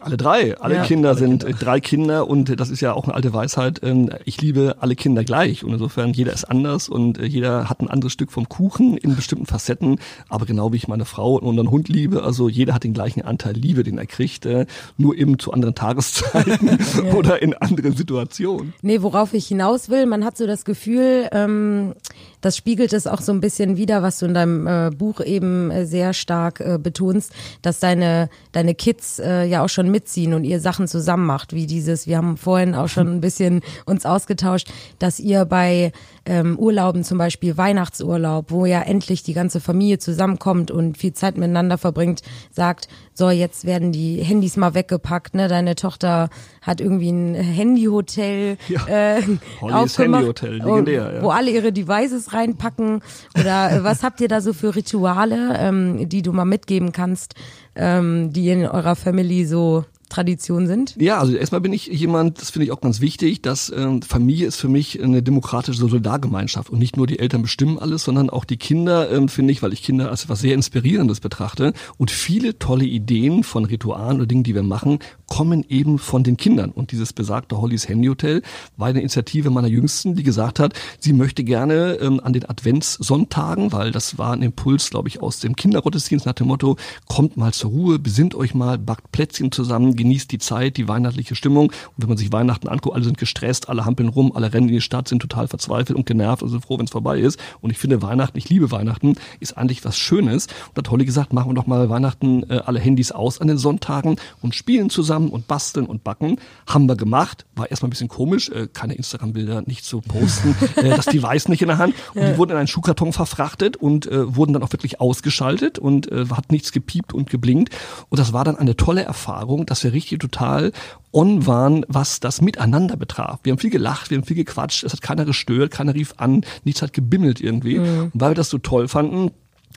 Alle 0.00 0.16
drei. 0.16 0.58
Alle 0.58 0.76
ja, 0.76 0.84
Kinder 0.84 1.10
alle 1.10 1.18
sind 1.18 1.44
Kinder. 1.44 1.58
drei 1.58 1.80
Kinder 1.80 2.28
und 2.28 2.58
das 2.58 2.70
ist 2.70 2.80
ja 2.80 2.94
auch 2.94 3.04
eine 3.04 3.14
alte 3.14 3.32
Weisheit. 3.34 3.80
Ähm, 3.82 4.10
ich 4.24 4.40
liebe 4.40 4.76
alle 4.80 4.96
Kinder 4.96 5.22
gleich 5.22 5.64
und 5.64 5.72
insofern 5.72 6.12
jeder 6.14 6.32
ist 6.32 6.44
anders 6.44 6.88
und 6.88 7.18
äh, 7.18 7.26
jeder 7.26 7.68
hat 7.68 7.80
ein 7.80 7.88
anderes 7.88 8.12
Stück 8.12 8.32
vom 8.32 8.48
Kuchen 8.48 8.96
in 8.96 9.16
bestimmten 9.16 9.44
Facetten. 9.44 9.98
Aber 10.28 10.46
genau 10.46 10.72
wie 10.72 10.76
ich 10.76 10.88
meine 10.88 11.04
Frau 11.04 11.34
und 11.34 11.46
unseren 11.46 11.70
Hund 11.70 11.88
liebe, 11.88 12.22
also 12.22 12.48
jeder 12.48 12.72
hat 12.72 12.84
den 12.84 12.94
gleichen 12.94 13.22
Anteil 13.22 13.54
Liebe, 13.54 13.82
den 13.82 13.98
er 13.98 14.06
kriegt, 14.06 14.46
äh, 14.46 14.66
nur 14.96 15.14
eben 15.16 15.38
zu 15.38 15.52
anderen 15.52 15.74
Tageszeiten 15.74 16.78
ja. 17.04 17.12
oder 17.14 17.42
in 17.42 17.54
anderen 17.54 17.94
Situationen. 17.94 18.72
Nee, 18.80 19.02
worauf 19.02 19.34
ich 19.34 19.46
hinaus 19.46 19.90
will, 19.90 20.06
man 20.06 20.24
hat 20.24 20.38
so 20.38 20.46
das 20.46 20.64
Gefühl, 20.64 21.28
ähm, 21.32 21.94
das 22.40 22.56
spiegelt 22.56 22.92
es 22.92 23.06
auch 23.06 23.20
so 23.20 23.32
ein 23.32 23.40
bisschen 23.40 23.76
wider, 23.76 24.02
was 24.02 24.18
du 24.18 24.26
in 24.26 24.34
deinem 24.34 24.66
äh, 24.66 24.90
Buch 24.90 25.20
eben 25.20 25.70
äh, 25.70 25.86
sehr 25.86 26.12
stark 26.12 26.60
äh, 26.60 26.78
betonst, 26.80 27.32
dass 27.62 27.80
deine, 27.80 28.30
deine 28.52 28.74
Kids 28.74 29.17
äh, 29.18 29.44
ja 29.44 29.64
auch 29.64 29.68
schon 29.68 29.90
mitziehen 29.90 30.34
und 30.34 30.44
ihr 30.44 30.60
Sachen 30.60 30.88
zusammen 30.88 31.26
macht, 31.26 31.52
wie 31.52 31.66
dieses, 31.66 32.06
wir 32.06 32.16
haben 32.16 32.36
vorhin 32.36 32.74
auch 32.74 32.88
schon 32.88 33.08
ein 33.08 33.20
bisschen 33.20 33.62
uns 33.86 34.06
ausgetauscht, 34.06 34.68
dass 34.98 35.20
ihr 35.20 35.44
bei 35.44 35.92
ähm, 36.28 36.58
Urlauben, 36.58 37.04
zum 37.04 37.18
Beispiel 37.18 37.56
Weihnachtsurlaub, 37.56 38.50
wo 38.50 38.66
ja 38.66 38.82
endlich 38.82 39.22
die 39.22 39.32
ganze 39.32 39.60
Familie 39.60 39.98
zusammenkommt 39.98 40.70
und 40.70 40.98
viel 40.98 41.12
Zeit 41.12 41.38
miteinander 41.38 41.78
verbringt, 41.78 42.22
sagt, 42.50 42.88
so 43.14 43.30
jetzt 43.30 43.64
werden 43.64 43.90
die 43.90 44.22
Handys 44.22 44.56
mal 44.56 44.74
weggepackt, 44.74 45.34
ne? 45.34 45.48
Deine 45.48 45.74
Tochter 45.74 46.28
hat 46.62 46.80
irgendwie 46.80 47.10
ein 47.10 47.34
Handyhotel 47.34 48.58
ja. 48.68 48.86
äh, 48.86 49.22
Handyhotel, 49.60 50.58
legendär, 50.58 51.14
ja. 51.14 51.22
wo 51.22 51.30
alle 51.30 51.50
ihre 51.50 51.72
Devices 51.72 52.32
reinpacken. 52.32 53.00
Oder 53.38 53.72
äh, 53.72 53.84
was 53.84 54.02
habt 54.02 54.20
ihr 54.20 54.28
da 54.28 54.40
so 54.40 54.52
für 54.52 54.76
Rituale, 54.76 55.56
ähm, 55.58 56.08
die 56.08 56.22
du 56.22 56.32
mal 56.32 56.44
mitgeben 56.44 56.92
kannst, 56.92 57.34
ähm, 57.78 58.32
die 58.32 58.50
in 58.50 58.66
eurer 58.66 58.96
Family 58.96 59.46
so 59.46 59.84
Tradition 60.08 60.66
sind? 60.66 60.96
Ja, 60.98 61.18
also 61.18 61.34
erstmal 61.34 61.60
bin 61.60 61.72
ich 61.72 61.86
jemand, 61.86 62.40
das 62.40 62.50
finde 62.50 62.64
ich 62.64 62.72
auch 62.72 62.80
ganz 62.80 63.00
wichtig, 63.00 63.42
dass 63.42 63.72
ähm, 63.74 64.02
Familie 64.02 64.46
ist 64.46 64.56
für 64.56 64.68
mich 64.68 65.02
eine 65.02 65.22
demokratische 65.22 65.78
Solidargemeinschaft 65.78 66.70
und 66.70 66.78
nicht 66.78 66.96
nur 66.96 67.06
die 67.06 67.18
Eltern 67.18 67.42
bestimmen 67.42 67.78
alles, 67.78 68.04
sondern 68.04 68.30
auch 68.30 68.44
die 68.44 68.56
Kinder, 68.56 69.10
ähm, 69.10 69.28
finde 69.28 69.52
ich, 69.52 69.62
weil 69.62 69.72
ich 69.72 69.82
Kinder 69.82 70.10
als 70.10 70.24
etwas 70.24 70.40
sehr 70.40 70.54
Inspirierendes 70.54 71.20
betrachte 71.20 71.72
und 71.98 72.10
viele 72.10 72.58
tolle 72.58 72.84
Ideen 72.84 73.44
von 73.44 73.64
Ritualen 73.64 74.16
oder 74.16 74.26
Dingen, 74.26 74.44
die 74.44 74.54
wir 74.54 74.62
machen, 74.62 74.98
kommen 75.28 75.64
eben 75.68 75.98
von 75.98 76.24
den 76.24 76.36
Kindern. 76.36 76.70
Und 76.70 76.90
dieses 76.90 77.12
besagte 77.12 77.60
Hollys 77.60 77.88
Handy 77.88 78.08
Hotel 78.08 78.42
war 78.76 78.88
eine 78.88 79.00
Initiative 79.00 79.50
meiner 79.50 79.68
Jüngsten, 79.68 80.16
die 80.16 80.22
gesagt 80.22 80.58
hat, 80.58 80.72
sie 80.98 81.12
möchte 81.12 81.44
gerne 81.44 81.98
ähm, 82.00 82.20
an 82.22 82.32
den 82.32 82.48
Adventssonntagen, 82.48 83.72
weil 83.72 83.92
das 83.92 84.18
war 84.18 84.32
ein 84.32 84.42
Impuls, 84.42 84.90
glaube 84.90 85.08
ich, 85.08 85.22
aus 85.22 85.40
dem 85.40 85.54
Kindergottesdienst 85.54 86.26
nach 86.26 86.32
dem 86.32 86.48
Motto, 86.48 86.76
kommt 87.06 87.36
mal 87.36 87.52
zur 87.52 87.70
Ruhe, 87.70 87.98
besinnt 87.98 88.34
euch 88.34 88.54
mal, 88.54 88.78
backt 88.78 89.12
Plätzchen 89.12 89.52
zusammen, 89.52 89.94
genießt 89.94 90.32
die 90.32 90.38
Zeit, 90.38 90.76
die 90.76 90.88
weihnachtliche 90.88 91.34
Stimmung. 91.34 91.66
Und 91.66 91.94
wenn 91.96 92.08
man 92.08 92.18
sich 92.18 92.32
Weihnachten 92.32 92.68
anguckt, 92.68 92.96
alle 92.96 93.04
sind 93.04 93.18
gestresst, 93.18 93.68
alle 93.68 93.84
hampeln 93.84 94.08
rum, 94.08 94.32
alle 94.34 94.52
rennen 94.52 94.68
in 94.68 94.74
die 94.74 94.80
Stadt, 94.80 95.08
sind 95.08 95.20
total 95.20 95.46
verzweifelt 95.46 95.96
und 95.96 96.06
genervt 96.06 96.42
und 96.42 96.48
sind 96.48 96.64
froh, 96.64 96.78
wenn 96.78 96.86
es 96.86 96.90
vorbei 96.90 97.20
ist. 97.20 97.38
Und 97.60 97.70
ich 97.70 97.78
finde 97.78 98.02
Weihnachten, 98.02 98.38
ich 98.38 98.48
liebe 98.48 98.70
Weihnachten, 98.70 99.14
ist 99.40 99.58
eigentlich 99.58 99.84
was 99.84 99.98
Schönes. 99.98 100.46
Und 100.70 100.78
hat 100.78 100.90
Holly 100.90 101.04
gesagt, 101.04 101.32
machen 101.32 101.50
wir 101.50 101.54
doch 101.54 101.66
mal 101.66 101.90
Weihnachten 101.90 102.44
äh, 102.48 102.60
alle 102.64 102.80
Handys 102.80 103.12
aus 103.12 103.40
an 103.40 103.48
den 103.48 103.58
Sonntagen 103.58 104.16
und 104.40 104.54
spielen 104.54 104.88
zusammen 104.88 105.17
und 105.26 105.48
basteln 105.48 105.86
und 105.86 106.04
backen. 106.04 106.36
Haben 106.68 106.86
wir 106.88 106.94
gemacht. 106.94 107.46
War 107.56 107.68
erstmal 107.68 107.88
ein 107.88 107.90
bisschen 107.90 108.06
komisch, 108.06 108.48
äh, 108.50 108.68
keine 108.72 108.94
Instagram-Bilder 108.94 109.62
nicht 109.66 109.84
zu 109.84 110.00
posten, 110.00 110.54
äh, 110.76 110.90
das 110.90 111.06
Device 111.06 111.48
nicht 111.48 111.62
in 111.62 111.68
der 111.68 111.78
Hand. 111.78 111.96
Und 112.14 112.22
die 112.22 112.36
wurden 112.36 112.52
in 112.52 112.56
einen 112.58 112.68
Schuhkarton 112.68 113.12
verfrachtet 113.12 113.76
und 113.76 114.06
äh, 114.06 114.36
wurden 114.36 114.52
dann 114.52 114.62
auch 114.62 114.72
wirklich 114.72 115.00
ausgeschaltet 115.00 115.80
und 115.80 116.10
äh, 116.12 116.26
hat 116.30 116.52
nichts 116.52 116.70
gepiept 116.70 117.12
und 117.12 117.28
geblinkt. 117.28 117.74
Und 118.08 118.20
das 118.20 118.32
war 118.32 118.44
dann 118.44 118.56
eine 118.56 118.76
tolle 118.76 119.02
Erfahrung, 119.02 119.66
dass 119.66 119.82
wir 119.82 119.88
wir 119.88 119.94
richtig 119.94 120.20
total 120.20 120.72
on 121.12 121.46
waren, 121.46 121.84
was 121.88 122.20
das 122.20 122.40
Miteinander 122.40 122.96
betraf. 122.96 123.40
Wir 123.42 123.52
haben 123.52 123.58
viel 123.58 123.70
gelacht, 123.70 124.10
wir 124.10 124.18
haben 124.18 124.24
viel 124.24 124.36
gequatscht, 124.36 124.84
es 124.84 124.92
hat 124.92 125.02
keiner 125.02 125.24
gestört, 125.24 125.70
keiner 125.70 125.94
rief 125.94 126.14
an, 126.18 126.44
nichts 126.64 126.82
hat 126.82 126.92
gebimmelt 126.92 127.40
irgendwie. 127.40 127.78
Mhm. 127.78 128.10
Und 128.12 128.20
weil 128.20 128.30
wir 128.30 128.34
das 128.34 128.50
so 128.50 128.58
toll 128.58 128.88
fanden, 128.88 129.30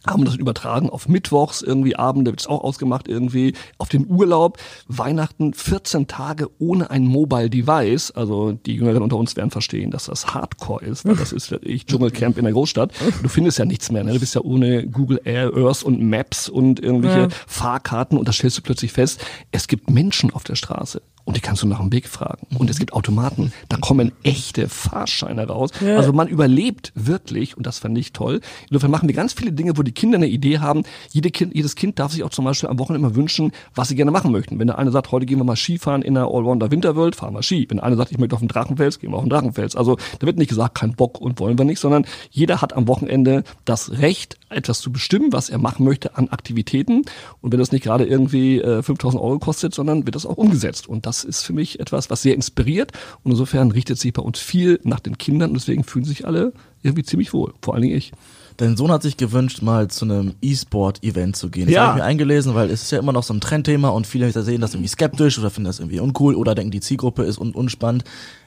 haben 0.05 0.25
das 0.25 0.35
übertragen 0.35 0.89
auf 0.89 1.07
Mittwochs, 1.07 1.61
irgendwie 1.61 1.95
Abende 1.95 2.31
wird 2.31 2.41
es 2.41 2.47
auch 2.47 2.63
ausgemacht, 2.63 3.07
irgendwie 3.07 3.53
auf 3.77 3.89
den 3.89 4.07
Urlaub, 4.07 4.57
Weihnachten 4.87 5.53
14 5.53 6.07
Tage 6.07 6.49
ohne 6.59 6.89
ein 6.89 7.05
Mobile 7.05 7.49
Device. 7.49 8.11
Also 8.11 8.53
die 8.53 8.75
Jüngeren 8.75 9.03
unter 9.03 9.17
uns 9.17 9.35
werden 9.35 9.51
verstehen, 9.51 9.91
dass 9.91 10.05
das 10.05 10.33
Hardcore 10.33 10.83
ist, 10.83 11.05
weil 11.05 11.15
das 11.15 11.31
ist 11.31 11.51
ich 11.61 11.85
Dschungelcamp 11.85 12.37
in 12.37 12.45
der 12.45 12.53
Großstadt. 12.53 12.91
Du 13.21 13.29
findest 13.29 13.59
ja 13.59 13.65
nichts 13.65 13.91
mehr, 13.91 14.03
ne? 14.03 14.13
Du 14.13 14.19
bist 14.19 14.35
ja 14.35 14.41
ohne 14.41 14.87
Google 14.87 15.21
Air, 15.23 15.51
Earth 15.55 15.83
und 15.83 16.01
Maps 16.01 16.49
und 16.49 16.79
irgendwelche 16.79 17.21
ja. 17.21 17.27
Fahrkarten 17.47 18.17
und 18.17 18.27
da 18.27 18.33
stellst 18.33 18.57
du 18.57 18.61
plötzlich 18.61 18.91
fest, 18.91 19.23
es 19.51 19.67
gibt 19.67 19.89
Menschen 19.89 20.33
auf 20.33 20.43
der 20.43 20.55
Straße. 20.55 21.01
Und 21.31 21.37
die 21.37 21.41
kannst 21.41 21.63
du 21.63 21.67
nach 21.67 21.79
dem 21.79 21.93
Weg 21.93 22.09
fragen. 22.09 22.45
Und 22.57 22.69
es 22.69 22.77
gibt 22.77 22.91
Automaten, 22.91 23.53
da 23.69 23.77
kommen 23.77 24.11
echte 24.21 24.67
Fahrscheine 24.67 25.47
raus. 25.47 25.71
Also 25.95 26.11
man 26.11 26.27
überlebt 26.27 26.91
wirklich, 26.93 27.55
und 27.55 27.65
das 27.65 27.79
fand 27.79 27.97
ich 27.97 28.11
toll. 28.11 28.41
Insofern 28.69 28.91
machen 28.91 29.07
wir 29.07 29.15
ganz 29.15 29.31
viele 29.31 29.53
Dinge, 29.53 29.77
wo 29.77 29.81
die 29.81 29.93
Kinder 29.93 30.17
eine 30.17 30.27
Idee 30.27 30.59
haben. 30.59 30.83
Jede 31.09 31.31
kind, 31.31 31.55
jedes 31.55 31.75
Kind 31.75 31.99
darf 31.99 32.11
sich 32.11 32.25
auch 32.25 32.31
zum 32.31 32.43
Beispiel 32.43 32.67
am 32.67 32.79
Wochenende 32.79 33.07
immer 33.07 33.15
wünschen, 33.15 33.53
was 33.75 33.87
sie 33.87 33.95
gerne 33.95 34.11
machen 34.11 34.33
möchten. 34.33 34.59
Wenn 34.59 34.67
der 34.67 34.77
eine 34.77 34.91
sagt, 34.91 35.13
heute 35.13 35.25
gehen 35.25 35.37
wir 35.37 35.45
mal 35.45 35.55
Skifahren 35.55 36.01
in 36.01 36.15
der 36.15 36.23
Allrounder 36.23 36.69
Winterworld, 36.69 37.15
fahren 37.15 37.33
wir 37.33 37.43
Ski. 37.43 37.65
Wenn 37.69 37.77
der 37.77 37.85
eine 37.85 37.95
sagt, 37.95 38.11
ich 38.11 38.17
möchte 38.17 38.35
auf 38.35 38.41
den 38.41 38.49
Drachenfels, 38.49 38.99
gehen 38.99 39.11
wir 39.11 39.15
auf 39.15 39.23
den 39.23 39.29
Drachenfels. 39.29 39.77
Also 39.77 39.95
da 40.19 40.27
wird 40.27 40.37
nicht 40.37 40.49
gesagt, 40.49 40.75
kein 40.75 40.95
Bock 40.95 41.21
und 41.21 41.39
wollen 41.39 41.57
wir 41.57 41.63
nicht, 41.63 41.79
sondern 41.79 42.03
jeder 42.29 42.61
hat 42.61 42.73
am 42.73 42.89
Wochenende 42.89 43.45
das 43.63 43.99
Recht, 43.99 44.37
etwas 44.49 44.81
zu 44.81 44.91
bestimmen, 44.91 45.31
was 45.31 45.49
er 45.49 45.59
machen 45.59 45.85
möchte 45.85 46.17
an 46.17 46.27
Aktivitäten. 46.27 47.03
Und 47.39 47.53
wenn 47.53 47.59
das 47.59 47.71
nicht 47.71 47.85
gerade 47.85 48.03
irgendwie 48.03 48.59
äh, 48.59 48.83
5000 48.83 49.23
Euro 49.23 49.39
kostet, 49.39 49.73
sondern 49.73 50.05
wird 50.05 50.15
das 50.15 50.25
auch 50.25 50.35
umgesetzt. 50.35 50.89
Und 50.89 51.05
das 51.05 51.20
ist 51.23 51.43
für 51.43 51.53
mich 51.53 51.79
etwas, 51.79 52.09
was 52.09 52.21
sehr 52.21 52.35
inspiriert. 52.35 52.91
Und 53.23 53.31
insofern 53.31 53.71
richtet 53.71 53.99
sich 53.99 54.13
bei 54.13 54.21
uns 54.21 54.39
viel 54.39 54.79
nach 54.83 54.99
den 54.99 55.17
Kindern. 55.17 55.51
Und 55.51 55.59
deswegen 55.59 55.83
fühlen 55.83 56.05
sich 56.05 56.25
alle 56.25 56.53
irgendwie 56.83 57.03
ziemlich 57.03 57.33
wohl. 57.33 57.53
Vor 57.61 57.73
allen 57.73 57.83
Dingen 57.83 57.97
ich. 57.97 58.11
Dein 58.57 58.77
Sohn 58.77 58.91
hat 58.91 59.01
sich 59.01 59.17
gewünscht, 59.17 59.61
mal 59.61 59.87
zu 59.87 60.05
einem 60.05 60.35
E-Sport-Event 60.41 61.35
zu 61.35 61.49
gehen. 61.49 61.65
Das 61.65 61.73
ja. 61.73 61.81
habe 61.81 61.97
ich 61.97 62.03
mir 62.03 62.07
eingelesen, 62.07 62.53
weil 62.53 62.69
es 62.69 62.83
ist 62.83 62.91
ja 62.91 62.99
immer 62.99 63.13
noch 63.13 63.23
so 63.23 63.33
ein 63.33 63.41
Trendthema 63.41 63.89
und 63.89 64.05
viele 64.05 64.31
sehen 64.31 64.61
das 64.61 64.73
irgendwie 64.73 64.89
skeptisch 64.89 65.39
oder 65.39 65.49
finden 65.49 65.65
das 65.65 65.79
irgendwie 65.79 65.99
uncool 65.99 66.35
oder 66.35 66.53
denken, 66.53 66.71
die 66.71 66.81
Zielgruppe 66.81 67.23
ist 67.23 67.39
un 67.39 67.53
unspannend. 67.53 68.03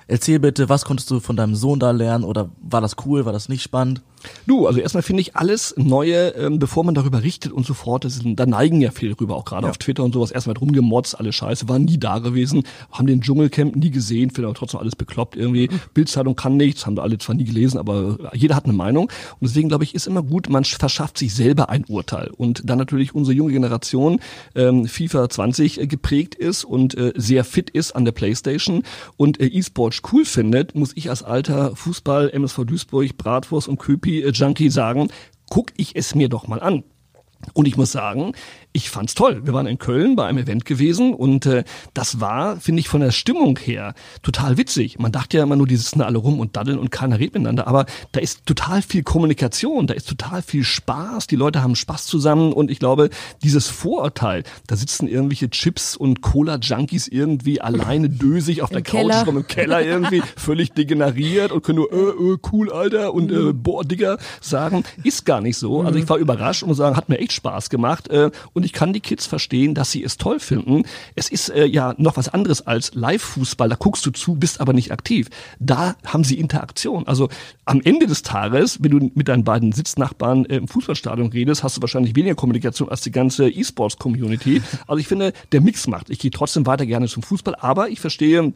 Erzähl 0.06 0.38
bitte, 0.38 0.68
was 0.68 0.84
konntest 0.84 1.10
du 1.10 1.18
von 1.18 1.36
deinem 1.36 1.56
Sohn 1.56 1.80
da 1.80 1.90
lernen 1.90 2.24
oder 2.24 2.50
war 2.62 2.80
das 2.80 2.96
cool, 3.06 3.24
war 3.24 3.32
das 3.32 3.48
nicht 3.48 3.62
spannend? 3.62 4.02
Du, 4.46 4.66
also 4.66 4.80
erstmal 4.80 5.02
finde 5.02 5.20
ich 5.22 5.36
alles 5.36 5.74
Neue, 5.76 6.28
ähm, 6.30 6.58
bevor 6.58 6.84
man 6.84 6.94
darüber 6.94 7.22
richtet 7.22 7.52
und 7.52 7.66
so 7.66 7.74
fort, 7.74 8.04
das 8.04 8.16
ist, 8.16 8.24
da 8.24 8.46
neigen 8.46 8.80
ja 8.80 8.90
viele 8.90 9.14
drüber, 9.14 9.36
auch 9.36 9.44
gerade 9.44 9.66
ja. 9.66 9.70
auf 9.70 9.78
Twitter 9.78 10.04
und 10.04 10.14
sowas, 10.14 10.30
erstmal 10.30 10.56
rumgemotzt, 10.56 11.18
alle 11.18 11.32
Scheiße, 11.32 11.68
waren 11.68 11.84
nie 11.84 11.98
da 11.98 12.18
gewesen, 12.18 12.64
haben 12.90 13.06
den 13.06 13.20
Dschungelcamp 13.20 13.76
nie 13.76 13.90
gesehen, 13.90 14.30
finden 14.30 14.46
aber 14.46 14.58
trotzdem 14.58 14.80
alles 14.80 14.96
bekloppt 14.96 15.36
irgendwie. 15.36 15.68
Mhm. 15.68 15.80
Bildzeitung 15.94 16.36
kann 16.36 16.56
nichts, 16.56 16.86
haben 16.86 16.96
da 16.96 17.02
alle 17.02 17.18
zwar 17.18 17.34
nie 17.34 17.44
gelesen, 17.44 17.78
aber 17.78 18.18
jeder 18.34 18.56
hat 18.56 18.64
eine 18.64 18.74
Meinung. 18.74 19.04
Und 19.04 19.48
deswegen 19.48 19.68
glaube 19.68 19.84
ich, 19.84 19.94
ist 19.94 20.06
immer 20.06 20.22
gut, 20.22 20.48
man 20.48 20.64
verschafft 20.64 21.18
sich 21.18 21.34
selber 21.34 21.68
ein 21.68 21.84
Urteil. 21.88 22.30
Und 22.36 22.62
dann 22.64 22.78
natürlich 22.78 23.14
unsere 23.14 23.34
junge 23.34 23.52
Generation 23.52 24.20
ähm, 24.54 24.86
FIFA 24.86 25.28
20 25.28 25.80
äh, 25.80 25.86
geprägt 25.86 26.34
ist 26.34 26.64
und 26.64 26.96
äh, 26.96 27.12
sehr 27.16 27.44
fit 27.44 27.70
ist 27.70 27.92
an 27.92 28.04
der 28.04 28.12
Playstation 28.12 28.82
und 29.16 29.40
äh, 29.40 29.46
E-Sports 29.46 30.02
cool 30.12 30.24
findet, 30.24 30.74
muss 30.74 30.92
ich 30.94 31.10
als 31.10 31.22
alter 31.22 31.76
Fußball, 31.76 32.30
MSV 32.30 32.64
Duisburg, 32.64 33.16
Bratwurst 33.16 33.68
und 33.68 33.78
Köpi 33.78 34.13
Fußball-Junkie 34.22 34.70
sagen, 34.70 35.08
guck 35.50 35.72
ich 35.76 35.96
es 35.96 36.14
mir 36.14 36.28
doch 36.28 36.46
mal 36.46 36.60
an. 36.60 36.84
Und 37.52 37.68
ich 37.68 37.76
muss 37.76 37.92
sagen, 37.92 38.32
ich 38.72 38.90
fand's 38.90 39.14
toll. 39.14 39.42
Wir 39.44 39.54
waren 39.54 39.68
in 39.68 39.78
Köln 39.78 40.16
bei 40.16 40.26
einem 40.26 40.38
Event 40.38 40.64
gewesen 40.64 41.14
und 41.14 41.46
äh, 41.46 41.62
das 41.94 42.20
war, 42.20 42.56
finde 42.58 42.80
ich, 42.80 42.88
von 42.88 43.00
der 43.00 43.12
Stimmung 43.12 43.56
her 43.56 43.94
total 44.22 44.58
witzig. 44.58 44.98
Man 44.98 45.12
dachte 45.12 45.36
ja 45.36 45.44
immer 45.44 45.54
nur, 45.54 45.68
die 45.68 45.76
sitzen 45.76 46.02
alle 46.02 46.18
rum 46.18 46.40
und 46.40 46.56
daddeln 46.56 46.78
und 46.78 46.90
keiner 46.90 47.20
redet 47.20 47.34
miteinander, 47.34 47.68
aber 47.68 47.86
da 48.10 48.20
ist 48.20 48.46
total 48.46 48.82
viel 48.82 49.04
Kommunikation, 49.04 49.86
da 49.86 49.94
ist 49.94 50.08
total 50.08 50.42
viel 50.42 50.64
Spaß, 50.64 51.28
die 51.28 51.36
Leute 51.36 51.62
haben 51.62 51.76
Spaß 51.76 52.06
zusammen 52.06 52.52
und 52.52 52.68
ich 52.68 52.80
glaube, 52.80 53.10
dieses 53.44 53.68
Vorurteil, 53.68 54.42
da 54.66 54.74
sitzen 54.74 55.06
irgendwelche 55.06 55.50
Chips 55.50 55.96
und 55.96 56.20
Cola-Junkies 56.20 57.06
irgendwie 57.06 57.60
alleine 57.60 58.10
dösig 58.10 58.62
auf 58.62 58.70
Im 58.70 58.74
der 58.74 58.82
Keller. 58.82 59.14
Couch 59.14 59.26
rum 59.28 59.36
im 59.36 59.46
Keller 59.46 59.82
irgendwie, 59.82 60.22
völlig 60.36 60.72
degeneriert 60.72 61.52
und 61.52 61.62
können 61.62 61.76
nur 61.76 61.92
äh, 61.92 62.32
äh, 62.32 62.38
cool, 62.52 62.72
Alter 62.72 63.14
und 63.14 63.30
äh, 63.30 63.52
boah, 63.52 63.84
Digga 63.84 64.18
sagen, 64.40 64.82
ist 65.04 65.24
gar 65.24 65.40
nicht 65.40 65.58
so. 65.58 65.82
Also 65.82 65.98
ich 65.98 66.08
war 66.08 66.16
überrascht 66.16 66.64
und 66.64 66.70
muss 66.70 66.78
sagen, 66.78 66.96
hat 66.96 67.08
mir 67.08 67.18
echt 67.18 67.33
Spaß 67.34 67.70
gemacht 67.70 68.08
äh, 68.08 68.30
und 68.52 68.64
ich 68.64 68.72
kann 68.72 68.92
die 68.92 69.00
Kids 69.00 69.26
verstehen, 69.26 69.74
dass 69.74 69.90
sie 69.90 70.02
es 70.02 70.16
toll 70.16 70.40
finden. 70.40 70.84
Es 71.14 71.28
ist 71.28 71.50
äh, 71.50 71.66
ja 71.66 71.94
noch 71.98 72.16
was 72.16 72.28
anderes 72.28 72.66
als 72.66 72.94
Live-Fußball. 72.94 73.68
Da 73.68 73.76
guckst 73.76 74.06
du 74.06 74.10
zu, 74.10 74.34
bist 74.34 74.60
aber 74.60 74.72
nicht 74.72 74.92
aktiv. 74.92 75.28
Da 75.58 75.96
haben 76.04 76.24
sie 76.24 76.38
Interaktion. 76.38 77.06
Also 77.06 77.28
am 77.64 77.80
Ende 77.82 78.06
des 78.06 78.22
Tages, 78.22 78.82
wenn 78.82 78.90
du 78.90 79.10
mit 79.14 79.28
deinen 79.28 79.44
beiden 79.44 79.72
Sitznachbarn 79.72 80.46
äh, 80.46 80.56
im 80.56 80.68
Fußballstadion 80.68 81.28
redest, 81.28 81.62
hast 81.62 81.76
du 81.76 81.82
wahrscheinlich 81.82 82.16
weniger 82.16 82.34
Kommunikation 82.34 82.88
als 82.88 83.02
die 83.02 83.10
ganze 83.10 83.48
E-Sports-Community. 83.48 84.62
Also 84.86 84.98
ich 84.98 85.08
finde, 85.08 85.32
der 85.52 85.60
Mix 85.60 85.86
macht. 85.86 86.10
Ich 86.10 86.18
gehe 86.18 86.30
trotzdem 86.30 86.66
weiter 86.66 86.86
gerne 86.86 87.08
zum 87.08 87.22
Fußball, 87.22 87.54
aber 87.56 87.88
ich 87.88 88.00
verstehe, 88.00 88.52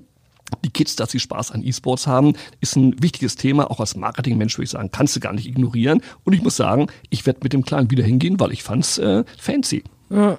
die 0.65 0.71
Kids, 0.71 0.97
dass 0.97 1.11
sie 1.11 1.21
Spaß 1.21 1.53
an 1.53 1.65
E-Sports 1.65 2.07
haben, 2.07 2.35
ist 2.61 2.77
ein 2.77 3.01
wichtiges 3.03 3.37
Thema. 3.37 3.71
Auch 3.71 3.81
als 3.81 3.97
Marketingmensch 3.97 4.57
würde 4.57 4.65
ich 4.65 4.71
sagen, 4.71 4.91
kannst 4.93 5.17
du 5.17 5.21
gar 5.21 5.33
nicht 5.33 5.47
ignorieren. 5.47 6.03
Und 6.25 6.33
ich 6.33 6.43
muss 6.43 6.57
sagen, 6.57 6.89
ich 7.11 7.27
werde 7.27 7.41
mit 7.43 7.53
dem 7.53 7.65
Kleinen 7.65 7.91
wieder 7.91 8.05
hingehen, 8.05 8.41
weil 8.41 8.53
ich 8.53 8.63
fand's 8.63 8.99
äh, 8.99 9.25
fancy. 9.39 9.85
Ja. 10.11 10.39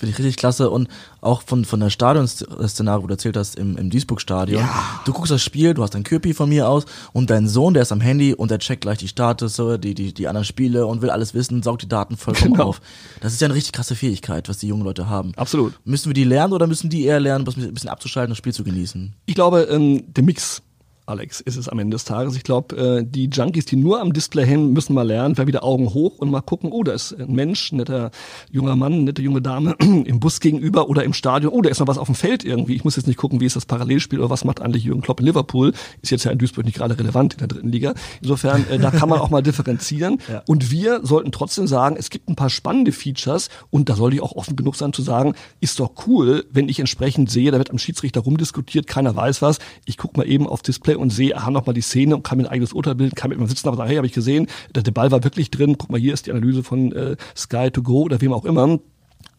Finde 0.00 0.12
ich 0.12 0.18
richtig 0.18 0.38
klasse 0.38 0.70
und 0.70 0.88
auch 1.20 1.42
von, 1.42 1.66
von 1.66 1.78
der 1.78 1.90
Stadion-Szenario, 1.90 3.02
wo 3.02 3.06
du 3.06 3.12
erzählt 3.12 3.36
hast, 3.36 3.56
im, 3.56 3.76
im 3.76 3.90
Duisburg-Stadion. 3.90 4.62
Ja. 4.62 5.00
Du 5.04 5.12
guckst 5.12 5.30
das 5.30 5.42
Spiel, 5.42 5.74
du 5.74 5.82
hast 5.82 5.94
dein 5.94 6.04
Köpi 6.04 6.32
von 6.32 6.48
mir 6.48 6.70
aus 6.70 6.86
und 7.12 7.28
dein 7.28 7.46
Sohn, 7.46 7.74
der 7.74 7.82
ist 7.82 7.92
am 7.92 8.00
Handy 8.00 8.32
und 8.32 8.50
der 8.50 8.60
checkt 8.60 8.80
gleich 8.80 8.96
die 8.96 9.08
Status, 9.08 9.60
die, 9.80 9.94
die, 9.94 10.14
die 10.14 10.26
anderen 10.26 10.46
Spiele 10.46 10.86
und 10.86 11.02
will 11.02 11.10
alles 11.10 11.34
wissen, 11.34 11.62
saugt 11.62 11.82
die 11.82 11.88
Daten 11.88 12.16
vollkommen 12.16 12.54
genau. 12.54 12.68
auf. 12.68 12.80
Das 13.20 13.34
ist 13.34 13.42
ja 13.42 13.46
eine 13.46 13.54
richtig 13.54 13.74
krasse 13.74 13.94
Fähigkeit, 13.94 14.48
was 14.48 14.56
die 14.56 14.68
jungen 14.68 14.84
Leute 14.84 15.10
haben. 15.10 15.32
Absolut. 15.36 15.78
Müssen 15.84 16.08
wir 16.08 16.14
die 16.14 16.24
lernen 16.24 16.54
oder 16.54 16.66
müssen 16.66 16.88
die 16.88 17.04
eher 17.04 17.20
lernen, 17.20 17.46
ein 17.46 17.74
bisschen 17.74 17.90
abzuschalten 17.90 18.30
und 18.30 18.30
das 18.30 18.38
Spiel 18.38 18.54
zu 18.54 18.64
genießen? 18.64 19.14
Ich 19.26 19.34
glaube, 19.34 19.68
ähm, 19.70 20.04
der 20.14 20.24
Mix 20.24 20.62
Alex, 21.10 21.40
ist 21.40 21.56
es 21.56 21.68
am 21.68 21.80
Ende 21.80 21.96
des 21.96 22.04
Tages. 22.04 22.36
Ich 22.36 22.44
glaube, 22.44 22.76
äh, 22.76 23.04
die 23.04 23.28
Junkies, 23.28 23.64
die 23.64 23.74
nur 23.74 24.00
am 24.00 24.12
Display 24.12 24.46
hängen, 24.46 24.72
müssen 24.72 24.94
mal 24.94 25.02
lernen, 25.02 25.36
wer 25.36 25.48
wieder 25.48 25.64
Augen 25.64 25.92
hoch 25.92 26.18
und 26.18 26.30
mal 26.30 26.40
gucken, 26.40 26.70
oh, 26.72 26.84
da 26.84 26.92
ist 26.92 27.18
ein 27.18 27.32
Mensch, 27.32 27.72
netter 27.72 28.12
junger 28.52 28.76
Mann, 28.76 29.02
nette 29.02 29.20
junge 29.20 29.42
Dame 29.42 29.74
im 29.80 30.20
Bus 30.20 30.38
gegenüber 30.38 30.88
oder 30.88 31.02
im 31.02 31.12
Stadion, 31.12 31.52
oh, 31.52 31.62
da 31.62 31.68
ist 31.68 31.80
noch 31.80 31.88
was 31.88 31.98
auf 31.98 32.06
dem 32.06 32.14
Feld 32.14 32.44
irgendwie. 32.44 32.76
Ich 32.76 32.84
muss 32.84 32.94
jetzt 32.94 33.08
nicht 33.08 33.16
gucken, 33.16 33.40
wie 33.40 33.46
ist 33.46 33.56
das 33.56 33.66
Parallelspiel 33.66 34.20
oder 34.20 34.30
was 34.30 34.44
macht 34.44 34.62
eigentlich 34.62 34.84
Jürgen 34.84 35.00
Klopp 35.00 35.18
in 35.18 35.26
Liverpool. 35.26 35.72
Ist 36.00 36.10
jetzt 36.10 36.22
ja 36.22 36.30
in 36.30 36.38
Duisburg 36.38 36.64
nicht 36.64 36.76
gerade 36.76 36.96
relevant 36.96 37.32
in 37.32 37.38
der 37.40 37.48
dritten 37.48 37.72
Liga. 37.72 37.94
Insofern, 38.22 38.64
äh, 38.70 38.78
da 38.78 38.92
kann 38.92 39.08
man 39.08 39.18
auch 39.18 39.30
mal 39.30 39.42
differenzieren. 39.42 40.18
Ja. 40.30 40.42
Und 40.46 40.70
wir 40.70 41.00
sollten 41.02 41.32
trotzdem 41.32 41.66
sagen, 41.66 41.96
es 41.98 42.08
gibt 42.08 42.28
ein 42.28 42.36
paar 42.36 42.50
spannende 42.50 42.92
Features 42.92 43.48
und 43.70 43.88
da 43.88 43.96
sollte 43.96 44.16
ich 44.16 44.22
auch 44.22 44.32
offen 44.32 44.54
genug 44.54 44.76
sein 44.76 44.92
zu 44.92 45.02
sagen, 45.02 45.34
ist 45.60 45.80
doch 45.80 45.90
cool, 46.06 46.44
wenn 46.52 46.68
ich 46.68 46.78
entsprechend 46.78 47.30
sehe, 47.30 47.50
da 47.50 47.58
wird 47.58 47.70
am 47.70 47.78
Schiedsrichter 47.78 48.20
rumdiskutiert, 48.20 48.86
keiner 48.86 49.16
weiß 49.16 49.42
was. 49.42 49.58
Ich 49.86 49.96
gucke 49.96 50.18
mal 50.18 50.28
eben 50.28 50.46
auf 50.46 50.62
Display 50.62 50.94
und 51.00 51.10
sehe, 51.10 51.36
aha, 51.36 51.50
nochmal 51.50 51.74
die 51.74 51.80
Szene 51.80 52.16
und 52.16 52.22
kann 52.22 52.38
mir 52.38 52.44
ein 52.44 52.50
eigenes 52.50 52.72
Urteil 52.72 52.94
bilden, 52.94 53.14
kann 53.14 53.30
mit 53.30 53.38
mir 53.38 53.48
sitzen, 53.48 53.68
aber 53.68 53.76
sagen, 53.76 53.88
hey, 53.88 53.96
habe 53.96 54.06
ich 54.06 54.12
gesehen, 54.12 54.46
der, 54.74 54.82
der 54.82 54.92
Ball 54.92 55.10
war 55.10 55.24
wirklich 55.24 55.50
drin, 55.50 55.76
guck 55.78 55.90
mal, 55.90 56.00
hier 56.00 56.14
ist 56.14 56.26
die 56.26 56.30
Analyse 56.30 56.62
von 56.62 56.92
äh, 56.92 57.16
Sky 57.36 57.70
to 57.70 57.82
Go 57.82 58.02
oder 58.02 58.20
wem 58.20 58.32
auch 58.32 58.44
immer. 58.44 58.78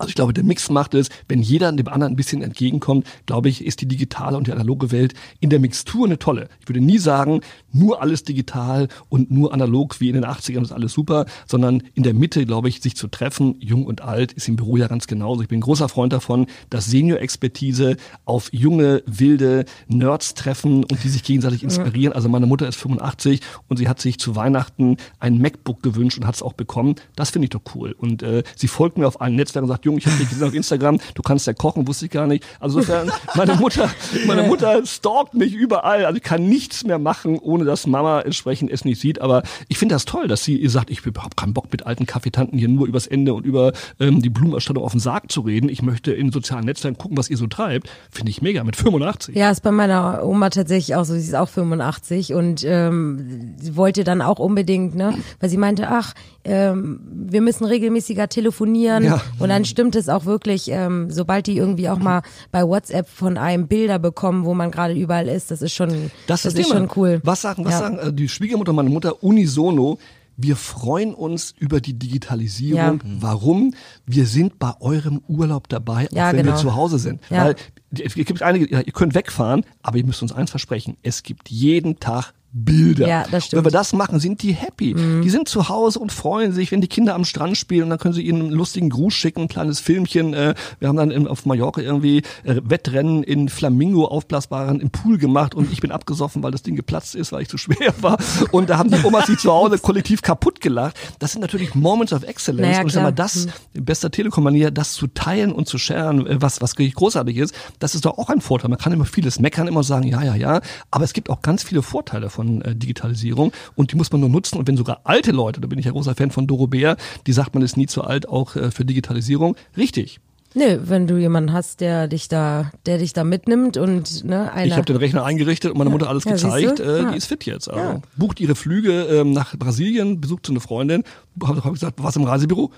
Also 0.01 0.10
ich 0.10 0.15
glaube, 0.15 0.34
der 0.34 0.43
Mix 0.43 0.72
macht 0.72 0.96
es, 0.96 1.10
wenn 1.27 1.43
jeder 1.43 1.72
dem 1.72 1.88
anderen 1.88 2.13
ein 2.13 2.15
bisschen 2.15 2.41
entgegenkommt, 2.41 3.05
glaube 3.27 3.50
ich, 3.50 3.63
ist 3.63 3.81
die 3.81 3.86
digitale 3.86 4.36
und 4.36 4.48
die 4.48 4.51
analoge 4.51 4.91
Welt 4.91 5.13
in 5.39 5.51
der 5.51 5.60
Mixtur 5.60 6.08
eine 6.08 6.17
tolle. 6.17 6.50
Ich 6.60 6.67
würde 6.67 6.81
nie 6.81 6.98
sagen, 6.98 7.41
nur 7.72 8.01
alles 8.01 8.24
digital 8.24 8.88
und 9.10 9.29
nur 9.29 9.53
analog 9.53 10.01
wie 10.01 10.10
in 10.10 10.15
den 10.15 10.25
80ern 10.25 10.63
ist 10.63 10.72
alles 10.72 10.93
super, 10.93 11.27
sondern 11.46 11.84
in 11.93 12.01
der 12.01 12.15
Mitte, 12.15 12.48
glaube 12.48 12.67
ich, 12.67 12.81
sich 12.81 12.96
zu 12.96 13.10
treffen, 13.10 13.58
jung 13.60 13.86
und 13.86 14.01
alt, 14.01 14.34
ist 14.34 14.48
im 14.48 14.55
Büro 14.55 14.75
ja 14.75 14.88
ganz 14.88 15.05
genauso. 15.05 15.43
Ich 15.43 15.50
bin 15.50 15.60
ein 15.60 15.62
großer 15.62 15.88
Freund 15.88 16.13
davon, 16.13 16.48
dass 16.72 16.86
Senior-Expertise 16.86 17.98
auf 18.25 18.51
junge, 18.51 19.03
wilde 19.05 19.65
Nerds 19.88 20.33
treffen 20.33 20.83
und 20.83 21.03
die 21.03 21.09
sich 21.09 21.22
gegenseitig 21.22 21.61
inspirieren. 21.61 22.14
Also 22.14 22.27
meine 22.27 22.48
Mutter 22.48 22.68
ist 22.68 22.77
85 22.77 23.42
und 23.68 23.77
sie 23.77 23.87
hat 23.87 24.01
sich 24.01 24.18
zu 24.18 24.35
Weihnachten 24.35 24.98
ein 25.20 25.37
MacBook 25.37 25.83
gewünscht 25.83 26.18
und 26.18 26.25
hat 26.25 26.33
es 26.33 26.42
auch 26.42 26.53
bekommen. 26.53 26.96
Das 27.16 27.29
finde 27.29 27.46
ich 27.46 27.51
doch 27.51 27.61
cool. 27.75 27.92
Und 27.92 28.24
äh, 28.24 28.42
sie 28.55 28.68
folgt 28.68 28.98
mir 28.98 29.07
auf 29.07 29.22
allen 29.22 29.35
Netzwerken 29.35 29.66
und 29.66 29.74
sagt, 29.74 29.85
Jung, 29.92 29.98
ich 29.98 30.06
habe 30.06 30.18
dich 30.18 30.30
gesehen 30.30 30.48
auf 30.48 30.54
Instagram, 30.54 31.00
du 31.14 31.22
kannst 31.22 31.48
ja 31.48 31.54
kochen, 31.54 31.88
wusste 31.88 32.06
ich 32.06 32.12
gar 32.12 32.27
nicht. 32.27 32.46
Also 32.60 32.80
insofern, 32.80 33.12
meine 33.36 33.56
Mutter, 33.56 33.90
meine 34.25 34.44
Mutter 34.44 34.86
stalkt 34.86 35.34
mich 35.34 35.54
überall. 35.54 36.06
Also 36.06 36.18
ich 36.18 36.24
kann 36.24 36.48
nichts 36.48 36.84
mehr 36.84 37.00
machen, 37.00 37.38
ohne 37.40 37.66
dass 37.66 37.88
Mama 37.88 38.22
entsprechend 38.22 38.72
es 38.72 38.86
nicht 38.86 39.00
sieht. 39.01 39.20
Aber 39.22 39.44
ich 39.68 39.77
finde 39.77 39.96
das 39.96 40.06
toll, 40.06 40.27
dass 40.27 40.44
sie 40.44 40.56
ihr 40.56 40.70
sagt, 40.70 40.90
ich 40.90 41.00
habe 41.00 41.10
überhaupt 41.10 41.38
keinen 41.38 41.54
Bock 41.54 41.72
mit 41.72 41.86
alten 41.86 42.06
Kaffeetanten 42.06 42.58
hier 42.58 42.70
nur 42.70 42.88
übers 42.88 43.08
Ende 43.08 43.34
und 43.34 43.46
über 43.46 43.74
ähm, 44.00 44.22
die 44.22 44.30
Blumenausstattung 44.30 44.84
auf 44.84 44.92
den 44.92 45.00
Sarg 45.00 45.32
zu 45.32 45.42
reden. 45.42 45.70
Ich 45.70 45.82
möchte 45.82 46.12
in 46.14 46.32
sozialen 46.32 46.66
Netzwerken 46.66 46.98
gucken, 46.98 47.18
was 47.18 47.30
ihr 47.30 47.38
so 47.38 47.48
treibt. 47.48 47.90
Finde 48.10 48.30
ich 48.30 48.42
mega, 48.42 48.64
mit 48.64 48.75
85. 48.75 49.36
Ja, 49.36 49.51
ist 49.51 49.62
bei 49.62 49.72
meiner 49.72 50.24
Oma 50.24 50.50
tatsächlich 50.50 50.96
auch 50.96 51.04
so. 51.04 51.14
Sie 51.14 51.20
ist 51.20 51.36
auch 51.36 51.50
85 51.50 52.34
und 52.34 52.64
ähm, 52.66 53.56
wollte 53.74 54.04
dann 54.04 54.22
auch 54.22 54.40
unbedingt, 54.40 54.96
ne, 54.96 55.14
weil 55.40 55.50
sie 55.50 55.58
meinte, 55.58 55.90
ach, 55.90 56.14
ähm, 56.44 57.00
wir 57.12 57.42
müssen 57.42 57.66
regelmäßiger 57.66 58.27
telefonieren 58.27 59.04
ja. 59.04 59.22
und 59.40 59.50
dann 59.50 59.66
stimmt 59.66 59.80
es 59.89 60.09
auch 60.09 60.25
wirklich, 60.25 60.70
ähm, 60.70 61.09
sobald 61.09 61.48
die 61.48 61.57
irgendwie 61.57 61.89
auch 61.89 62.00
mal 62.00 62.22
bei 62.51 62.63
WhatsApp 62.63 63.07
von 63.07 63.37
einem 63.37 63.67
Bilder 63.67 64.00
bekommen, 64.00 64.46
wo 64.46 64.53
man 64.53 64.72
gerade 64.72 64.94
überall 64.94 65.27
ist, 65.27 65.51
das 65.51 65.61
ist 65.61 65.74
schon, 65.74 66.11
das, 66.27 66.44
das 66.44 66.53
ist, 66.53 66.70
schon 66.70 66.89
cool. 66.96 67.22
Was 67.24 67.41
sagen, 67.41 67.65
was 67.65 67.74
ja. 67.74 67.79
sagen 67.79 67.98
äh, 68.00 68.13
die 68.13 68.29
Schwiegermutter 68.29 68.70
und 68.72 68.77
meine 68.77 68.89
Mutter 68.89 69.24
unisono? 69.24 69.98
Wir 70.37 70.55
freuen 70.55 71.13
uns 71.13 71.53
über 71.59 71.81
die 71.81 71.94
Digitalisierung. 71.94 73.01
Ja. 73.03 73.15
Warum? 73.20 73.75
Wir 74.07 74.25
sind 74.25 74.57
bei 74.57 74.74
eurem 74.79 75.22
Urlaub 75.27 75.67
dabei, 75.70 76.07
auch 76.07 76.15
ja, 76.15 76.31
wenn 76.31 76.37
genau. 76.37 76.53
wir 76.53 76.55
zu 76.55 76.74
Hause 76.74 76.98
sind. 76.98 77.22
Weil 77.29 77.55
es 77.91 78.15
gibt 78.15 78.41
einige, 78.41 78.65
ihr 78.65 78.94
könnt 78.94 79.13
wegfahren, 79.13 79.65
aber 79.83 79.98
ihr 79.98 80.05
müsst 80.05 80.22
uns 80.22 80.31
eins 80.31 80.50
versprechen. 80.50 80.98
Es 81.03 81.22
gibt 81.22 81.50
jeden 81.50 82.00
Tag 82.00 82.33
Bilder. 82.53 83.07
Ja, 83.07 83.25
das 83.31 83.46
stimmt. 83.46 83.59
Wenn 83.59 83.72
wir 83.72 83.77
das 83.77 83.94
machen, 83.94 84.20
sind 84.20 84.44
die 84.44 84.51
happy. 84.51 84.94
Mhm. 84.94 85.22
Die 85.22 85.29
sind 85.29 85.48
zu 85.48 85.70
Hause 85.70 86.00
und 86.00 86.11
freuen 86.11 86.51
sich, 86.51 86.72
wenn 86.72 86.81
die 86.81 86.87
Kinder 86.87 87.16
am 87.16 87.24
Strand 87.24 87.57
spielen 87.57 87.83
und 87.83 87.90
dann 87.92 88.00
können 88.00 88.14
sie 88.14 88.24
ihnen 88.24 88.42
einen 88.42 88.51
lustigen 88.51 88.90
Gruß 88.90 89.14
schicken, 89.14 89.44
ein 89.44 89.48
kleines 89.48 89.79
Filmchen. 89.79 90.33
Äh, 90.33 90.55
wir 90.79 90.90
haben 90.90 90.98
dann 90.98 91.11
in, 91.11 91.27
auf 91.27 91.46
Mallorca 91.46 91.81
irgendwie 91.81 92.24
äh, 92.44 92.59
Wettrennen 92.64 93.24
in 93.24 93.48
Flamingo 93.48 94.05
aufblasbaren 94.05 94.81
im 94.81 94.90
Pool 94.90 95.18
gemacht 95.18 95.55
und 95.55 95.72
ich 95.72 95.79
bin 95.79 95.92
abgesoffen, 95.92 96.44
weil 96.44 96.51
das 96.51 96.61
Ding 96.61 96.75
geplatzt 96.75 97.16
ist, 97.16 97.31
weil 97.31 97.44
ich 97.44 97.48
zu 97.48 97.57
schwer 97.61 97.94
war. 98.01 98.18
Und 98.51 98.70
da 98.70 98.77
haben 98.77 98.92
die 98.92 99.01
Omas 99.01 99.27
sich 99.27 99.40
zu 99.40 99.51
Hause 99.51 99.77
kollektiv 99.81 100.22
kaputt 100.22 100.59
gelacht. 100.59 100.98
Das 101.20 101.31
sind 101.31 101.42
natürlich 101.42 101.74
Moments 101.74 102.11
of 102.11 102.24
Excellence. 102.24 102.68
Naja, 102.68 102.81
und 102.81 102.87
ich 102.87 102.94
sag 102.94 103.03
mal, 103.03 103.14
das, 103.14 103.48
mhm. 103.74 103.85
bester 103.85 104.11
Telekom-Manier, 104.11 104.72
das 104.72 104.94
zu 104.94 105.07
teilen 105.07 105.53
und 105.53 105.68
zu 105.68 105.77
sharen, 105.77 106.27
äh, 106.27 106.42
was, 106.42 106.59
was 106.61 106.74
wirklich 106.74 106.96
großartig 106.96 107.37
ist, 107.37 107.55
das 107.79 107.96
ist 107.96 108.03
doch 108.03 108.18
auch 108.18 108.29
ein 108.29 108.42
Vorteil. 108.42 108.70
Man 108.70 108.79
kann 108.79 108.92
immer 108.92 109.05
vieles 109.05 109.40
meckern, 109.40 109.68
immer 109.68 109.83
sagen, 109.83 110.05
ja, 110.05 110.22
ja, 110.22 110.35
ja, 110.35 110.61
aber 110.90 111.05
es 111.05 111.14
gibt 111.14 111.29
auch 111.29 111.42
ganz 111.42 111.64
viele 111.64 111.81
Vorteile 111.81 112.29
von 112.29 112.41
von 112.42 112.62
äh, 112.62 112.75
Digitalisierung 112.75 113.51
und 113.75 113.92
die 113.92 113.96
muss 113.96 114.12
man 114.12 114.22
nur 114.22 114.30
nutzen. 114.30 114.58
Und 114.58 114.68
wenn 114.68 114.77
sogar 114.77 115.01
alte 115.04 115.32
Leute, 115.32 115.62
da 115.62 115.68
bin 115.68 115.77
ich 115.77 115.86
ja 115.86 115.92
großer 115.92 116.16
Fan 116.16 116.32
von 116.32 116.48
Doro 116.48 116.68
Bär, 116.68 116.98
die 117.27 117.34
sagt, 117.34 117.54
man 117.54 117.64
ist 117.64 117.77
nie 117.77 117.86
zu 117.86 118.04
alt, 118.04 118.27
auch 118.27 118.56
äh, 118.56 118.72
für 118.72 118.84
Digitalisierung, 118.84 119.56
richtig. 119.77 120.20
Nö, 120.54 120.80
wenn 120.84 121.08
du 121.08 121.18
jemanden 121.18 121.54
hast, 121.54 121.80
der 121.80 122.10
dich 122.10 122.27
da, 122.27 122.72
der 122.86 122.98
dich 122.98 123.14
da 123.14 123.24
mitnimmt 123.24 123.77
und 123.77 124.25
ne, 124.25 124.51
einer. 124.51 124.66
Ich 124.66 124.74
habe 124.74 124.86
den 124.86 124.98
Rechner 124.98 125.24
eingerichtet 125.24 125.72
und 125.72 125.77
meine 125.77 125.90
Mutter 125.90 126.10
alles 126.10 126.25
ja, 126.25 126.34
gezeigt. 126.34 126.82
Äh, 126.82 127.04
ja. 127.04 127.12
Die 127.12 127.18
ist 127.18 127.27
fit 127.27 127.46
jetzt. 127.46 127.70
Also 127.70 127.80
ja. 127.80 128.01
bucht 128.18 128.42
ihre 128.42 128.56
Flüge 128.56 129.04
ähm, 129.04 129.32
nach 129.32 129.56
Brasilien, 129.58 130.20
besucht 130.20 130.48
so 130.48 130.51
eine 130.51 130.60
Freundin. 130.60 131.04
Habe 131.42 131.64
hab 131.64 131.72
gesagt, 131.72 132.04
was 132.04 132.18
im 132.18 132.24
Reisebüro? 132.24 132.72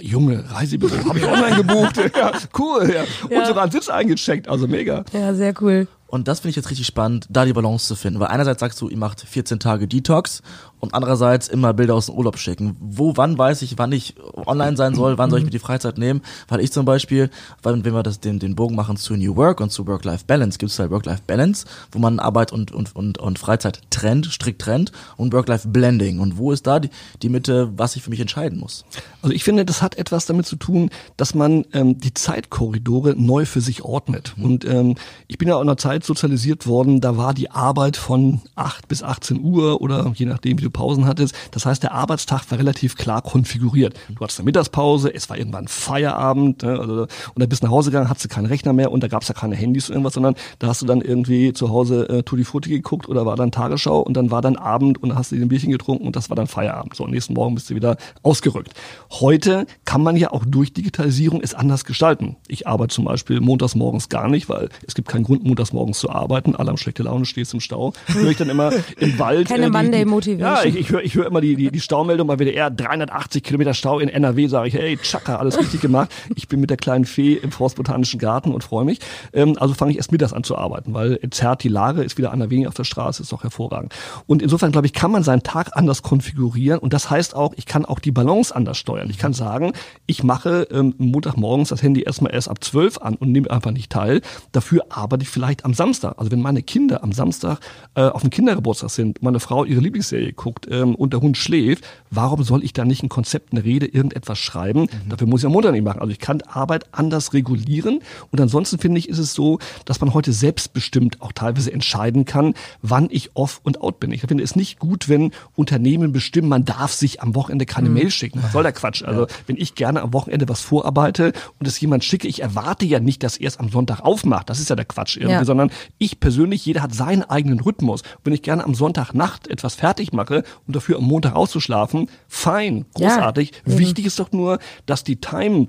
Junge, 0.00 0.44
Reisebüro 0.50 0.92
habe 1.08 1.18
ich 1.18 1.24
online 1.24 1.56
gebucht. 1.56 1.96
ja, 2.16 2.32
cool. 2.58 2.92
Ja. 2.92 3.38
Und 3.38 3.46
sogar 3.46 3.62
einen 3.62 3.72
Sitz 3.72 3.88
eingecheckt. 3.88 4.48
Also 4.48 4.66
mega. 4.66 5.04
Ja, 5.12 5.32
sehr 5.34 5.54
cool. 5.60 5.86
Und 6.10 6.26
das 6.26 6.40
finde 6.40 6.50
ich 6.50 6.56
jetzt 6.56 6.70
richtig 6.70 6.88
spannend, 6.88 7.26
da 7.30 7.44
die 7.44 7.52
Balance 7.52 7.86
zu 7.86 7.94
finden. 7.94 8.18
Weil 8.18 8.28
einerseits 8.28 8.58
sagst 8.58 8.80
du, 8.80 8.88
ihr 8.88 8.96
macht 8.96 9.20
14 9.20 9.60
Tage 9.60 9.86
Detox 9.86 10.42
und 10.80 10.94
andererseits 10.94 11.48
immer 11.48 11.72
Bilder 11.72 11.94
aus 11.94 12.06
dem 12.06 12.16
Urlaub 12.16 12.38
schicken. 12.38 12.76
Wo, 12.80 13.16
wann 13.16 13.38
weiß 13.38 13.62
ich, 13.62 13.78
wann 13.78 13.92
ich 13.92 14.14
online 14.46 14.76
sein 14.76 14.94
soll, 14.94 15.18
wann 15.18 15.30
soll 15.30 15.38
ich 15.38 15.44
mir 15.44 15.50
die 15.50 15.58
Freizeit 15.58 15.98
nehmen? 15.98 16.22
Weil 16.48 16.60
ich 16.60 16.72
zum 16.72 16.84
Beispiel, 16.84 17.30
weil, 17.62 17.84
wenn 17.84 17.94
wir 17.94 18.02
das, 18.02 18.20
den, 18.20 18.38
den 18.38 18.56
Bogen 18.56 18.74
machen 18.74 18.96
zu 18.96 19.14
New 19.14 19.36
Work 19.36 19.60
und 19.60 19.70
zu 19.70 19.86
Work-Life-Balance, 19.86 20.58
gibt 20.58 20.72
es 20.72 20.78
halt 20.78 20.90
Work-Life-Balance, 20.90 21.66
wo 21.92 21.98
man 21.98 22.18
Arbeit 22.18 22.52
und, 22.52 22.72
und, 22.72 22.96
und, 22.96 23.18
und 23.18 23.38
Freizeit 23.38 23.82
trennt, 23.90 24.26
strikt 24.26 24.62
trennt 24.62 24.92
und 25.16 25.32
Work-Life-Blending. 25.32 26.18
Und 26.18 26.38
wo 26.38 26.52
ist 26.52 26.66
da 26.66 26.80
die, 26.80 26.90
die 27.22 27.28
Mitte, 27.28 27.70
was 27.76 27.96
ich 27.96 28.02
für 28.02 28.10
mich 28.10 28.20
entscheiden 28.20 28.58
muss? 28.58 28.84
Also 29.22 29.34
ich 29.34 29.44
finde, 29.44 29.64
das 29.64 29.82
hat 29.82 29.98
etwas 29.98 30.26
damit 30.26 30.46
zu 30.46 30.56
tun, 30.56 30.90
dass 31.16 31.34
man 31.34 31.66
ähm, 31.72 32.00
die 32.00 32.14
Zeitkorridore 32.14 33.14
neu 33.16 33.44
für 33.44 33.60
sich 33.60 33.82
ordnet. 33.82 34.34
Mhm. 34.36 34.44
Und 34.44 34.64
ähm, 34.64 34.94
ich 35.26 35.36
bin 35.36 35.48
ja 35.48 35.56
auch 35.56 35.62
in 35.62 35.68
einer 35.68 35.76
Zeit 35.76 36.04
sozialisiert 36.04 36.66
worden, 36.66 37.00
da 37.00 37.16
war 37.16 37.34
die 37.34 37.50
Arbeit 37.50 37.96
von 37.96 38.40
8 38.54 38.88
bis 38.88 39.02
18 39.02 39.40
Uhr 39.42 39.80
oder 39.82 40.12
je 40.14 40.26
nachdem, 40.26 40.58
wie 40.58 40.64
du 40.64 40.69
viele 40.70 40.72
Pausen 40.72 41.06
hattest. 41.06 41.34
Das 41.50 41.66
heißt, 41.66 41.82
der 41.82 41.92
Arbeitstag 41.92 42.50
war 42.50 42.58
relativ 42.58 42.96
klar 42.96 43.22
konfiguriert. 43.22 43.94
Du 44.08 44.22
hattest 44.22 44.38
eine 44.38 44.46
Mittagspause, 44.46 45.12
es 45.12 45.28
war 45.28 45.36
irgendwann 45.36 45.68
Feierabend, 45.68 46.62
ne, 46.62 46.78
also, 46.78 47.02
und 47.02 47.10
dann 47.36 47.48
bist 47.48 47.62
du 47.62 47.66
nach 47.66 47.72
Hause 47.72 47.90
gegangen, 47.90 48.08
hattest 48.08 48.26
du 48.26 48.28
keinen 48.28 48.46
Rechner 48.46 48.72
mehr 48.72 48.92
und 48.92 49.02
da 49.02 49.08
gab 49.08 49.22
es 49.22 49.28
ja 49.28 49.34
keine 49.34 49.56
Handys 49.56 49.88
oder 49.88 49.96
irgendwas, 49.96 50.14
sondern 50.14 50.34
da 50.58 50.68
hast 50.68 50.82
du 50.82 50.86
dann 50.86 51.00
irgendwie 51.00 51.52
zu 51.52 51.70
Hause 51.70 52.08
äh, 52.08 52.22
Tutti 52.22 52.44
Frutti 52.44 52.70
geguckt 52.70 53.08
oder 53.08 53.26
war 53.26 53.36
dann 53.36 53.50
Tagesschau 53.50 54.00
und 54.00 54.14
dann 54.14 54.30
war 54.30 54.42
dann 54.42 54.56
Abend 54.56 55.02
und 55.02 55.10
dann 55.10 55.18
hast 55.18 55.32
du 55.32 55.36
dir 55.36 55.42
ein 55.42 55.48
Bierchen 55.48 55.70
getrunken 55.70 56.06
und 56.06 56.16
das 56.16 56.30
war 56.30 56.36
dann 56.36 56.46
Feierabend. 56.46 56.94
So, 56.94 57.04
am 57.04 57.10
nächsten 57.10 57.34
Morgen 57.34 57.54
bist 57.54 57.70
du 57.70 57.74
wieder 57.74 57.96
ausgerückt. 58.22 58.72
Heute 59.10 59.66
kann 59.84 60.02
man 60.02 60.16
ja 60.16 60.32
auch 60.32 60.44
durch 60.46 60.72
Digitalisierung 60.72 61.40
es 61.42 61.54
anders 61.54 61.84
gestalten. 61.84 62.36
Ich 62.48 62.66
arbeite 62.66 62.94
zum 62.94 63.04
Beispiel 63.04 63.40
montags 63.40 63.74
morgens 63.74 64.08
gar 64.08 64.28
nicht, 64.28 64.48
weil 64.48 64.68
es 64.86 64.94
gibt 64.94 65.08
keinen 65.08 65.24
Grund, 65.24 65.44
montags 65.44 65.72
morgens 65.72 65.98
zu 65.98 66.10
arbeiten. 66.10 66.54
Alle 66.54 66.68
haben 66.68 66.76
schlechte 66.76 67.02
Laune, 67.02 67.24
stehst 67.24 67.54
im 67.54 67.60
Stau. 67.60 67.92
Höre 68.06 68.30
ich 68.30 68.36
dann 68.36 68.48
immer 68.48 68.72
im 68.98 69.18
Wald. 69.18 69.48
Keine 69.48 69.66
äh, 69.66 69.70
Monday 69.70 70.04
Motivation. 70.04 70.59
Ja, 70.62 70.68
ich, 70.68 70.76
ich 70.76 70.90
höre 70.90 71.02
ich 71.02 71.14
hör 71.14 71.26
immer 71.26 71.40
die, 71.40 71.56
die, 71.56 71.70
die 71.70 71.80
Staumeldung 71.80 72.26
bei 72.26 72.38
WDR, 72.38 72.70
380 72.70 73.42
Kilometer 73.42 73.74
Stau 73.74 73.98
in 73.98 74.08
NRW, 74.08 74.46
sage 74.46 74.68
ich, 74.68 74.74
hey, 74.74 74.96
tschakka, 74.96 75.36
alles 75.36 75.58
richtig 75.58 75.80
gemacht. 75.80 76.10
Ich 76.36 76.48
bin 76.48 76.60
mit 76.60 76.70
der 76.70 76.76
kleinen 76.76 77.04
Fee 77.04 77.34
im 77.34 77.50
Forstbotanischen 77.50 78.18
Garten 78.18 78.52
und 78.52 78.62
freue 78.62 78.84
mich. 78.84 79.00
Ähm, 79.32 79.56
also 79.58 79.74
fange 79.74 79.92
ich 79.92 79.96
erst 79.96 80.12
mittags 80.12 80.32
an 80.32 80.44
zu 80.44 80.56
arbeiten, 80.56 80.92
weil 80.94 81.18
zerrt 81.30 81.62
die 81.64 81.68
Lage, 81.68 82.02
ist 82.02 82.18
wieder 82.18 82.32
einer 82.32 82.50
weniger 82.50 82.68
auf 82.68 82.74
der 82.74 82.84
Straße, 82.84 83.22
ist 83.22 83.32
doch 83.32 83.42
hervorragend. 83.42 83.94
Und 84.26 84.42
insofern, 84.42 84.72
glaube 84.72 84.86
ich, 84.86 84.92
kann 84.92 85.10
man 85.10 85.22
seinen 85.22 85.42
Tag 85.42 85.76
anders 85.76 86.02
konfigurieren 86.02 86.78
und 86.78 86.92
das 86.92 87.10
heißt 87.10 87.34
auch, 87.34 87.54
ich 87.56 87.66
kann 87.66 87.84
auch 87.84 87.98
die 87.98 88.12
Balance 88.12 88.54
anders 88.54 88.78
steuern. 88.78 89.08
Ich 89.10 89.18
kann 89.18 89.32
sagen, 89.32 89.72
ich 90.06 90.22
mache 90.22 90.68
ähm, 90.70 90.94
Montagmorgens 90.98 91.70
das 91.70 91.82
Handy 91.82 92.02
erstmal 92.02 92.34
erst 92.34 92.48
ab 92.48 92.62
12 92.62 92.98
an 92.98 93.14
und 93.14 93.32
nehme 93.32 93.50
einfach 93.50 93.70
nicht 93.70 93.90
teil. 93.90 94.20
Dafür 94.52 94.84
arbeite 94.90 95.22
ich 95.22 95.30
vielleicht 95.30 95.64
am 95.64 95.74
Samstag. 95.74 96.14
Also 96.18 96.30
wenn 96.30 96.42
meine 96.42 96.62
Kinder 96.62 97.02
am 97.02 97.12
Samstag 97.12 97.60
äh, 97.94 98.02
auf 98.02 98.20
dem 98.22 98.30
Kindergeburtstag 98.30 98.90
sind, 98.90 99.22
meine 99.22 99.40
Frau 99.40 99.64
ihre 99.64 99.80
Lieblingsserie 99.80 100.32
guckt 100.32 100.49
ähm, 100.70 100.94
und 100.94 101.12
der 101.12 101.20
Hund 101.20 101.36
schläft, 101.36 101.84
warum 102.10 102.42
soll 102.42 102.64
ich 102.64 102.72
da 102.72 102.84
nicht 102.84 103.02
ein 103.02 103.08
Konzept, 103.08 103.52
eine 103.52 103.64
Rede, 103.64 103.86
irgendetwas 103.86 104.38
schreiben? 104.38 104.82
Mhm. 104.82 105.08
Dafür 105.08 105.26
muss 105.26 105.40
ich 105.40 105.46
am 105.46 105.52
Montag 105.52 105.72
nicht 105.72 105.84
machen. 105.84 106.00
Also 106.00 106.12
ich 106.12 106.18
kann 106.18 106.42
Arbeit 106.42 106.86
anders 106.92 107.32
regulieren 107.32 108.00
und 108.30 108.40
ansonsten 108.40 108.78
finde 108.78 108.98
ich, 108.98 109.08
ist 109.08 109.18
es 109.18 109.34
so, 109.34 109.58
dass 109.84 110.00
man 110.00 110.14
heute 110.14 110.32
selbstbestimmt 110.32 111.20
auch 111.22 111.32
teilweise 111.32 111.72
entscheiden 111.72 112.24
kann, 112.24 112.54
wann 112.82 113.08
ich 113.10 113.30
off 113.34 113.60
und 113.62 113.80
out 113.80 114.00
bin. 114.00 114.12
Ich 114.12 114.22
finde 114.22 114.44
es 114.44 114.56
nicht 114.56 114.78
gut, 114.78 115.08
wenn 115.08 115.32
Unternehmen 115.54 116.12
bestimmen, 116.12 116.48
man 116.48 116.64
darf 116.64 116.92
sich 116.92 117.22
am 117.22 117.34
Wochenende 117.34 117.66
keine 117.66 117.88
mhm. 117.88 117.94
Mail 117.94 118.10
schicken. 118.10 118.42
Was 118.42 118.52
soll 118.52 118.62
der 118.62 118.72
Quatsch? 118.72 119.02
Also 119.02 119.26
wenn 119.46 119.56
ich 119.56 119.74
gerne 119.74 120.02
am 120.02 120.12
Wochenende 120.12 120.48
was 120.48 120.60
vorarbeite 120.60 121.32
und 121.58 121.66
es 121.66 121.80
jemand 121.80 122.04
schicke, 122.04 122.28
ich 122.28 122.42
erwarte 122.42 122.84
ja 122.84 123.00
nicht, 123.00 123.22
dass 123.22 123.36
er 123.36 123.48
es 123.48 123.58
am 123.58 123.68
Sonntag 123.68 124.00
aufmacht. 124.00 124.50
Das 124.50 124.60
ist 124.60 124.70
ja 124.70 124.76
der 124.76 124.84
Quatsch 124.84 125.16
irgendwie, 125.16 125.32
ja. 125.34 125.44
sondern 125.44 125.70
ich 125.98 126.20
persönlich, 126.20 126.64
jeder 126.64 126.82
hat 126.82 126.94
seinen 126.94 127.22
eigenen 127.22 127.60
Rhythmus. 127.60 128.02
Wenn 128.24 128.32
ich 128.32 128.42
gerne 128.42 128.64
am 128.64 128.74
Sonntagnacht 128.74 129.48
etwas 129.48 129.74
fertig 129.74 130.12
mache 130.12 130.39
und 130.66 130.76
dafür 130.76 130.98
am 130.98 131.04
Montag 131.04 131.34
auszuschlafen, 131.34 132.08
fein, 132.28 132.86
großartig. 132.94 133.52
Ja. 133.66 133.78
Wichtig 133.78 134.06
ist 134.06 134.18
doch 134.18 134.32
nur, 134.32 134.58
dass 134.86 135.04
die 135.04 135.16
Time 135.16 135.68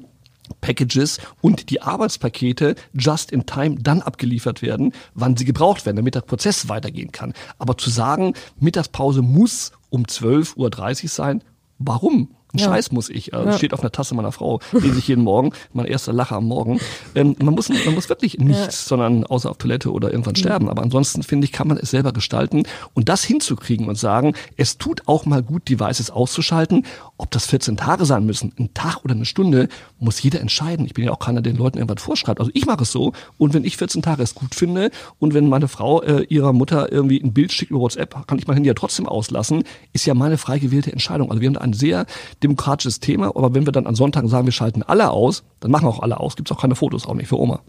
Packages 0.60 1.20
und 1.40 1.70
die 1.70 1.82
Arbeitspakete 1.82 2.76
just 2.94 3.32
in 3.32 3.46
time 3.46 3.78
dann 3.80 4.02
abgeliefert 4.02 4.62
werden, 4.62 4.92
wann 5.14 5.38
sie 5.38 5.46
gebraucht 5.46 5.86
werden, 5.86 5.96
damit 5.96 6.16
der 6.16 6.22
Prozess 6.22 6.68
weitergehen 6.68 7.12
kann. 7.12 7.34
Aber 7.58 7.78
zu 7.78 7.90
sagen, 7.90 8.34
Mittagspause 8.60 9.22
muss 9.22 9.72
um 9.90 10.04
12.30 10.04 11.04
Uhr 11.04 11.10
sein, 11.10 11.44
warum? 11.80 12.36
Ein 12.54 12.58
ja. 12.58 12.66
Scheiß 12.66 12.92
muss 12.92 13.10
ich. 13.10 13.34
Also 13.34 13.50
ja. 13.50 13.58
Steht 13.58 13.74
auf 13.74 13.82
einer 13.82 13.92
Tasse 13.92 14.16
meiner 14.16 14.32
Frau, 14.32 14.60
lese 14.72 14.98
ich 14.98 15.08
jeden 15.08 15.24
Morgen, 15.24 15.52
mein 15.74 15.86
erster 15.86 16.14
Lacher 16.14 16.38
am 16.38 16.46
Morgen. 16.46 16.80
Ähm, 17.16 17.36
man, 17.40 17.54
muss, 17.54 17.70
man 17.70 17.94
muss 17.94 18.10
wirklich 18.10 18.40
nichts, 18.40 18.88
sondern 18.88 19.24
außer 19.24 19.50
auf 19.50 19.58
Toilette 19.58 19.92
oder 19.92 20.12
irgendwann 20.12 20.36
sterben. 20.36 20.70
Aber 20.70 20.82
ansonsten, 20.82 21.24
finde 21.24 21.46
ich, 21.46 21.52
kann 21.52 21.68
man 21.68 21.78
es 21.78 21.92
selber 21.92 22.12
gestalten. 22.12 22.64
Und 22.94 23.10
das 23.10 23.24
hinzukriegen 23.24 23.88
und 23.88 23.98
sagen, 23.98 24.34
es 24.58 24.78
tut 24.78 25.08
auch 25.08 25.26
mal 25.26 25.44
gut, 25.44 25.70
Devices 25.70 26.10
auszuschalten. 26.10 26.86
Ob 27.18 27.30
das 27.32 27.46
14 27.46 27.78
Tage 27.78 28.06
sein 28.06 28.26
müssen, 28.26 28.54
ein 28.58 28.74
Tag 28.74 29.04
oder 29.04 29.14
eine 29.14 29.26
Stunde, 29.26 29.68
muss 30.00 30.22
jeder 30.22 30.42
entscheiden. 30.42 30.86
Ich 30.86 30.94
bin 30.94 31.06
ja 31.06 31.12
auch 31.12 31.20
keiner, 31.20 31.42
der 31.42 31.52
den 31.52 31.58
Leuten 31.58 31.78
irgendwas 31.78 32.04
vorschreibt. 32.04 32.40
Also 32.40 32.52
ich 32.54 32.66
mache 32.66 32.84
es 32.84 32.92
so. 32.92 33.14
Und 33.38 33.54
wenn 33.54 33.64
ich 33.64 33.78
14 33.78 34.02
Tage 34.02 34.24
es 34.24 34.36
gut 34.36 34.56
finde 34.56 34.92
und 35.20 35.34
wenn 35.34 35.48
meine 35.48 35.68
Frau 35.68 36.02
äh, 36.02 36.24
ihrer 36.24 36.54
Mutter 36.54 36.92
irgendwie 36.92 37.22
ein 37.22 37.34
Bild 37.34 37.52
schickt 37.52 37.72
über 37.72 37.82
WhatsApp, 37.82 38.28
kann 38.28 38.38
ich 38.38 38.48
mein 38.48 38.56
Handy 38.56 38.68
ja 38.68 38.74
trotzdem 38.74 39.06
auslassen, 39.06 39.64
ist 39.94 40.06
ja 40.06 40.14
meine 40.14 40.38
frei 40.38 40.60
gewählte 40.60 40.92
Entscheidung. 40.92 41.30
Also 41.30 41.42
wir 41.42 41.48
haben 41.48 41.54
da 41.54 41.62
ein 41.62 41.74
sehr 41.74 42.06
demokratisches 42.44 43.00
Thema, 43.00 43.28
aber 43.28 43.54
wenn 43.54 43.66
wir 43.66 43.72
dann 43.72 43.88
an 43.88 43.96
Sonntagen 43.96 44.30
sagen, 44.30 44.46
wir 44.46 44.52
schalten 44.52 44.84
alle 44.84 45.12
aus, 45.12 45.44
dann 45.60 45.72
machen 45.72 45.88
auch 45.88 46.02
alle 46.02 46.20
aus, 46.20 46.36
gibt 46.36 46.50
es 46.50 46.56
auch 46.56 46.62
keine 46.62 46.76
Fotos, 46.76 47.06
auch 47.06 47.14
nicht 47.14 47.28
für 47.28 47.40
Oma. 47.40 47.62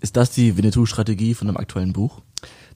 Ist 0.00 0.16
das 0.16 0.30
die 0.30 0.56
Winnetou-Strategie 0.56 1.34
von 1.34 1.48
einem 1.48 1.56
aktuellen 1.56 1.92
Buch? 1.92 2.20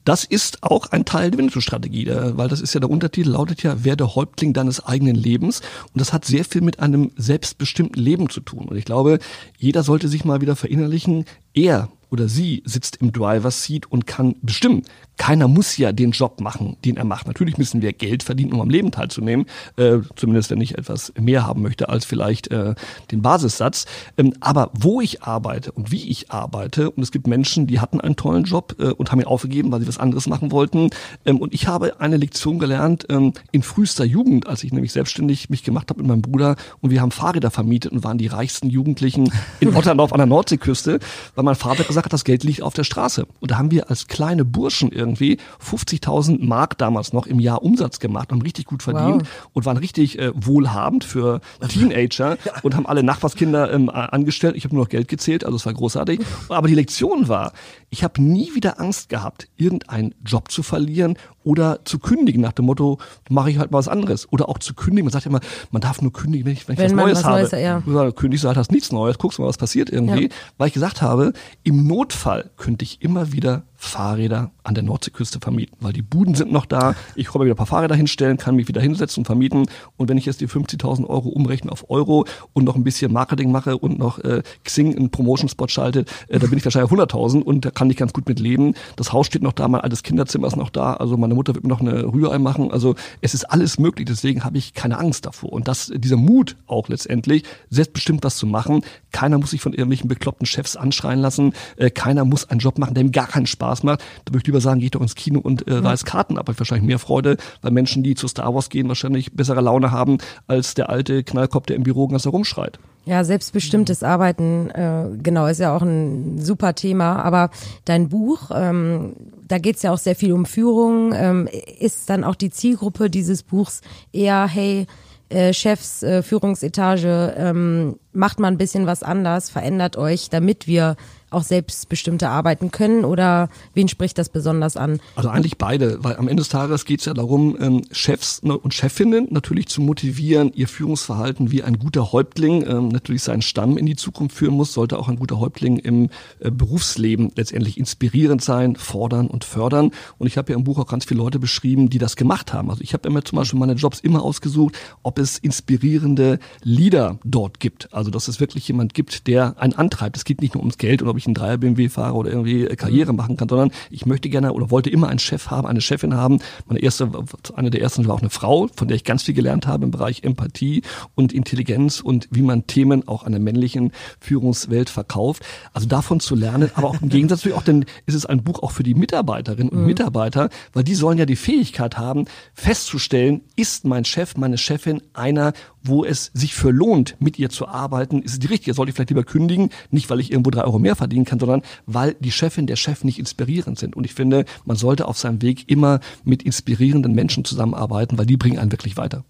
Das 0.04 0.24
ist 0.24 0.62
auch 0.62 0.87
ein 0.92 1.04
Teil 1.04 1.30
der 1.30 1.38
Winnetou-Strategie, 1.38 2.06
weil 2.08 2.48
das 2.48 2.62
ist 2.62 2.72
ja 2.72 2.80
der 2.80 2.88
Untertitel, 2.88 3.30
lautet 3.30 3.62
ja, 3.62 3.76
wer 3.84 3.96
der 3.96 4.14
Häuptling 4.14 4.54
deines 4.54 4.84
eigenen 4.84 5.16
Lebens. 5.16 5.61
Und 5.92 6.00
das 6.00 6.12
hat 6.14 6.24
sehr 6.24 6.44
viel 6.44 6.62
mit 6.62 6.80
einem 6.80 7.11
selbstbestimmten 7.16 8.02
Leben 8.02 8.30
zu 8.30 8.40
tun. 8.40 8.66
Und 8.68 8.76
ich 8.76 8.87
glaube, 8.87 9.18
jeder 9.58 9.82
sollte 9.82 10.08
sich 10.08 10.24
mal 10.24 10.40
wieder 10.40 10.56
verinnerlichen, 10.56 11.26
er 11.52 11.90
oder 12.11 12.29
sie 12.29 12.62
sitzt 12.64 12.97
im 12.97 13.12
Driver's 13.12 13.64
Seat 13.64 13.90
und 13.90 14.07
kann 14.07 14.37
bestimmen. 14.42 14.83
Keiner 15.16 15.49
muss 15.49 15.77
ja 15.77 15.92
den 15.92 16.12
Job 16.12 16.40
machen, 16.40 16.77
den 16.85 16.97
er 16.97 17.05
macht. 17.05 17.27
Natürlich 17.27 17.59
müssen 17.59 17.83
wir 17.83 17.92
Geld 17.92 18.23
verdienen, 18.23 18.53
um 18.53 18.61
am 18.61 18.71
Leben 18.71 18.92
teilzunehmen. 18.92 19.47
Äh, 19.77 19.99
zumindest 20.14 20.51
wenn 20.51 20.61
ich 20.61 20.79
etwas 20.79 21.12
mehr 21.18 21.44
haben 21.44 21.62
möchte 21.62 21.88
als 21.88 22.05
vielleicht 22.05 22.51
äh, 22.51 22.75
den 23.11 23.21
Basissatz. 23.21 23.87
Ähm, 24.16 24.33
aber 24.40 24.71
wo 24.75 25.01
ich 25.01 25.23
arbeite 25.23 25.73
und 25.73 25.90
wie 25.90 26.09
ich 26.09 26.31
arbeite, 26.31 26.90
und 26.90 27.03
es 27.03 27.11
gibt 27.11 27.27
Menschen, 27.27 27.66
die 27.66 27.81
hatten 27.81 28.01
einen 28.01 28.16
tollen 28.16 28.44
Job 28.44 28.77
äh, 28.79 28.92
und 28.92 29.11
haben 29.11 29.21
ihn 29.21 29.27
aufgegeben, 29.27 29.73
weil 29.73 29.81
sie 29.81 29.88
was 29.88 29.99
anderes 29.99 30.29
machen 30.29 30.53
wollten. 30.53 30.90
Ähm, 31.27 31.38
und 31.38 31.53
ich 31.53 31.66
habe 31.66 32.01
eine 32.01 32.16
Lektion 32.16 32.59
gelernt 32.59 33.07
ähm, 33.11 33.33
in 33.51 33.62
frühester 33.62 34.05
Jugend, 34.05 34.47
als 34.47 34.62
ich 34.62 34.73
nämlich 34.73 34.92
selbstständig 34.92 35.51
mich 35.51 35.64
gemacht 35.64 35.90
habe 35.90 36.01
mit 36.01 36.09
meinem 36.09 36.23
Bruder 36.23 36.57
und 36.81 36.90
wir 36.90 37.01
haben 37.01 37.11
Fahrräder 37.11 37.51
vermietet 37.51 37.92
und 37.92 38.05
waren 38.05 38.18
die 38.18 38.29
reichsten 38.29 38.71
Jugendlichen 38.71 39.33
in 39.61 39.75
Otterndorf 39.75 40.12
an 40.12 40.18
der 40.18 40.27
Nordseeküste, 40.27 41.01
weil 41.35 41.44
mein 41.44 41.57
Vater 41.57 41.85
gesagt 41.85 41.97
hat, 42.04 42.12
das 42.12 42.24
Geld 42.24 42.44
liegt 42.44 42.62
auf 42.62 42.74
der 42.74 42.84
Straße. 42.84 43.26
Und 43.40 43.50
da 43.50 43.58
haben 43.58 43.70
wir 43.70 43.90
als 43.90 44.06
kleine 44.06 44.44
Burschen 44.44 44.92
irgendwie 44.92 45.38
50.000 45.62 46.44
Mark 46.44 46.78
damals 46.78 47.12
noch 47.12 47.26
im 47.26 47.40
Jahr 47.40 47.62
Umsatz 47.62 47.98
gemacht, 47.98 48.30
haben 48.30 48.42
richtig 48.42 48.66
gut 48.66 48.82
verdient 48.82 49.22
wow. 49.22 49.48
und 49.52 49.66
waren 49.66 49.76
richtig 49.76 50.18
äh, 50.18 50.32
wohlhabend 50.34 51.04
für 51.04 51.40
Teenager 51.68 52.38
und 52.62 52.76
haben 52.76 52.87
alle 52.87 53.02
Nachbarskinder 53.02 53.72
ähm, 53.72 53.88
angestellt. 53.90 54.56
Ich 54.56 54.64
habe 54.64 54.74
nur 54.74 54.84
noch 54.84 54.90
Geld 54.90 55.08
gezählt, 55.08 55.44
also 55.44 55.56
es 55.56 55.66
war 55.66 55.74
großartig. 55.74 56.20
Aber 56.48 56.68
die 56.68 56.74
Lektion 56.74 57.28
war, 57.28 57.52
ich 57.90 58.05
habe 58.05 58.22
nie 58.22 58.55
wieder 58.55 58.81
Angst 58.81 59.09
gehabt, 59.09 59.48
irgendeinen 59.57 60.14
Job 60.24 60.51
zu 60.51 60.62
verlieren 60.62 61.16
oder 61.42 61.81
zu 61.85 61.98
kündigen 61.98 62.42
nach 62.42 62.53
dem 62.53 62.66
Motto, 62.66 62.98
mache 63.31 63.51
ich 63.51 63.59
halt 63.59 63.70
mal 63.70 63.79
was 63.79 63.88
anderes. 63.88 64.31
Oder 64.31 64.48
auch 64.48 64.59
zu 64.59 64.74
kündigen. 64.74 65.07
Man 65.07 65.12
sagt 65.12 65.24
ja 65.24 65.31
immer, 65.31 65.40
man 65.70 65.81
darf 65.81 66.03
nur 66.03 66.12
kündigen, 66.12 66.46
wenn 66.46 66.53
ich, 66.53 66.68
wenn 66.68 66.74
ich 66.74 66.81
wenn 66.81 66.96
was 66.96 66.96
Neues 66.96 67.18
was 67.18 67.24
habe. 67.24 67.40
Neues, 67.40 67.53
ja. 67.53 67.83
Sagst, 67.87 68.16
kündigst 68.16 68.44
du 68.44 68.48
halt, 68.48 68.59
hast 68.59 68.72
nichts 68.72 68.92
Neues, 68.92 69.16
guckst 69.16 69.38
mal, 69.38 69.46
was 69.46 69.57
passiert 69.57 69.88
irgendwie. 69.88 70.24
Ja. 70.24 70.31
Weil 70.59 70.68
ich 70.68 70.74
gesagt 70.74 71.01
habe, 71.01 71.33
im 71.62 71.87
Notfall 71.87 72.51
könnte 72.57 72.85
ich 72.85 73.01
immer 73.01 73.33
wieder 73.33 73.62
Fahrräder 73.80 74.50
an 74.64 74.74
der 74.74 74.82
Nordseeküste 74.82 75.38
vermieten, 75.38 75.76
weil 75.80 75.92
die 75.92 76.02
Buden 76.02 76.34
sind 76.34 76.50
noch 76.50 76.66
da. 76.66 76.96
Ich 77.14 77.32
mir 77.32 77.44
wieder 77.44 77.54
ein 77.54 77.56
paar 77.56 77.64
Fahrräder 77.64 77.94
hinstellen, 77.94 78.36
kann 78.36 78.56
mich 78.56 78.66
wieder 78.66 78.80
hinsetzen 78.80 79.20
und 79.20 79.26
vermieten. 79.26 79.66
Und 79.96 80.08
wenn 80.08 80.18
ich 80.18 80.26
jetzt 80.26 80.40
die 80.40 80.48
50.000 80.48 81.06
Euro 81.06 81.28
umrechne 81.28 81.70
auf 81.70 81.88
Euro 81.88 82.26
und 82.52 82.64
noch 82.64 82.74
ein 82.74 82.82
bisschen 82.82 83.12
Marketing 83.12 83.52
mache 83.52 83.78
und 83.78 83.96
noch 83.96 84.18
äh, 84.18 84.42
Xing 84.64 84.96
einen 84.96 85.10
Promotion-Spot 85.10 85.68
schalte, 85.68 86.04
äh, 86.26 86.40
da 86.40 86.48
bin 86.48 86.58
ich 86.58 86.64
wahrscheinlich 86.64 86.90
100.000 86.90 87.40
und 87.40 87.64
da 87.64 87.70
kann 87.70 87.88
ich 87.88 87.96
ganz 87.96 88.12
gut 88.12 88.28
mit 88.28 88.40
leben. 88.40 88.74
Das 88.96 89.12
Haus 89.12 89.26
steht 89.26 89.42
noch 89.42 89.52
da, 89.52 89.68
mein 89.68 89.80
altes 89.80 90.02
Kinderzimmer 90.02 90.48
ist 90.48 90.56
noch 90.56 90.70
da. 90.70 90.94
Also 90.94 91.16
meine 91.16 91.34
Mutter 91.34 91.54
wird 91.54 91.62
mir 91.62 91.70
noch 91.70 91.80
eine 91.80 92.04
Rührei 92.04 92.40
machen. 92.40 92.72
Also 92.72 92.96
es 93.20 93.32
ist 93.32 93.44
alles 93.44 93.78
möglich. 93.78 94.06
Deswegen 94.06 94.42
habe 94.42 94.58
ich 94.58 94.74
keine 94.74 94.98
Angst 94.98 95.24
davor. 95.24 95.52
Und 95.52 95.68
das, 95.68 95.92
dieser 95.94 96.16
Mut 96.16 96.56
auch 96.66 96.88
letztendlich, 96.88 97.44
selbstbestimmt 97.70 98.24
was 98.24 98.38
zu 98.38 98.46
machen. 98.48 98.82
Keiner 99.12 99.38
muss 99.38 99.50
sich 99.50 99.60
von 99.60 99.72
irgendwelchen 99.72 100.08
bekloppten 100.08 100.46
Chefs 100.46 100.74
anschreien 100.74 101.20
lassen. 101.20 101.52
Äh, 101.76 101.90
keiner 101.90 102.24
muss 102.24 102.50
einen 102.50 102.58
Job 102.58 102.78
machen, 102.78 102.94
der 102.94 103.04
ihm 103.04 103.12
gar 103.12 103.28
keinen 103.28 103.46
Spaß 103.46 103.67
Spaß 103.68 103.83
macht. 103.83 104.00
Da 104.24 104.33
würde 104.33 104.38
ich 104.38 104.46
lieber 104.46 104.61
sagen, 104.61 104.81
geh 104.81 104.88
doch 104.88 105.00
ins 105.00 105.14
Kino 105.14 105.40
und 105.40 105.66
äh, 105.68 105.74
reiß 105.74 106.04
Karten 106.04 106.38
ab. 106.38 106.48
Ich 106.48 106.59
wahrscheinlich 106.59 106.87
mehr 106.87 106.98
Freude, 106.98 107.37
weil 107.62 107.70
Menschen, 107.70 108.02
die 108.02 108.14
zu 108.14 108.28
Star 108.28 108.54
Wars 108.54 108.70
gehen, 108.70 108.88
wahrscheinlich 108.88 109.33
bessere 109.33 109.61
Laune 109.61 109.90
haben 109.90 110.18
als 110.46 110.74
der 110.74 110.88
alte 110.88 111.22
Knallkopf, 111.22 111.66
der 111.66 111.76
im 111.76 111.83
Büro 111.83 112.09
ganz 112.09 112.24
herumschreit. 112.24 112.78
Ja, 113.04 113.24
selbstbestimmtes 113.24 114.02
Arbeiten, 114.02 114.70
äh, 114.70 115.04
genau, 115.22 115.46
ist 115.46 115.61
ja 115.61 115.74
auch 115.74 115.83
ein 115.83 116.38
super 116.38 116.74
Thema. 116.74 117.22
Aber 117.22 117.50
dein 117.85 118.09
Buch, 118.09 118.50
ähm, 118.54 119.14
da 119.46 119.59
geht's 119.59 119.83
ja 119.83 119.92
auch 119.92 119.98
sehr 119.98 120.14
viel 120.14 120.33
um 120.33 120.44
Führung. 120.44 121.12
Ähm, 121.14 121.48
ist 121.78 122.11
dann 122.11 122.24
auch 122.24 122.35
die 122.35 122.50
Zielgruppe 122.50 123.09
dieses 123.09 123.42
Buchs 123.42 123.81
eher, 124.12 124.46
hey, 124.46 124.87
äh, 125.31 125.52
Chefs, 125.52 126.02
äh, 126.02 126.22
Führungsetage, 126.22 127.35
ähm, 127.37 127.96
macht 128.12 128.40
mal 128.40 128.48
ein 128.48 128.59
bisschen 128.59 128.87
was 128.87 129.02
anders, 129.02 129.50
verändert 129.50 129.96
euch, 129.96 130.31
damit 130.31 130.66
wir 130.66 130.96
auch 131.30 131.42
selbstbestimmter 131.42 132.30
arbeiten 132.30 132.70
können 132.70 133.04
oder 133.04 133.48
wen 133.74 133.88
spricht 133.88 134.18
das 134.18 134.28
besonders 134.28 134.76
an? 134.76 135.00
Also 135.16 135.28
eigentlich 135.28 135.58
beide, 135.58 136.02
weil 136.02 136.16
am 136.16 136.28
Ende 136.28 136.40
des 136.40 136.48
Tages 136.48 136.84
geht 136.84 137.00
es 137.00 137.06
ja 137.06 137.14
darum, 137.14 137.56
ähm, 137.60 137.82
Chefs 137.92 138.42
ne, 138.42 138.56
und 138.56 138.74
Chefinnen 138.74 139.28
natürlich 139.30 139.68
zu 139.68 139.80
motivieren, 139.80 140.52
ihr 140.54 140.68
Führungsverhalten 140.68 141.50
wie 141.50 141.62
ein 141.62 141.78
guter 141.78 142.12
Häuptling 142.12 142.66
ähm, 142.66 142.88
natürlich 142.88 143.22
seinen 143.22 143.42
Stamm 143.42 143.76
in 143.76 143.86
die 143.86 143.96
Zukunft 143.96 144.36
führen 144.36 144.54
muss, 144.54 144.72
sollte 144.72 144.98
auch 144.98 145.08
ein 145.08 145.16
guter 145.16 145.38
Häuptling 145.38 145.78
im 145.78 146.08
äh, 146.40 146.50
Berufsleben 146.50 147.32
letztendlich 147.36 147.78
inspirierend 147.78 148.42
sein, 148.42 148.76
fordern 148.76 149.26
und 149.26 149.44
fördern. 149.44 149.90
Und 150.18 150.26
ich 150.26 150.38
habe 150.38 150.52
ja 150.52 150.58
im 150.58 150.64
Buch 150.64 150.78
auch 150.78 150.86
ganz 150.86 151.04
viele 151.04 151.18
Leute 151.18 151.38
beschrieben, 151.38 151.90
die 151.90 151.98
das 151.98 152.16
gemacht 152.16 152.52
haben. 152.52 152.70
Also 152.70 152.82
ich 152.82 152.94
habe 152.94 153.08
immer 153.08 153.24
zum 153.24 153.36
Beispiel 153.36 153.58
meine 153.58 153.74
Jobs 153.74 154.00
immer 154.00 154.22
ausgesucht, 154.22 154.76
ob 155.02 155.18
es 155.18 155.38
inspirierende 155.38 156.38
Leader 156.62 157.18
dort 157.24 157.60
gibt. 157.60 157.92
Also 157.92 158.10
dass 158.10 158.28
es 158.28 158.40
wirklich 158.40 158.66
jemand 158.68 158.94
gibt, 158.94 159.26
der 159.26 159.60
einen 159.60 159.74
antreibt. 159.74 160.16
Es 160.16 160.24
geht 160.24 160.40
nicht 160.40 160.54
nur 160.54 160.62
ums 160.62 160.78
Geld 160.78 161.02
und 161.02 161.08
ob 161.08 161.17
ich 161.18 161.26
einen 161.26 161.35
Dreier 161.35 161.59
BMW 161.59 161.88
fahre 161.88 162.14
oder 162.14 162.31
irgendwie 162.31 162.64
äh, 162.64 162.76
Karriere 162.76 163.12
machen 163.12 163.37
kann, 163.37 163.48
sondern 163.48 163.70
ich 163.90 164.07
möchte 164.07 164.28
gerne 164.28 164.52
oder 164.52 164.70
wollte 164.70 164.90
immer 164.90 165.09
einen 165.09 165.18
Chef 165.18 165.50
haben, 165.50 165.66
eine 165.66 165.81
Chefin 165.81 166.14
haben. 166.14 166.40
Meine 166.66 166.81
erste, 166.81 167.11
eine 167.54 167.70
der 167.70 167.81
ersten 167.83 168.07
war 168.07 168.14
auch 168.14 168.20
eine 168.20 168.31
Frau, 168.31 168.68
von 168.74 168.88
der 168.88 168.96
ich 168.96 169.04
ganz 169.04 169.22
viel 169.22 169.35
gelernt 169.35 169.66
habe 169.66 169.85
im 169.85 169.90
Bereich 169.90 170.22
Empathie 170.22 170.83
und 171.14 171.33
Intelligenz 171.33 172.00
und 172.00 172.28
wie 172.31 172.42
man 172.42 172.66
Themen 172.66 173.09
auch 173.09 173.24
einer 173.24 173.38
männlichen 173.38 173.92
Führungswelt 174.20 174.90
verkauft. 174.90 175.42
Also 175.72 175.88
davon 175.88 176.20
zu 176.20 176.35
lernen, 176.35 176.70
aber 176.74 176.88
auch 176.88 177.00
im 177.00 177.09
Gegensatz 177.09 177.40
natürlich 177.40 177.59
auch, 177.59 177.64
denn 177.64 177.85
ist 178.07 178.14
es 178.14 178.26
ein 178.26 178.42
Buch 178.42 178.62
auch 178.62 178.72
für 178.72 178.83
die 178.83 178.94
Mitarbeiterinnen 178.94 179.70
und 179.70 179.81
mhm. 179.81 179.87
Mitarbeiter, 179.87 180.50
weil 180.72 180.85
die 180.85 180.94
sollen 180.94 181.18
ja 181.18 181.26
die 181.26 181.37
Fähigkeit 181.37 181.98
haben, 181.98 182.26
festzustellen, 182.54 183.42
ist 183.57 183.85
mein 183.85 184.04
Chef, 184.04 184.37
meine 184.37 184.59
Chefin 184.59 185.02
einer, 185.14 185.52
wo 185.83 186.04
es 186.04 186.31
sich 186.35 186.54
für 186.54 186.70
lohnt, 186.70 187.16
mit 187.20 187.38
ihr 187.38 187.48
zu 187.48 187.68
arbeiten, 187.68 188.22
ist 188.22 188.33
es 188.33 188.38
die 188.38 188.46
richtige. 188.46 188.74
Soll 188.74 188.88
ich 188.88 188.94
vielleicht 188.94 189.11
lieber 189.11 189.24
kündigen, 189.24 189.70
nicht 189.90 190.11
weil 190.11 190.20
ich 190.20 190.31
irgendwo 190.31 190.50
drei 190.50 190.64
Euro 190.64 190.78
mehr 190.78 190.96
verdienen 191.09 191.25
kann, 191.25 191.40
sondern 191.40 191.62
weil 191.87 192.14
die 192.21 192.31
Chefin, 192.31 192.66
der 192.66 192.77
Chef 192.77 193.03
nicht 193.03 193.18
inspirierend 193.18 193.79
sind. 193.79 193.97
Und 193.97 194.05
ich 194.05 194.14
finde, 194.14 194.44
man 194.64 194.77
sollte 194.77 195.09
auf 195.09 195.18
seinem 195.18 195.40
Weg 195.40 195.68
immer 195.68 196.01
mit 196.25 196.42
inspirierenden 196.42 197.14
Menschen 197.14 197.44
zusammenarbeiten, 197.44 198.18
weil 198.18 198.27
die 198.27 198.37
bringen 198.37 198.59
einen 198.59 198.73
wirklich 198.73 198.97
weiter. 198.97 199.25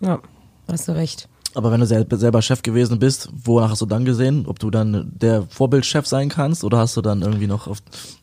Ja, 0.00 0.20
hast 0.68 0.88
du 0.88 0.92
recht. 0.92 1.28
Aber 1.54 1.70
wenn 1.70 1.80
du 1.80 1.86
selber 1.86 2.42
Chef 2.42 2.62
gewesen 2.62 2.98
bist, 2.98 3.28
wonach 3.32 3.70
hast 3.70 3.82
du 3.82 3.86
dann 3.86 4.04
gesehen? 4.04 4.44
Ob 4.46 4.58
du 4.58 4.70
dann 4.70 5.12
der 5.14 5.42
Vorbildchef 5.48 6.06
sein 6.06 6.28
kannst 6.28 6.64
oder 6.64 6.78
hast 6.78 6.96
du 6.96 7.02
dann 7.02 7.22
irgendwie 7.22 7.46
noch 7.46 7.66
auf 7.66 7.78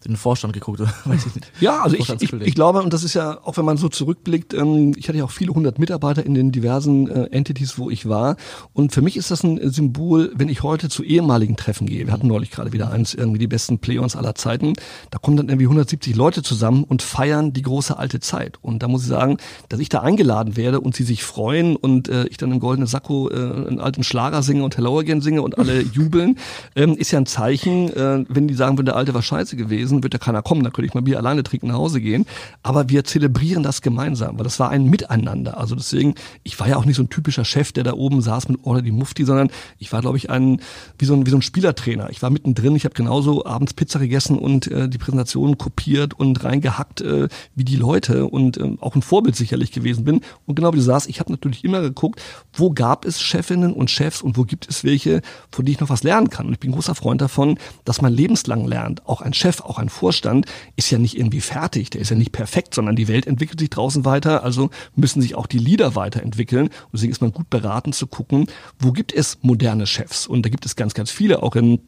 den 0.05 0.15
Vorstand 0.15 0.53
geguckt? 0.53 0.81
ja, 1.59 1.81
also 1.81 1.95
ich, 1.95 2.09
ich, 2.21 2.33
ich, 2.33 2.55
glaube, 2.55 2.81
und 2.81 2.93
das 2.93 3.03
ist 3.03 3.13
ja, 3.13 3.39
auch 3.43 3.57
wenn 3.57 3.65
man 3.65 3.77
so 3.77 3.89
zurückblickt, 3.89 4.53
ähm, 4.53 4.93
ich 4.97 5.07
hatte 5.07 5.17
ja 5.17 5.23
auch 5.23 5.31
viele 5.31 5.53
hundert 5.53 5.79
Mitarbeiter 5.79 6.25
in 6.25 6.33
den 6.33 6.51
diversen 6.51 7.09
äh, 7.09 7.25
Entities, 7.31 7.77
wo 7.77 7.89
ich 7.89 8.07
war. 8.07 8.35
Und 8.73 8.93
für 8.93 9.01
mich 9.01 9.17
ist 9.17 9.31
das 9.31 9.43
ein 9.43 9.71
Symbol, 9.71 10.31
wenn 10.35 10.49
ich 10.49 10.63
heute 10.63 10.89
zu 10.89 11.03
ehemaligen 11.03 11.55
Treffen 11.55 11.87
gehe. 11.87 12.05
Wir 12.05 12.13
hatten 12.13 12.27
neulich 12.27 12.51
gerade 12.51 12.73
wieder 12.73 12.91
eins, 12.91 13.13
irgendwie 13.13 13.39
die 13.39 13.47
besten 13.47 13.79
Playons 13.79 14.15
aller 14.15 14.35
Zeiten. 14.35 14.73
Da 15.11 15.17
kommen 15.19 15.37
dann 15.37 15.49
irgendwie 15.49 15.65
170 15.65 16.15
Leute 16.15 16.43
zusammen 16.43 16.83
und 16.83 17.01
feiern 17.01 17.53
die 17.53 17.61
große 17.61 17.97
alte 17.97 18.19
Zeit. 18.19 18.57
Und 18.61 18.83
da 18.83 18.87
muss 18.87 19.03
ich 19.03 19.09
sagen, 19.09 19.37
dass 19.69 19.79
ich 19.79 19.89
da 19.89 20.01
eingeladen 20.01 20.55
werde 20.57 20.79
und 20.79 20.95
sie 20.95 21.03
sich 21.03 21.23
freuen 21.23 21.75
und 21.75 22.09
äh, 22.09 22.25
ich 22.27 22.37
dann 22.37 22.51
im 22.51 22.59
goldenen 22.59 22.87
Sakko 22.87 23.22
äh, 23.29 23.67
einen 23.67 23.79
alten 23.79 24.03
Schlager 24.03 24.41
singe 24.41 24.63
und 24.63 24.77
Hello 24.77 24.99
Again 24.99 25.21
singe 25.21 25.41
und 25.41 25.57
alle 25.57 25.81
jubeln, 25.93 26.37
ähm, 26.75 26.95
ist 26.95 27.11
ja 27.11 27.19
ein 27.19 27.25
Zeichen, 27.25 27.89
äh, 27.93 28.25
wenn 28.27 28.47
die 28.47 28.53
sagen 28.53 28.77
würden, 28.77 28.87
der 28.87 28.95
Alte 28.95 29.13
war 29.13 29.21
scheiße 29.21 29.55
gewesen, 29.55 30.03
wird 30.03 30.13
ja 30.13 30.19
keiner 30.19 30.41
kommen, 30.41 30.63
dann 30.63 30.73
könnte 30.73 30.87
ich 30.87 30.93
mal 30.93 31.01
Bier 31.01 31.17
alleine 31.17 31.43
trinken, 31.43 31.67
nach 31.67 31.75
Hause 31.75 32.01
gehen. 32.01 32.25
Aber 32.61 32.89
wir 32.89 33.03
zelebrieren 33.03 33.63
das 33.63 33.81
gemeinsam, 33.81 34.37
weil 34.37 34.43
das 34.43 34.59
war 34.59 34.69
ein 34.69 34.89
Miteinander. 34.89 35.57
Also 35.57 35.75
deswegen, 35.75 36.15
ich 36.43 36.59
war 36.59 36.67
ja 36.67 36.77
auch 36.77 36.85
nicht 36.85 36.95
so 36.95 37.03
ein 37.03 37.09
typischer 37.09 37.45
Chef, 37.45 37.71
der 37.71 37.83
da 37.83 37.93
oben 37.93 38.21
saß 38.21 38.49
mit 38.49 38.63
Order 38.63 38.81
die 38.81 38.91
Mufti, 38.91 39.25
sondern 39.25 39.49
ich 39.79 39.91
war, 39.91 40.01
glaube 40.01 40.17
ich, 40.17 40.29
ein 40.29 40.61
wie 40.97 41.05
so 41.05 41.13
ein, 41.13 41.25
wie 41.25 41.29
so 41.29 41.37
ein 41.37 41.41
Spielertrainer. 41.41 42.09
Ich 42.09 42.21
war 42.21 42.29
mittendrin, 42.29 42.75
ich 42.75 42.85
habe 42.85 42.95
genauso 42.95 43.45
abends 43.45 43.73
Pizza 43.73 43.99
gegessen 43.99 44.37
und 44.37 44.67
äh, 44.67 44.87
die 44.89 44.97
Präsentation 44.97 45.57
kopiert 45.57 46.13
und 46.13 46.43
reingehackt 46.43 47.01
äh, 47.01 47.27
wie 47.55 47.63
die 47.63 47.75
Leute 47.75 48.27
und 48.27 48.57
äh, 48.57 48.77
auch 48.79 48.95
ein 48.95 49.01
Vorbild 49.01 49.35
sicherlich 49.35 49.71
gewesen 49.71 50.03
bin. 50.05 50.21
Und 50.45 50.55
genau 50.55 50.73
wie 50.73 50.77
du 50.77 50.83
sagst, 50.83 51.09
ich 51.09 51.19
habe 51.19 51.31
natürlich 51.31 51.63
immer 51.63 51.81
geguckt, 51.81 52.21
wo 52.53 52.71
gab 52.71 53.02
es 53.05 53.13
es 53.13 53.21
Chefinnen 53.21 53.73
und 53.73 53.89
Chefs 53.89 54.21
und 54.21 54.37
wo 54.37 54.43
gibt 54.43 54.69
es 54.69 54.83
welche, 54.83 55.21
von 55.51 55.65
denen 55.65 55.75
ich 55.75 55.79
noch 55.79 55.89
was 55.89 56.03
lernen 56.03 56.29
kann. 56.29 56.47
Und 56.47 56.53
ich 56.53 56.59
bin 56.59 56.71
großer 56.71 56.95
Freund 56.95 57.21
davon, 57.21 57.57
dass 57.85 58.01
man 58.01 58.13
lebenslang 58.13 58.65
lernt. 58.65 59.05
Auch 59.07 59.21
ein 59.21 59.33
Chef, 59.33 59.61
auch 59.61 59.77
ein 59.77 59.89
Vorstand 59.89 60.45
ist 60.75 60.89
ja 60.91 60.97
nicht 60.97 61.17
irgendwie 61.17 61.41
fertig, 61.41 61.89
der 61.89 62.01
ist 62.01 62.09
ja 62.09 62.15
nicht 62.15 62.31
perfekt, 62.31 62.73
sondern 62.73 62.95
die 62.95 63.07
Welt 63.07 63.27
entwickelt 63.27 63.59
sich 63.59 63.69
draußen 63.69 64.05
weiter, 64.05 64.43
also 64.43 64.69
müssen 64.95 65.21
sich 65.21 65.35
auch 65.35 65.47
die 65.47 65.59
Leader 65.59 65.95
weiterentwickeln. 65.95 66.67
Und 66.67 66.93
deswegen 66.93 67.11
ist 67.11 67.21
man 67.21 67.31
gut 67.31 67.49
beraten 67.49 67.93
zu 67.93 68.07
gucken, 68.07 68.47
wo 68.79 68.91
gibt 68.91 69.13
es 69.13 69.37
moderne 69.41 69.87
Chefs? 69.87 70.27
Und 70.27 70.45
da 70.45 70.49
gibt 70.49 70.65
es 70.65 70.75
ganz, 70.75 70.93
ganz 70.93 71.11
viele, 71.11 71.43
auch 71.43 71.55
in 71.55 71.79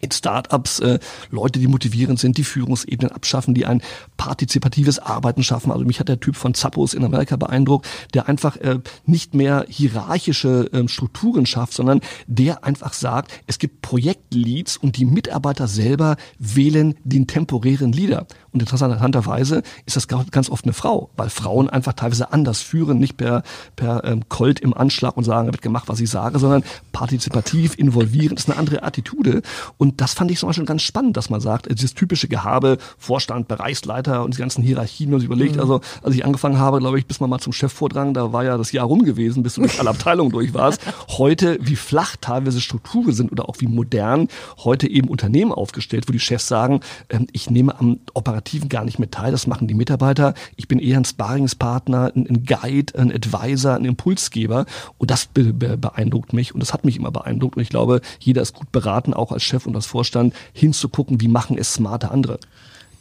in 0.00 0.10
Startups 0.10 0.80
äh, 0.80 0.98
Leute, 1.30 1.58
die 1.58 1.66
motivierend 1.66 2.18
sind, 2.18 2.38
die 2.38 2.44
Führungsebenen 2.44 3.12
abschaffen, 3.12 3.54
die 3.54 3.66
ein 3.66 3.82
partizipatives 4.16 4.98
Arbeiten 4.98 5.42
schaffen. 5.42 5.72
Also 5.72 5.84
mich 5.84 6.00
hat 6.00 6.08
der 6.08 6.20
Typ 6.20 6.36
von 6.36 6.54
Zappos 6.54 6.94
in 6.94 7.04
Amerika 7.04 7.36
beeindruckt, 7.36 7.86
der 8.14 8.28
einfach 8.28 8.56
äh, 8.56 8.78
nicht 9.06 9.34
mehr 9.34 9.66
hierarchische 9.68 10.70
äh, 10.72 10.88
Strukturen 10.88 11.46
schafft, 11.46 11.74
sondern 11.74 12.00
der 12.26 12.64
einfach 12.64 12.92
sagt, 12.92 13.32
es 13.46 13.58
gibt 13.58 13.82
Projektleads 13.82 14.76
und 14.76 14.96
die 14.96 15.04
Mitarbeiter 15.04 15.68
selber 15.68 16.16
wählen 16.38 16.94
den 17.04 17.26
temporären 17.26 17.92
Leader. 17.92 18.26
Und 18.54 18.60
interessanterweise 18.60 19.64
ist 19.84 19.96
das 19.96 20.06
ganz 20.06 20.48
oft 20.48 20.64
eine 20.64 20.72
Frau, 20.72 21.10
weil 21.16 21.28
Frauen 21.28 21.68
einfach 21.68 21.92
teilweise 21.94 22.32
anders 22.32 22.62
führen, 22.62 23.00
nicht 23.00 23.16
per, 23.16 23.42
per 23.74 24.04
ähm, 24.04 24.28
Colt 24.28 24.60
im 24.60 24.72
Anschlag 24.72 25.16
und 25.16 25.24
sagen, 25.24 25.48
wird 25.48 25.60
gemacht, 25.60 25.88
was 25.88 25.98
ich 25.98 26.08
sage, 26.08 26.38
sondern 26.38 26.62
partizipativ, 26.92 27.76
involvierend, 27.76 28.38
das 28.38 28.44
ist 28.44 28.50
eine 28.50 28.60
andere 28.60 28.84
Attitude. 28.84 29.42
Und 29.76 30.00
das 30.00 30.14
fand 30.14 30.30
ich 30.30 30.38
zum 30.38 30.48
Beispiel 30.48 30.66
ganz 30.66 30.82
spannend, 30.82 31.16
dass 31.16 31.30
man 31.30 31.40
sagt, 31.40 31.68
dieses 31.68 31.94
typische 31.94 32.28
Gehabe, 32.28 32.78
Vorstand, 32.96 33.48
Bereichsleiter 33.48 34.22
und 34.22 34.34
die 34.34 34.38
ganzen 34.38 34.62
Hierarchien, 34.62 35.08
wenn 35.08 35.14
man 35.14 35.20
sich 35.20 35.26
überlegt, 35.26 35.56
mhm. 35.56 35.60
also 35.60 35.80
als 36.04 36.14
ich 36.14 36.24
angefangen 36.24 36.60
habe, 36.60 36.78
glaube 36.78 37.00
ich, 37.00 37.06
bis 37.06 37.18
man 37.18 37.28
mal 37.28 37.40
zum 37.40 37.52
Chef 37.52 37.72
vordrang, 37.72 38.14
da 38.14 38.32
war 38.32 38.44
ja 38.44 38.56
das 38.56 38.70
Jahr 38.70 38.86
rum 38.86 39.04
gewesen, 39.04 39.42
bis 39.42 39.54
du 39.54 39.62
durch 39.62 39.80
alle 39.80 39.90
Abteilungen 39.90 40.30
durch 40.30 40.54
warst. 40.54 40.80
Heute, 41.08 41.58
wie 41.60 41.74
flach 41.74 42.14
teilweise 42.20 42.60
Strukturen 42.60 43.14
sind 43.14 43.32
oder 43.32 43.48
auch 43.48 43.56
wie 43.58 43.66
modern 43.66 44.28
heute 44.58 44.88
eben 44.88 45.08
Unternehmen 45.08 45.50
aufgestellt, 45.50 46.04
wo 46.06 46.12
die 46.12 46.20
Chefs 46.20 46.46
sagen, 46.46 46.82
ähm, 47.08 47.26
ich 47.32 47.50
nehme 47.50 47.76
am 47.80 47.98
operativen 48.14 48.43
Operativen 48.44 48.68
gar 48.68 48.84
nicht 48.84 48.98
mit 48.98 49.12
teil. 49.12 49.32
Das 49.32 49.46
machen 49.46 49.68
die 49.68 49.74
Mitarbeiter. 49.74 50.34
Ich 50.56 50.68
bin 50.68 50.78
eher 50.78 50.98
ein 50.98 51.04
Sparingspartner, 51.04 52.12
ein, 52.14 52.26
ein 52.28 52.44
Guide, 52.44 52.98
ein 52.98 53.10
Advisor, 53.10 53.74
ein 53.74 53.86
Impulsgeber. 53.86 54.66
Und 54.98 55.10
das 55.10 55.26
be 55.26 55.54
be 55.54 55.78
beeindruckt 55.78 56.34
mich. 56.34 56.52
Und 56.52 56.60
das 56.60 56.74
hat 56.74 56.84
mich 56.84 56.96
immer 56.96 57.10
beeindruckt. 57.10 57.56
Und 57.56 57.62
ich 57.62 57.70
glaube, 57.70 58.02
jeder 58.20 58.42
ist 58.42 58.52
gut 58.52 58.70
beraten, 58.70 59.14
auch 59.14 59.32
als 59.32 59.42
Chef 59.42 59.66
und 59.66 59.74
als 59.74 59.86
Vorstand, 59.86 60.34
hinzugucken, 60.52 61.20
wie 61.20 61.28
machen 61.28 61.56
es 61.58 61.72
smarte 61.72 62.10
andere 62.10 62.38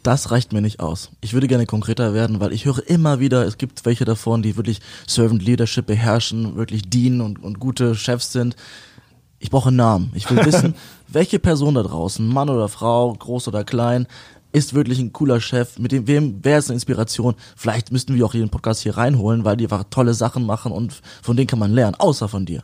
das 0.02 0.32
reicht 0.32 0.52
mir 0.52 0.60
nicht 0.60 0.82
aus. 0.82 1.12
Ich 1.22 1.32
würde 1.32 1.48
gerne 1.48 1.66
konkreter 1.66 2.14
werden, 2.14 2.42
weil 2.42 2.52
ich 2.52 2.66
höre 2.66 2.86
immer 2.90 3.22
wieder, 3.22 3.46
es 3.46 3.58
gibt 3.58 3.86
welche 3.86 4.04
davon, 4.04 4.44
die 4.44 4.58
wirklich 4.58 4.82
Servant 5.08 5.42
Leadership 5.42 5.86
beherrschen, 5.86 6.58
wirklich 6.58 6.90
dienen 6.90 7.22
und, 7.22 7.42
und 7.42 7.58
gute 7.58 7.96
Chefs 7.96 8.34
sind. 8.34 8.58
Ich 9.40 9.50
brauche 9.50 9.70
einen 9.70 9.78
Namen. 9.78 10.12
Ich 10.14 10.30
will 10.30 10.46
wissen, 10.46 10.76
welche 11.08 11.40
Person 11.40 11.76
da 11.76 11.84
draußen, 11.84 12.28
Mann 12.28 12.50
oder 12.50 12.68
Frau, 12.68 13.14
groß 13.14 13.48
oder 13.48 13.64
klein, 13.64 14.06
ist 14.54 14.74
wirklich 14.74 15.00
ein 15.00 15.12
cooler 15.12 15.42
Chef, 15.42 15.78
mit 15.80 15.92
dem 15.92 16.08
wem 16.08 16.40
wer 16.44 16.60
ist 16.60 16.70
eine 16.70 16.76
Inspiration. 16.76 17.36
Vielleicht 17.58 17.92
müssten 17.92 18.16
wir 18.16 18.26
auch 18.26 18.34
jeden 18.34 18.50
Podcast 18.50 18.82
hier 18.82 18.96
reinholen, 18.96 19.44
weil 19.44 19.58
die 19.58 19.66
einfach 19.66 19.84
tolle 19.90 20.14
Sachen 20.14 20.46
machen 20.46 20.72
und 20.72 21.02
von 21.22 21.36
denen 21.36 21.48
kann 21.48 21.60
man 21.60 21.74
lernen, 21.74 21.96
außer 21.96 22.30
von 22.30 22.46
dir. 22.46 22.64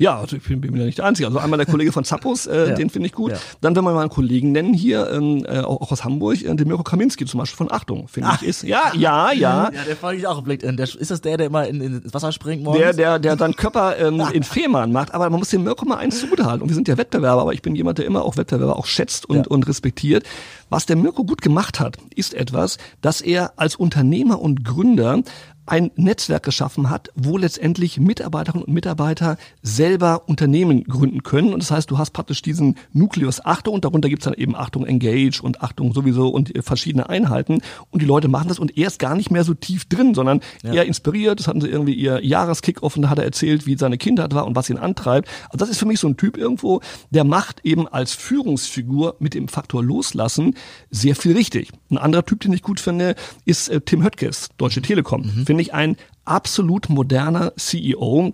Ja, 0.00 0.18
also 0.18 0.36
ich 0.36 0.42
bin, 0.42 0.62
bin 0.62 0.74
ja 0.76 0.86
nicht 0.86 0.96
der 0.96 1.04
Einzige. 1.04 1.26
Also 1.26 1.38
einmal 1.38 1.58
der 1.58 1.66
Kollege 1.66 1.92
von 1.92 2.04
Zappos, 2.04 2.46
äh, 2.46 2.68
ja. 2.70 2.74
den 2.74 2.88
finde 2.88 3.08
ich 3.08 3.12
gut. 3.12 3.32
Ja. 3.32 3.38
Dann, 3.60 3.76
wenn 3.76 3.84
wir 3.84 3.92
mal 3.92 4.00
einen 4.00 4.08
Kollegen 4.08 4.50
nennen 4.50 4.72
hier, 4.72 5.10
ähm, 5.12 5.44
äh, 5.46 5.60
auch 5.60 5.92
aus 5.92 6.04
Hamburg, 6.04 6.42
äh, 6.42 6.54
den 6.54 6.68
Mirko 6.68 6.82
Kaminski 6.82 7.26
zum 7.26 7.38
Beispiel 7.38 7.58
von 7.58 7.70
Achtung, 7.70 8.08
finde 8.08 8.30
ich 8.40 8.48
ist. 8.48 8.62
Ja, 8.62 8.92
ja, 8.94 9.30
ja. 9.32 9.70
Ja, 9.80 9.84
der 9.86 9.96
fand 9.96 10.18
ich 10.18 10.26
auch 10.26 10.38
im 10.38 10.44
Blick. 10.44 10.60
Der, 10.60 10.78
ist 10.78 11.10
das 11.10 11.20
der, 11.20 11.36
der 11.36 11.46
immer 11.46 11.66
in, 11.66 11.82
in 11.82 12.00
ins 12.00 12.14
Wasser 12.14 12.32
springt 12.32 12.62
morgens? 12.62 12.80
Der, 12.80 12.92
der, 12.94 13.18
der 13.18 13.36
dann 13.36 13.54
Körper 13.54 13.98
ähm, 13.98 14.22
in 14.32 14.42
Fehmarn 14.42 14.90
macht. 14.90 15.12
Aber 15.12 15.28
man 15.28 15.38
muss 15.38 15.50
dem 15.50 15.64
Mirko 15.64 15.84
mal 15.84 15.96
eins 15.96 16.18
zugutehalten. 16.18 16.62
Und 16.62 16.68
wir 16.68 16.74
sind 16.74 16.88
ja 16.88 16.96
Wettbewerber, 16.96 17.42
aber 17.42 17.52
ich 17.52 17.60
bin 17.60 17.74
jemand, 17.74 17.98
der 17.98 18.06
immer 18.06 18.24
auch 18.24 18.38
Wettbewerber 18.38 18.78
auch 18.78 18.86
schätzt 18.86 19.28
und, 19.28 19.48
und 19.48 19.68
respektiert. 19.68 20.24
Was 20.70 20.86
der 20.86 20.96
Mirko 20.96 21.24
gut 21.24 21.42
gemacht 21.42 21.78
hat, 21.78 21.98
ist 22.14 22.32
etwas, 22.32 22.78
dass 23.02 23.20
er 23.20 23.52
als 23.56 23.76
Unternehmer 23.76 24.40
und 24.40 24.64
Gründer 24.64 25.22
ein 25.70 25.92
Netzwerk 25.94 26.42
geschaffen 26.42 26.90
hat, 26.90 27.10
wo 27.14 27.38
letztendlich 27.38 28.00
Mitarbeiterinnen 28.00 28.64
und 28.64 28.74
Mitarbeiter 28.74 29.36
selber 29.62 30.28
Unternehmen 30.28 30.82
gründen 30.82 31.22
können. 31.22 31.52
Und 31.54 31.62
das 31.62 31.70
heißt, 31.70 31.90
du 31.90 31.96
hast 31.96 32.10
praktisch 32.10 32.42
diesen 32.42 32.76
Nukleus 32.92 33.44
Achtung 33.44 33.74
und 33.74 33.84
darunter 33.84 34.08
gibt's 34.08 34.24
dann 34.24 34.34
eben 34.34 34.56
Achtung 34.56 34.84
Engage 34.84 35.40
und 35.40 35.62
Achtung 35.62 35.92
sowieso 35.94 36.28
und 36.28 36.52
verschiedene 36.62 37.08
Einheiten. 37.08 37.62
Und 37.90 38.02
die 38.02 38.06
Leute 38.06 38.26
machen 38.26 38.48
das 38.48 38.58
und 38.58 38.76
er 38.76 38.88
ist 38.88 38.98
gar 38.98 39.14
nicht 39.14 39.30
mehr 39.30 39.44
so 39.44 39.54
tief 39.54 39.84
drin, 39.84 40.12
sondern 40.14 40.40
ja. 40.64 40.74
eher 40.74 40.86
inspiriert. 40.86 41.38
Das 41.38 41.46
hatten 41.46 41.60
sie 41.60 41.68
irgendwie 41.68 41.94
ihr 41.94 42.24
Jahreskickoff 42.24 42.96
und 42.96 43.02
da 43.02 43.10
hat 43.10 43.18
er 43.18 43.24
erzählt, 43.24 43.66
wie 43.66 43.78
seine 43.78 43.96
Kindheit 43.96 44.34
war 44.34 44.46
und 44.46 44.56
was 44.56 44.70
ihn 44.70 44.76
antreibt. 44.76 45.28
Also 45.50 45.58
das 45.58 45.68
ist 45.68 45.78
für 45.78 45.86
mich 45.86 46.00
so 46.00 46.08
ein 46.08 46.16
Typ 46.16 46.36
irgendwo, 46.36 46.80
der 47.10 47.22
macht 47.22 47.60
eben 47.64 47.86
als 47.86 48.12
Führungsfigur 48.12 49.16
mit 49.20 49.34
dem 49.34 49.46
Faktor 49.46 49.84
Loslassen 49.84 50.56
sehr 50.90 51.14
viel 51.14 51.32
richtig. 51.36 51.70
Ein 51.90 51.98
anderer 51.98 52.24
Typ, 52.24 52.40
den 52.40 52.52
ich 52.52 52.62
gut 52.62 52.80
finde, 52.80 53.14
ist 53.44 53.68
äh, 53.68 53.80
Tim 53.80 54.02
Höttges, 54.02 54.48
Deutsche 54.58 54.82
Telekom. 54.82 55.22
Mhm. 55.22 55.46
Finde 55.46 55.59
ich 55.60 55.74
ein 55.74 55.96
absolut 56.24 56.88
moderner 56.88 57.52
CEO, 57.56 58.32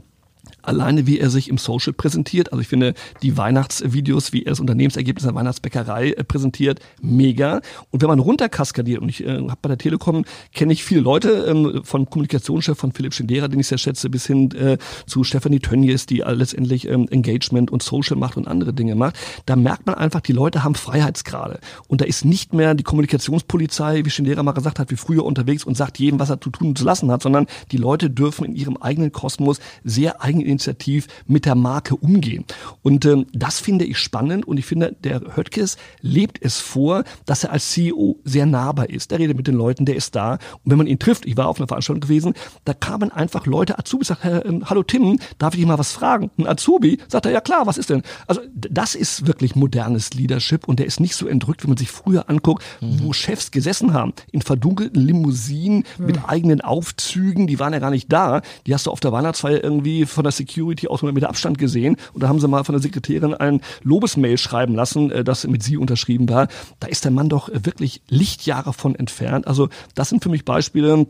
alleine 0.67 1.07
wie 1.07 1.19
er 1.19 1.31
sich 1.31 1.49
im 1.49 1.59
Social 1.59 1.93
präsentiert. 1.93 2.53
Also 2.53 2.61
ich 2.61 2.69
finde 2.69 2.95
die 3.23 3.37
Weihnachtsvideos, 3.37 4.33
wie 4.33 4.45
er 4.45 4.51
das 4.53 4.61
Unternehmensergebnis 4.61 5.25
der 5.25 5.35
Weihnachtsbäckerei 5.35 6.13
äh, 6.13 6.25
präsentiert, 6.25 6.81
mega. 7.01 7.61
Und 7.91 8.03
wenn 8.03 8.09
man 8.09 8.19
runterkaskadiert, 8.19 9.01
und 9.01 9.09
ich 9.09 9.25
äh, 9.25 9.41
habe 9.49 9.59
bei 9.63 9.69
der 9.69 9.79
Telekom, 9.79 10.25
kenne 10.55 10.73
ich 10.73 10.85
viele 10.85 11.01
Leute, 11.01 11.47
ähm, 11.49 11.83
von 11.85 12.09
Kommunikationschef 12.09 12.79
von 12.79 12.93
Philipp 12.93 13.15
Schindera, 13.15 13.49
den 13.49 13.61
ich 13.61 13.67
sehr 13.67 13.79
schätze, 13.79 14.11
bis 14.11 14.27
hin 14.27 14.51
äh, 14.53 14.79
zu 15.07 15.25
Stefanie 15.25 15.61
Tönnies, 15.61 16.07
die 16.07 16.19
letztendlich 16.27 16.89
ähm, 16.89 17.09
Engagement 17.11 17.71
und 17.71 17.83
Social 17.83 18.17
macht 18.17 18.37
und 18.37 18.49
andere 18.49 18.73
Dinge 18.73 18.95
macht. 18.95 19.17
Da 19.47 19.57
merkt 19.57 19.87
man 19.87 19.95
einfach, 19.95 20.21
die 20.21 20.33
Leute 20.33 20.65
haben 20.65 20.75
Freiheitsgrade. 20.75 21.61
Und 21.89 22.01
da 22.01 22.05
ist 22.05 22.25
nicht 22.25 22.55
mehr 22.55 22.75
die 22.75 22.83
Kommunikationspolizei, 22.83 24.05
wie 24.05 24.11
Schindera 24.11 24.43
mal 24.43 24.53
gesagt 24.53 24.79
hat, 24.79 24.91
wie 24.91 24.97
früher 24.97 25.25
unterwegs 25.25 25.65
und 25.65 25.77
sagt 25.77 25.99
jedem, 25.99 26.19
was 26.19 26.31
er 26.31 26.41
zu 26.41 26.51
tun 26.51 26.69
und 26.69 26.79
zu 26.79 26.85
lassen 26.85 27.11
hat, 27.11 27.23
sondern 27.23 27.47
die 27.73 27.77
Leute 27.77 28.11
dürfen 28.11 28.45
in 28.45 28.55
ihrem 28.55 28.77
eigenen 28.77 29.13
Kosmos 29.13 29.61
sehr 29.85 30.23
eigeninitiativ 30.57 31.07
mit 31.27 31.45
der 31.45 31.55
Marke 31.55 31.97
umgehen. 31.97 32.45
Und 32.83 33.05
ähm, 33.05 33.27
das 33.33 33.61
finde 33.61 33.85
ich 33.85 33.99
spannend 33.99 34.47
und 34.47 34.59
ich 34.59 34.67
finde, 34.67 34.97
der 35.05 35.37
Höttges 35.37 35.77
lebt 36.01 36.39
es 36.43 36.59
vor, 36.59 37.05
dass 37.27 37.45
er 37.45 37.53
als 37.53 37.71
CEO 37.71 38.19
sehr 38.25 38.47
nahbar 38.47 38.91
ist. 38.91 39.11
Der 39.11 39.19
redet 39.19 39.37
mit 39.37 39.47
den 39.47 39.55
Leuten, 39.55 39.85
der 39.85 39.97
ist 39.97 40.15
da. 40.15 40.33
Und 40.33 40.71
wenn 40.71 40.79
man 40.79 40.87
ihn 40.87 40.99
trifft, 40.99 41.27
ich 41.27 41.37
war 41.37 41.49
auf 41.49 41.59
einer 41.59 41.69
Veranstaltung 41.69 42.01
gewesen, 42.01 42.35
da 42.65 42.75
kamen 42.75 43.11
einfach 43.11 43.47
Leute, 43.47 43.79
Azubi 43.79 44.05
sagt, 44.05 44.25
äh, 44.25 44.43
hallo 44.65 44.83
Tim, 44.83 45.19
darf 45.39 45.55
ich 45.55 45.61
dich 45.61 45.67
mal 45.67 45.79
was 45.79 45.93
fragen? 45.93 46.31
Ein 46.39 46.47
Azubi 46.47 46.99
sagt 47.09 47.27
er, 47.27 47.33
ja 47.33 47.41
klar, 47.41 47.67
was 47.67 47.79
ist 47.79 47.91
denn? 47.91 48.03
Also 48.27 48.41
das 48.55 48.95
ist 48.95 49.27
wirklich 49.27 49.55
modernes 49.55 50.15
Leadership 50.15 50.69
und 50.69 50.79
der 50.79 50.87
ist 50.87 51.01
nicht 51.01 51.15
so 51.15 51.27
entrückt, 51.27 51.63
wenn 51.63 51.71
man 51.71 51.77
sich 51.77 51.91
früher 51.91 52.29
anguckt, 52.29 52.65
mhm. 52.81 53.01
wo 53.03 53.13
Chefs 53.13 53.51
gesessen 53.51 53.93
haben, 53.93 54.13
in 54.33 54.43
verdunkelten 54.43 55.03
Limousinen 55.03 55.85
mhm. 55.99 56.07
mit 56.07 56.29
eigenen 56.29 56.61
Aufzügen, 56.61 57.47
die 57.47 57.59
waren 57.59 57.73
ja 57.73 57.79
gar 57.79 57.91
nicht 57.91 58.13
da. 58.13 58.43
Die 58.67 58.75
hast 58.75 58.87
du 58.87 58.91
auf 58.91 59.01
der 59.01 59.13
Weihnachtsfeier 59.13 59.63
irgendwie 59.63 60.07
von 60.07 60.25
der 60.25 60.33
Security 60.47 60.89
aus 60.89 61.03
mit 61.03 61.25
Abstand 61.25 61.59
gesehen 61.59 61.97
und 62.13 62.23
da 62.23 62.29
haben 62.29 62.41
sie 62.41 62.49
mal 62.49 62.65
von 62.65 62.75
der 62.75 62.83
Sekretärin 62.83 63.35
ein 63.35 63.61
Lobesmail 63.83 64.39
schreiben 64.39 64.75
lassen, 64.75 65.11
äh, 65.11 65.25
das 65.25 65.47
mit 65.47 65.63
sie 65.63 65.77
unterschrieben 65.77 66.29
war. 66.29 66.49
Da 66.81 66.87
ist 66.89 67.05
der 67.05 67.13
Mann 67.13 67.29
doch 67.29 67.49
wirklich 67.53 68.03
Lichtjahre 68.09 68.73
von 68.73 68.95
entfernt. 68.95 69.47
Also 69.47 69.69
das 69.95 70.09
sind 70.09 70.23
für 70.23 70.29
mich 70.29 70.45
Beispiele, 70.45 71.07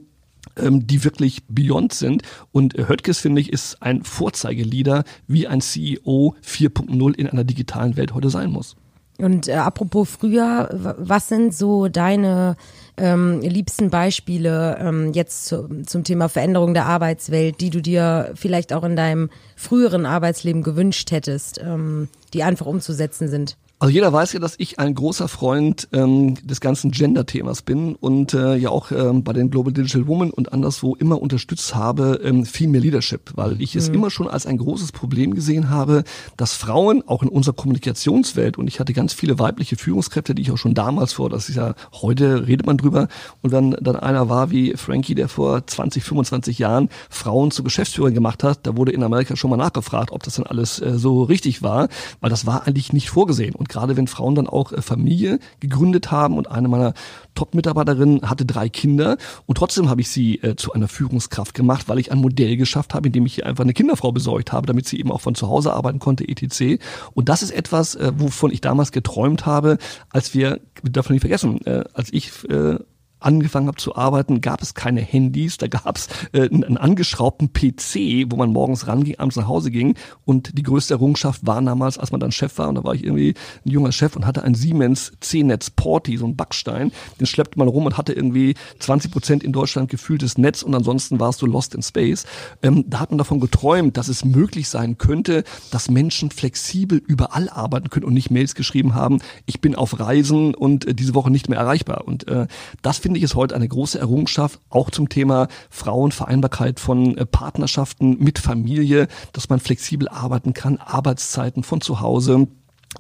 ähm, 0.57 0.87
die 0.87 1.05
wirklich 1.05 1.43
beyond 1.49 1.93
sind. 1.93 2.23
Und 2.53 2.75
Höttges, 2.75 3.19
finde 3.19 3.41
ich, 3.41 3.53
ist 3.53 3.83
ein 3.83 4.05
Vorzeigeleader, 4.05 5.05
wie 5.27 5.47
ein 5.47 5.61
CEO 5.61 6.35
4.0 6.45 7.15
in 7.15 7.27
einer 7.29 7.45
digitalen 7.45 7.97
Welt 7.97 8.15
heute 8.15 8.31
sein 8.31 8.51
muss. 8.51 8.77
Und 9.19 9.49
äh, 9.49 9.55
apropos 9.55 10.11
früher, 10.11 10.69
was 10.99 11.29
sind 11.29 11.55
so 11.55 11.89
deine 11.89 12.57
ähm, 12.99 13.41
liebsten 13.41 13.91
Beispiele 13.91 14.79
ähm, 14.79 15.13
jetzt 15.13 15.47
zu, 15.47 15.69
zum 15.87 16.05
Thema 16.05 16.29
Veränderung 16.29 16.75
der 16.75 16.87
Arbeitswelt, 16.87 17.61
die 17.61 17.71
du 17.71 17.81
dir 17.81 18.33
vielleicht 18.35 18.73
auch 18.73 18.85
in 18.85 18.97
deinem 18.97 19.31
früheren 19.55 20.07
Arbeitsleben 20.07 20.63
gewünscht 20.63 21.11
hättest, 21.11 21.61
ähm, 21.63 22.09
die 22.35 22.43
einfach 22.43 22.67
umzusetzen 22.67 23.29
sind? 23.29 23.57
Also 23.79 23.93
jeder 23.93 24.11
weiß 24.11 24.33
ja, 24.33 24.41
dass 24.41 24.55
ich 24.57 24.79
ein 24.79 24.95
großer 24.95 25.29
Freund 25.29 25.89
ähm, 25.93 26.35
des 26.43 26.63
ganzen 26.63 26.93
Gender-Themas 26.93 27.61
bin 27.61 27.95
und 27.95 28.33
äh, 28.33 28.57
ja 28.57 28.71
auch 28.71 28.91
ähm, 28.91 29.23
bei 29.23 29.35
den 29.35 29.51
Global 29.51 29.71
Digital 29.71 30.07
Women 30.07 30.31
und 30.31 30.51
anderswo 30.51 30.95
immer 30.95 31.21
unterstützt 31.21 31.75
habe, 31.75 32.23
ähm, 32.25 32.47
Female 32.47 32.83
Leadership, 32.83 33.33
weil 33.35 33.61
ich 33.61 33.75
mhm. 33.75 33.81
es 33.81 33.89
immer 33.91 34.11
schon 34.11 34.29
als 34.29 34.47
ein 34.47 34.57
großes 34.57 34.93
Problem 34.93 35.35
gesehen 35.35 35.69
habe, 35.69 36.05
dass 36.39 36.55
Frauen 36.55 37.07
auch 37.07 37.23
in 37.23 37.29
unserer 37.29 37.55
Kommunikationswelt 37.55 38.57
und 38.57 38.67
ich 38.67 38.81
hatte 38.81 38.95
ganz 38.95 39.13
viele 39.13 39.39
weibliche 39.39 39.77
Führungskräfte, 39.77 40.35
die 40.35 40.41
ich 40.41 40.53
auch 40.53 40.57
schon 40.57 40.73
damals 40.73 41.13
vor, 41.13 41.29
das 41.29 41.51
ist 41.51 41.57
ja 41.57 41.75
heute 42.01 42.47
redet 42.47 42.65
man 42.65 42.79
drüber 42.79 43.09
und 43.43 43.53
wenn 43.53 43.73
dann 43.73 43.97
einer 43.97 44.31
war 44.31 44.51
wie 44.51 44.75
Frankie, 44.79 45.15
der 45.15 45.29
vor 45.29 45.67
20, 45.67 46.03
25 46.03 46.59
Jahren 46.59 46.89
Frauen 47.11 47.51
zu 47.51 47.63
Geschäftsführern 47.63 48.15
gemacht 48.15 48.43
hat, 48.43 48.67
da 48.67 48.75
wurde 48.75 48.93
in 48.93 49.03
Amerika 49.03 49.37
schon 49.37 49.51
mal 49.51 49.59
nachgefragt, 49.59 50.13
ob 50.13 50.23
das 50.23 50.37
dann 50.37 50.47
alles 50.47 50.81
äh, 50.81 50.97
so 50.97 51.25
richtig 51.25 51.63
war, 51.63 51.89
weil 52.23 52.31
das 52.31 52.47
war 52.47 52.67
eigentlich 52.67 52.95
nicht 52.95 53.11
vorgesehen. 53.11 53.55
Und 53.55 53.66
und 53.67 53.69
gerade 53.69 53.97
wenn 53.97 54.07
Frauen 54.07 54.37
dann 54.37 54.47
auch 54.47 54.73
äh, 54.73 54.81
Familie 54.81 55.41
gegründet 55.61 56.11
haben 56.13 56.39
und 56.39 56.49
eine 56.51 56.69
meiner 56.69 56.95
Top-Mitarbeiterinnen 57.35 58.23
hatte 58.23 58.47
drei 58.47 58.69
Kinder 58.69 59.17
und 59.47 59.59
trotzdem 59.59 59.91
habe 59.91 60.01
ich 60.01 60.09
sie 60.09 60.37
äh, 60.37 60.55
zu 60.55 60.73
einer 60.73 60.89
Führungskraft 60.89 61.53
gemacht, 61.53 61.89
weil 61.89 61.99
ich 61.99 62.13
ein 62.13 62.19
Modell 62.19 62.57
geschafft 62.57 62.95
habe, 62.95 63.09
in 63.09 63.27
ich 63.27 63.39
ihr 63.39 63.47
einfach 63.47 63.65
eine 63.65 63.73
Kinderfrau 63.73 64.13
besorgt 64.13 64.53
habe, 64.53 64.67
damit 64.67 64.87
sie 64.87 65.01
eben 65.01 65.11
auch 65.11 65.21
von 65.21 65.35
zu 65.35 65.49
Hause 65.49 65.73
arbeiten 65.73 65.99
konnte, 65.99 66.27
etc. 66.29 66.81
Und 67.13 67.29
das 67.29 67.43
ist 67.43 67.51
etwas, 67.51 67.97
äh, 67.97 68.13
wovon 68.17 68.53
ich 68.53 68.61
damals 68.61 68.93
geträumt 68.93 69.47
habe, 69.47 69.79
als 70.11 70.33
wir, 70.33 70.61
wir 70.83 70.93
dürfen 70.93 71.13
nicht 71.13 71.23
vergessen, 71.23 71.61
äh, 71.67 71.85
als 71.93 72.13
ich 72.13 72.49
äh, 72.49 72.79
angefangen 73.27 73.67
habe 73.67 73.77
zu 73.77 73.97
arbeiten, 73.97 74.41
gab 74.41 74.63
es 74.63 74.75
keine 74.75 75.01
Handys, 75.01 75.59
da 75.59 75.67
gab 75.67 75.97
es 75.97 76.09
äh, 76.33 76.49
einen 76.49 76.77
angeschraubten 76.77 77.53
PC, 77.53 78.31
wo 78.31 78.37
man 78.37 78.53
morgens 78.53 78.87
ranging, 78.87 79.19
abends 79.19 79.37
nach 79.37 79.49
Hause 79.49 79.73
ging. 79.73 79.97
Und 80.25 80.57
die 80.57 80.63
größte 80.63 80.95
Errungenschaft 80.95 81.45
war 81.45 81.61
damals, 81.61 81.99
als 81.99 82.13
man 82.13 82.21
dann 82.21 82.31
Chef 82.31 82.57
war 82.59 82.69
und 82.69 82.77
da 82.77 82.85
war 82.85 82.95
ich 82.95 83.03
irgendwie 83.03 83.35
ein 83.65 83.71
junger 83.71 83.91
Chef 83.91 84.15
und 84.15 84.27
hatte 84.27 84.45
ein 84.45 84.55
Siemens 84.55 85.13
C-Netz 85.21 85.71
Porti, 85.71 86.17
so 86.17 86.27
ein 86.27 86.37
Backstein, 86.37 86.93
den 87.19 87.27
schleppte 87.27 87.59
man 87.59 87.67
rum 87.67 87.87
und 87.87 87.99
hatte 87.99 88.13
irgendwie 88.13 88.55
20 88.79 89.11
Prozent 89.11 89.43
in 89.43 89.53
Deutschland 89.53 89.91
gefühltes 89.91 90.39
Netz 90.39 90.63
und 90.63 90.75
ansonsten 90.75 91.19
warst 91.19 91.43
du 91.43 91.47
lost 91.47 91.75
in 91.75 91.83
space. 91.83 92.27
Ähm, 92.63 92.85
da 92.87 93.01
hat 93.01 93.11
man 93.11 93.19
davon 93.19 93.41
geträumt, 93.41 93.97
dass 93.97 94.07
es 94.07 94.25
möglich 94.25 94.69
sein 94.69 94.99
könnte, 94.99 95.43
dass 95.73 95.91
Menschen 95.91 96.31
flexibel 96.31 97.03
überall 97.05 97.49
arbeiten 97.49 97.91
können 97.91 98.07
und 98.07 98.15
nicht 98.15 98.31
Mails 98.31 98.55
geschrieben 98.55 98.95
haben, 98.95 99.19
ich 99.47 99.61
bin 99.61 99.75
auf 99.75 99.99
Reisen 99.99 100.55
und 100.55 100.87
äh, 100.87 100.95
diese 100.95 101.15
Woche 101.15 101.33
nicht 101.33 101.49
mehr 101.49 101.59
erreichbar. 101.59 102.05
Und 102.07 102.29
äh, 102.29 102.47
das 102.83 102.99
finde 102.99 103.16
ich 103.17 103.23
ist 103.23 103.35
heute 103.35 103.55
eine 103.55 103.69
große 103.69 103.99
Errungenschaft, 103.99 104.61
auch 104.69 104.91
zum 104.91 105.09
Thema 105.09 105.49
Frauenvereinbarkeit 105.71 106.79
von 106.81 107.17
äh, 107.17 107.27
Partnerschaften 107.27 108.19
mit 108.19 108.39
Familie, 108.39 109.09
dass 109.33 109.49
man 109.49 109.61
flexibel 109.61 110.09
arbeiten 110.09 110.53
kann, 110.53 110.79
Arbeitszeiten 110.79 111.63
von 111.63 111.81
zu 111.81 112.01
Hause 112.01 112.49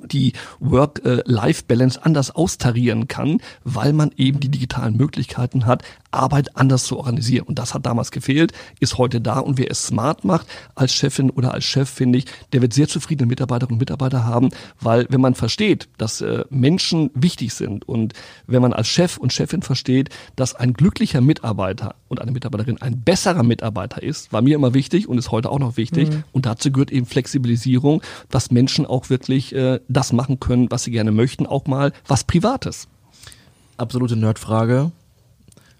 die 0.05 0.33
Work-Life-Balance 0.61 2.05
anders 2.05 2.35
austarieren 2.35 3.09
kann, 3.09 3.41
weil 3.65 3.93
man 3.93 4.11
eben 4.17 4.41
die 4.41 4.49
digitalen 4.49 4.97
Möglichkeiten 4.97 5.67
hat, 5.67 5.83
Arbeit 6.11 6.57
anders 6.57 6.85
zu 6.85 6.97
organisieren. 6.97 7.47
Und 7.47 7.59
das 7.59 7.75
hat 7.75 7.87
damals 7.87 8.11
gefehlt, 8.11 8.53
ist 8.81 8.99
heute 8.99 9.21
da. 9.21 9.39
Und 9.39 9.59
wer 9.59 9.71
es 9.71 9.87
smart 9.87 10.25
macht, 10.25 10.47
als 10.75 10.93
Chefin 10.93 11.31
oder 11.31 11.53
als 11.53 11.65
Chef, 11.65 11.89
finde 11.89 12.19
ich, 12.19 12.27
der 12.53 12.63
wird 12.63 12.73
sehr 12.73 12.89
zufriedene 12.89 13.29
Mitarbeiterinnen 13.29 13.75
und 13.75 13.81
Mitarbeiter 13.81 14.25
haben, 14.25 14.51
weil 14.81 15.07
wenn 15.11 15.21
man 15.21 15.35
versteht, 15.35 15.89
dass 15.99 16.21
äh, 16.21 16.45
Menschen 16.51 17.11
wichtig 17.15 17.55
sind 17.55 17.89
und 17.89 18.15
wenn 18.47 18.63
man 18.63 18.73
als 18.73 18.89
Chef 18.89 19.17
und 19.19 19.33
Chefin 19.33 19.63
versteht, 19.63 20.11
dass 20.37 20.55
ein 20.55 20.73
glücklicher 20.73 21.21
Mitarbeiter 21.21 21.95
und 22.09 22.21
eine 22.21 22.33
Mitarbeiterin 22.33 22.81
ein 22.81 23.01
besserer 23.01 23.42
Mitarbeiter 23.42 24.03
ist, 24.03 24.33
war 24.33 24.42
mir 24.42 24.55
immer 24.55 24.75
wichtig 24.75 25.09
und 25.09 25.19
ist 25.19 25.31
heute 25.31 25.51
auch 25.51 25.59
noch 25.59 25.77
wichtig. 25.77 26.11
Mhm. 26.11 26.25
Und 26.33 26.47
dazu 26.47 26.71
gehört 26.71 26.92
eben 26.92 27.07
Flexibilisierung, 27.07 28.03
dass 28.31 28.51
Menschen 28.51 28.87
auch 28.87 29.11
wirklich 29.11 29.55
äh, 29.55 29.81
das 29.88 30.12
machen 30.12 30.40
können, 30.40 30.71
was 30.71 30.85
sie 30.85 30.90
gerne 30.90 31.12
möchten, 31.12 31.47
auch 31.47 31.66
mal 31.66 31.92
was 32.07 32.25
Privates. 32.25 32.88
Absolute 33.77 34.16
Nerdfrage. 34.16 34.92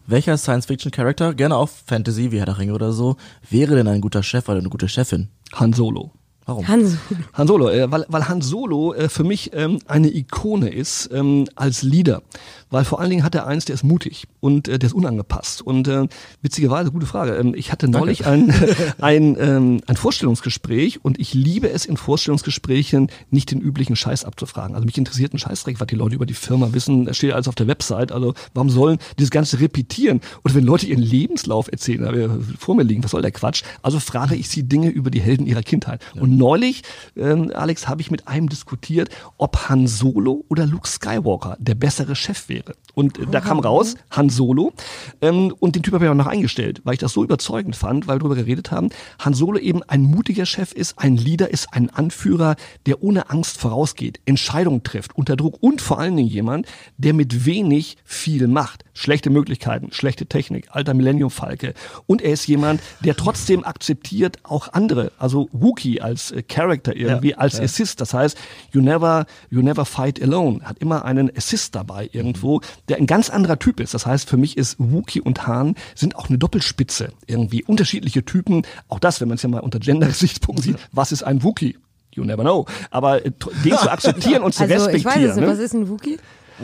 Welcher 0.09 0.37
Science-Fiction-Charakter, 0.37 1.35
gerne 1.35 1.57
auch 1.57 1.69
Fantasy 1.69 2.31
wie 2.31 2.39
Herr 2.39 2.47
der 2.47 2.59
Ringe 2.59 2.75
oder 2.75 2.93
so, 2.93 3.17
wäre 3.51 3.75
denn 3.75 3.89
ein 3.89 4.01
guter 4.01 4.23
Chef 4.23 4.49
oder 4.49 4.59
eine 4.59 4.69
gute 4.69 4.89
Chefin? 4.89 5.29
Han 5.53 5.73
Solo. 5.73 6.13
Warum? 6.45 6.69
Han 6.69 6.87
Solo. 6.87 7.21
Han 7.33 7.49
Solo, 7.49 7.69
äh, 7.71 7.91
weil, 7.91 8.07
weil 8.09 8.29
Han 8.29 8.41
Solo 8.41 8.95
äh, 8.95 9.09
für 9.09 9.25
mich 9.25 9.51
ähm, 9.53 9.81
eine 9.87 10.15
Ikone 10.15 10.69
ist 10.69 11.11
ähm, 11.13 11.49
als 11.57 11.83
Leader 11.83 12.23
weil 12.71 12.85
vor 12.85 13.01
allen 13.01 13.11
Dingen 13.11 13.25
hat 13.25 13.35
er 13.35 13.47
eins, 13.47 13.65
der 13.65 13.75
ist 13.75 13.85
mutig 13.85 14.27
und 14.41 14.69
äh, 14.69 14.79
der 14.79 14.89
ist 14.89 14.95
unangepasst. 14.95 15.63
Und 15.63 15.89
äh, 15.89 16.07
witzigerweise, 16.43 16.91
gute 16.91 17.07
Frage, 17.07 17.37
ähm, 17.37 17.55
ich 17.55 17.73
hatte 17.73 17.89
neulich 17.89 18.27
ein, 18.27 18.53
ein, 19.01 19.37
ähm, 19.39 19.81
ein 19.87 19.97
Vorstellungsgespräch 19.97 21.05
und 21.05 21.21
ich 21.21 21.35
liebe 21.35 21.71
es 21.71 21.85
in 21.87 21.97
Vorstellungsgesprächen 21.97 23.09
nicht 23.31 23.51
den 23.51 23.61
üblichen 23.61 23.97
Scheiß 23.97 24.25
abzufragen. 24.25 24.75
Also 24.75 24.87
mich 24.87 24.99
interessiert 24.99 25.33
ein 25.33 25.39
Scheißdreck, 25.39 25.81
was 25.81 25.87
die 25.87 25.95
Leute 25.95 26.17
über 26.17 26.27
die 26.27 26.35
Firma 26.35 26.73
wissen. 26.73 27.05
Da 27.05 27.15
steht 27.15 27.33
alles 27.33 27.49
auf 27.49 27.55
der 27.55 27.69
Website. 27.69 28.11
Also 28.11 28.35
warum 28.55 28.71
sollen 28.71 28.99
dieses 29.19 29.31
Ganze 29.31 29.61
repetieren? 29.61 30.21
Oder 30.45 30.55
wenn 30.55 30.65
Leute 30.65 30.87
ihren 30.87 31.03
Lebenslauf 31.03 31.71
erzählen, 31.71 32.03
da 32.03 32.15
wir 32.15 32.41
vor 32.59 32.75
mir 32.75 32.83
liegen, 32.83 33.05
was 33.05 33.13
soll 33.13 33.23
der 33.23 33.31
Quatsch? 33.31 33.63
Also 33.83 34.01
frage 34.01 34.35
ich 34.35 34.49
sie 34.49 34.65
Dinge 34.65 34.89
über 34.89 35.11
die 35.11 35.21
Helden 35.21 35.47
ihrer 35.47 35.63
Kindheit. 35.63 36.03
Ja. 36.15 36.23
Und 36.23 36.37
neulich, 36.37 36.83
ähm, 37.17 37.53
Alex, 37.55 37.89
habe 37.89 38.01
ich 38.01 38.11
mit 38.11 38.27
einem 38.27 38.49
diskutiert, 38.49 39.11
ob 39.39 39.69
Han 39.69 39.87
Solo 39.87 40.45
oder 40.49 40.67
Luke 40.67 40.89
Skywalker 40.89 41.57
der 41.61 41.75
bessere 41.75 42.17
Chef 42.17 42.49
wäre 42.49 42.56
wäre. 42.57 42.75
Und 42.95 43.19
äh, 43.19 43.27
da 43.31 43.41
kam 43.41 43.59
raus 43.59 43.97
Han 44.11 44.31
Solo 44.31 44.73
ähm, 45.21 45.55
und 45.59 45.77
den 45.77 45.83
Typ 45.83 45.95
habe 45.95 46.05
ich 46.07 46.11
auch 46.11 46.15
noch 46.15 46.27
eingestellt, 46.27 46.81
weil 46.85 46.95
ich 46.95 47.01
das 47.01 47.13
so 47.13 47.23
überzeugend 47.23 47.77
fand, 47.77 48.07
weil 48.07 48.17
wir 48.17 48.21
darüber 48.21 48.37
geredet 48.37 48.71
haben. 48.71 48.89
Han 49.19 49.35
Solo 49.35 49.59
eben 49.59 49.83
ein 49.83 50.03
mutiger 50.03 50.47
Chef 50.47 50.73
ist, 50.73 50.99
ein 50.99 51.17
Leader 51.17 51.51
ist, 51.51 51.73
ein 51.73 51.91
Anführer, 51.91 52.57
der 52.87 53.03
ohne 53.03 53.31
Angst 53.31 53.59
vorausgeht, 53.59 54.21
Entscheidungen 54.25 54.83
trifft, 54.83 55.17
unter 55.17 55.37
Druck 55.37 55.59
und 55.61 55.81
vor 55.81 55.99
allen 55.99 56.17
Dingen 56.17 56.29
jemand, 56.29 56.67
der 56.97 57.13
mit 57.13 57.45
wenig 57.45 57.97
viel 58.05 58.49
macht. 58.49 58.85
Schlechte 58.95 59.29
Möglichkeiten, 59.29 59.93
schlechte 59.93 60.27
Technik, 60.27 60.69
alter 60.71 60.95
Millennium 60.95 61.31
Falke. 61.31 61.75
Und 62.07 62.23
er 62.23 62.33
ist 62.33 62.47
jemand, 62.47 62.81
der 63.05 63.15
trotzdem 63.15 63.65
akzeptiert 63.65 64.39
auch 64.43 64.73
andere, 64.73 65.13
also 65.19 65.51
Wookie 65.53 66.01
als 66.01 66.31
äh, 66.31 66.43
Character 66.43 66.97
irgendwie, 66.97 67.31
ja, 67.31 67.37
als 67.37 67.59
ja. 67.59 67.65
Assist. 67.65 68.01
Das 68.01 68.15
heißt, 68.15 68.39
you 68.73 68.81
never, 68.81 69.27
you 69.51 69.61
never 69.61 69.85
fight 69.85 70.23
alone. 70.23 70.61
Hat 70.63 70.79
immer 70.79 71.05
einen 71.05 71.31
Assist 71.37 71.75
dabei 71.75 72.09
irgendwo, 72.13 72.46
der 72.89 72.99
ein 72.99 73.07
ganz 73.07 73.31
anderer 73.31 73.59
Typ 73.59 73.81
ist. 73.81 73.95
Das 73.95 74.07
heißt, 74.07 74.29
für 74.29 74.37
mich 74.37 74.57
ist 74.57 74.77
Wookie 74.79 75.21
und 75.21 75.47
Hahn 75.47 75.75
sind 75.95 76.17
auch 76.17 76.29
eine 76.29 76.39
Doppelspitze. 76.39 77.13
Irgendwie 77.27 77.65
unterschiedliche 77.65 78.25
Typen. 78.25 78.63
Auch 78.89 78.99
das, 78.99 79.21
wenn 79.21 79.29
man 79.29 79.37
es 79.37 79.43
ja 79.43 79.49
mal 79.49 79.61
unter 79.61 79.79
Gender-Gesichtspunkten 79.79 80.65
sieht. 80.65 80.77
Was 80.93 81.13
ist 81.13 81.23
ein 81.23 81.43
Wookie? 81.43 81.79
You 82.13 82.25
never 82.25 82.43
know. 82.43 82.67
Aber 82.91 83.25
äh, 83.25 83.31
den 83.65 83.77
zu 83.77 83.91
akzeptieren 83.91 84.43
und 84.43 84.55
zu 84.55 84.63
also, 84.63 84.75
respektieren. 84.75 85.19
Ich 85.21 85.25
weiß 85.25 85.31
es, 85.33 85.37
ne? 85.37 85.47
was 85.47 85.59
ist 85.59 85.75
ein 85.75 85.89
Wookie? 85.89 86.19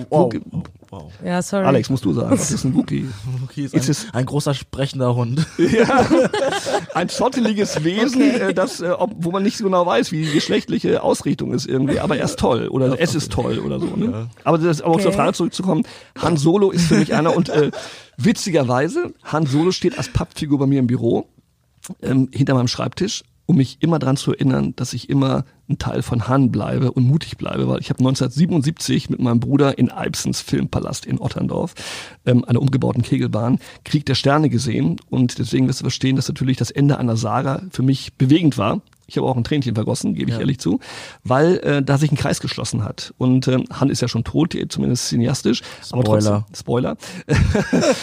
Wow. 0.08 0.32
Wow. 0.92 1.10
Ja, 1.24 1.40
sorry. 1.40 1.64
Alex, 1.64 1.88
musst 1.88 2.04
du 2.04 2.12
sagen, 2.12 2.32
was 2.32 2.50
ist 2.50 2.64
ein 2.64 2.74
Wookie? 2.74 3.08
Wookie 3.40 3.62
ist, 3.62 3.74
ein, 3.74 3.80
ist 3.80 4.14
ein, 4.14 4.26
großer 4.26 4.52
sprechender 4.52 5.14
Hund. 5.14 5.46
ja, 5.56 6.06
ein 6.94 7.08
schotteliges 7.08 7.82
Wesen, 7.82 8.20
okay. 8.20 8.50
äh, 8.50 8.54
das, 8.54 8.82
äh, 8.82 8.90
ob, 8.90 9.10
wo 9.16 9.30
man 9.30 9.42
nicht 9.42 9.56
so 9.56 9.64
genau 9.64 9.86
weiß, 9.86 10.12
wie 10.12 10.22
die 10.22 10.32
geschlechtliche 10.32 11.02
Ausrichtung 11.02 11.54
ist 11.54 11.66
irgendwie, 11.66 11.98
aber 11.98 12.18
er 12.18 12.26
ist 12.26 12.38
toll 12.38 12.68
oder 12.68 12.88
ja, 12.88 12.96
es 12.96 13.14
ist 13.14 13.32
toll 13.32 13.60
oder 13.60 13.80
so. 13.80 13.86
Ne? 13.86 14.04
Ja. 14.04 14.26
Aber, 14.44 14.58
das, 14.58 14.82
aber 14.82 14.92
okay. 14.92 15.04
zur 15.04 15.12
Frage 15.14 15.32
zurückzukommen, 15.32 15.84
Han 16.20 16.36
Solo 16.36 16.70
ist 16.70 16.88
für 16.88 16.96
mich 16.96 17.14
einer 17.14 17.34
und 17.34 17.48
äh, 17.48 17.70
witzigerweise, 18.18 19.14
Han 19.24 19.46
Solo 19.46 19.70
steht 19.70 19.96
als 19.96 20.12
Pappfigur 20.12 20.58
bei 20.58 20.66
mir 20.66 20.80
im 20.80 20.88
Büro 20.88 21.26
ähm, 22.02 22.28
hinter 22.34 22.52
meinem 22.52 22.68
Schreibtisch 22.68 23.24
um 23.46 23.56
mich 23.56 23.78
immer 23.80 23.98
dran 23.98 24.16
zu 24.16 24.32
erinnern, 24.32 24.74
dass 24.76 24.92
ich 24.92 25.10
immer 25.10 25.44
ein 25.68 25.78
Teil 25.78 26.02
von 26.02 26.28
Han 26.28 26.50
bleibe 26.50 26.92
und 26.92 27.04
mutig 27.04 27.36
bleibe, 27.36 27.68
weil 27.68 27.80
ich 27.80 27.90
habe 27.90 28.00
1977 28.00 29.10
mit 29.10 29.20
meinem 29.20 29.40
Bruder 29.40 29.78
in 29.78 29.90
Eibsens 29.90 30.40
Filmpalast 30.40 31.06
in 31.06 31.20
Otterndorf, 31.20 31.74
ähm, 32.26 32.44
einer 32.44 32.60
umgebauten 32.60 33.02
Kegelbahn, 33.02 33.58
Krieg 33.84 34.06
der 34.06 34.14
Sterne 34.14 34.48
gesehen. 34.48 34.96
Und 35.10 35.38
deswegen 35.38 35.68
wirst 35.68 35.80
du 35.80 35.84
verstehen, 35.84 36.16
dass 36.16 36.28
natürlich 36.28 36.56
das 36.56 36.70
Ende 36.70 36.98
einer 36.98 37.16
Saga 37.16 37.62
für 37.70 37.82
mich 37.82 38.14
bewegend 38.14 38.58
war 38.58 38.80
ich 39.12 39.18
habe 39.18 39.28
auch 39.28 39.36
ein 39.36 39.44
Tränchen 39.44 39.74
vergossen, 39.74 40.14
gebe 40.14 40.30
ich 40.30 40.36
ja. 40.36 40.40
ehrlich 40.40 40.58
zu, 40.58 40.80
weil 41.22 41.58
äh, 41.58 41.82
da 41.82 41.98
sich 41.98 42.10
ein 42.10 42.16
Kreis 42.16 42.40
geschlossen 42.40 42.82
hat. 42.82 43.12
Und 43.18 43.46
äh, 43.46 43.62
Han 43.78 43.90
ist 43.90 44.00
ja 44.00 44.08
schon 44.08 44.24
tot, 44.24 44.56
zumindest 44.70 45.08
cineastisch. 45.08 45.60
Spoiler. 45.84 45.92
Aber 45.92 46.04
trotzdem, 46.04 46.44
Spoiler. 46.54 46.96
Oh 47.28 47.34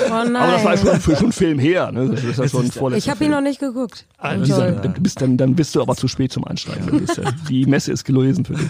nein. 0.09 0.35
aber 0.35 0.51
das 0.51 0.63
war 0.63 0.77
schon 0.77 0.99
für 0.99 1.15
schon 1.15 1.25
ein 1.27 1.31
Film 1.31 1.57
her. 1.57 1.91
Ne? 1.91 2.09
Das 2.09 2.23
ist 2.23 2.37
ja 2.37 2.47
schon 2.47 2.93
ich 2.93 3.09
habe 3.09 3.23
ihn 3.23 3.31
noch 3.31 3.41
nicht 3.41 3.59
geguckt. 3.59 4.05
Also, 4.19 4.59
dann, 4.59 4.93
bist, 4.99 5.19
dann, 5.21 5.37
dann 5.37 5.55
bist 5.55 5.75
du 5.75 5.81
aber 5.81 5.95
zu 5.95 6.07
spät 6.07 6.31
zum 6.31 6.43
Einsteigen. 6.43 7.07
Die 7.49 7.65
Messe 7.65 7.91
ist 7.91 8.03
gelesen 8.03 8.45
für 8.45 8.53
dich. 8.53 8.69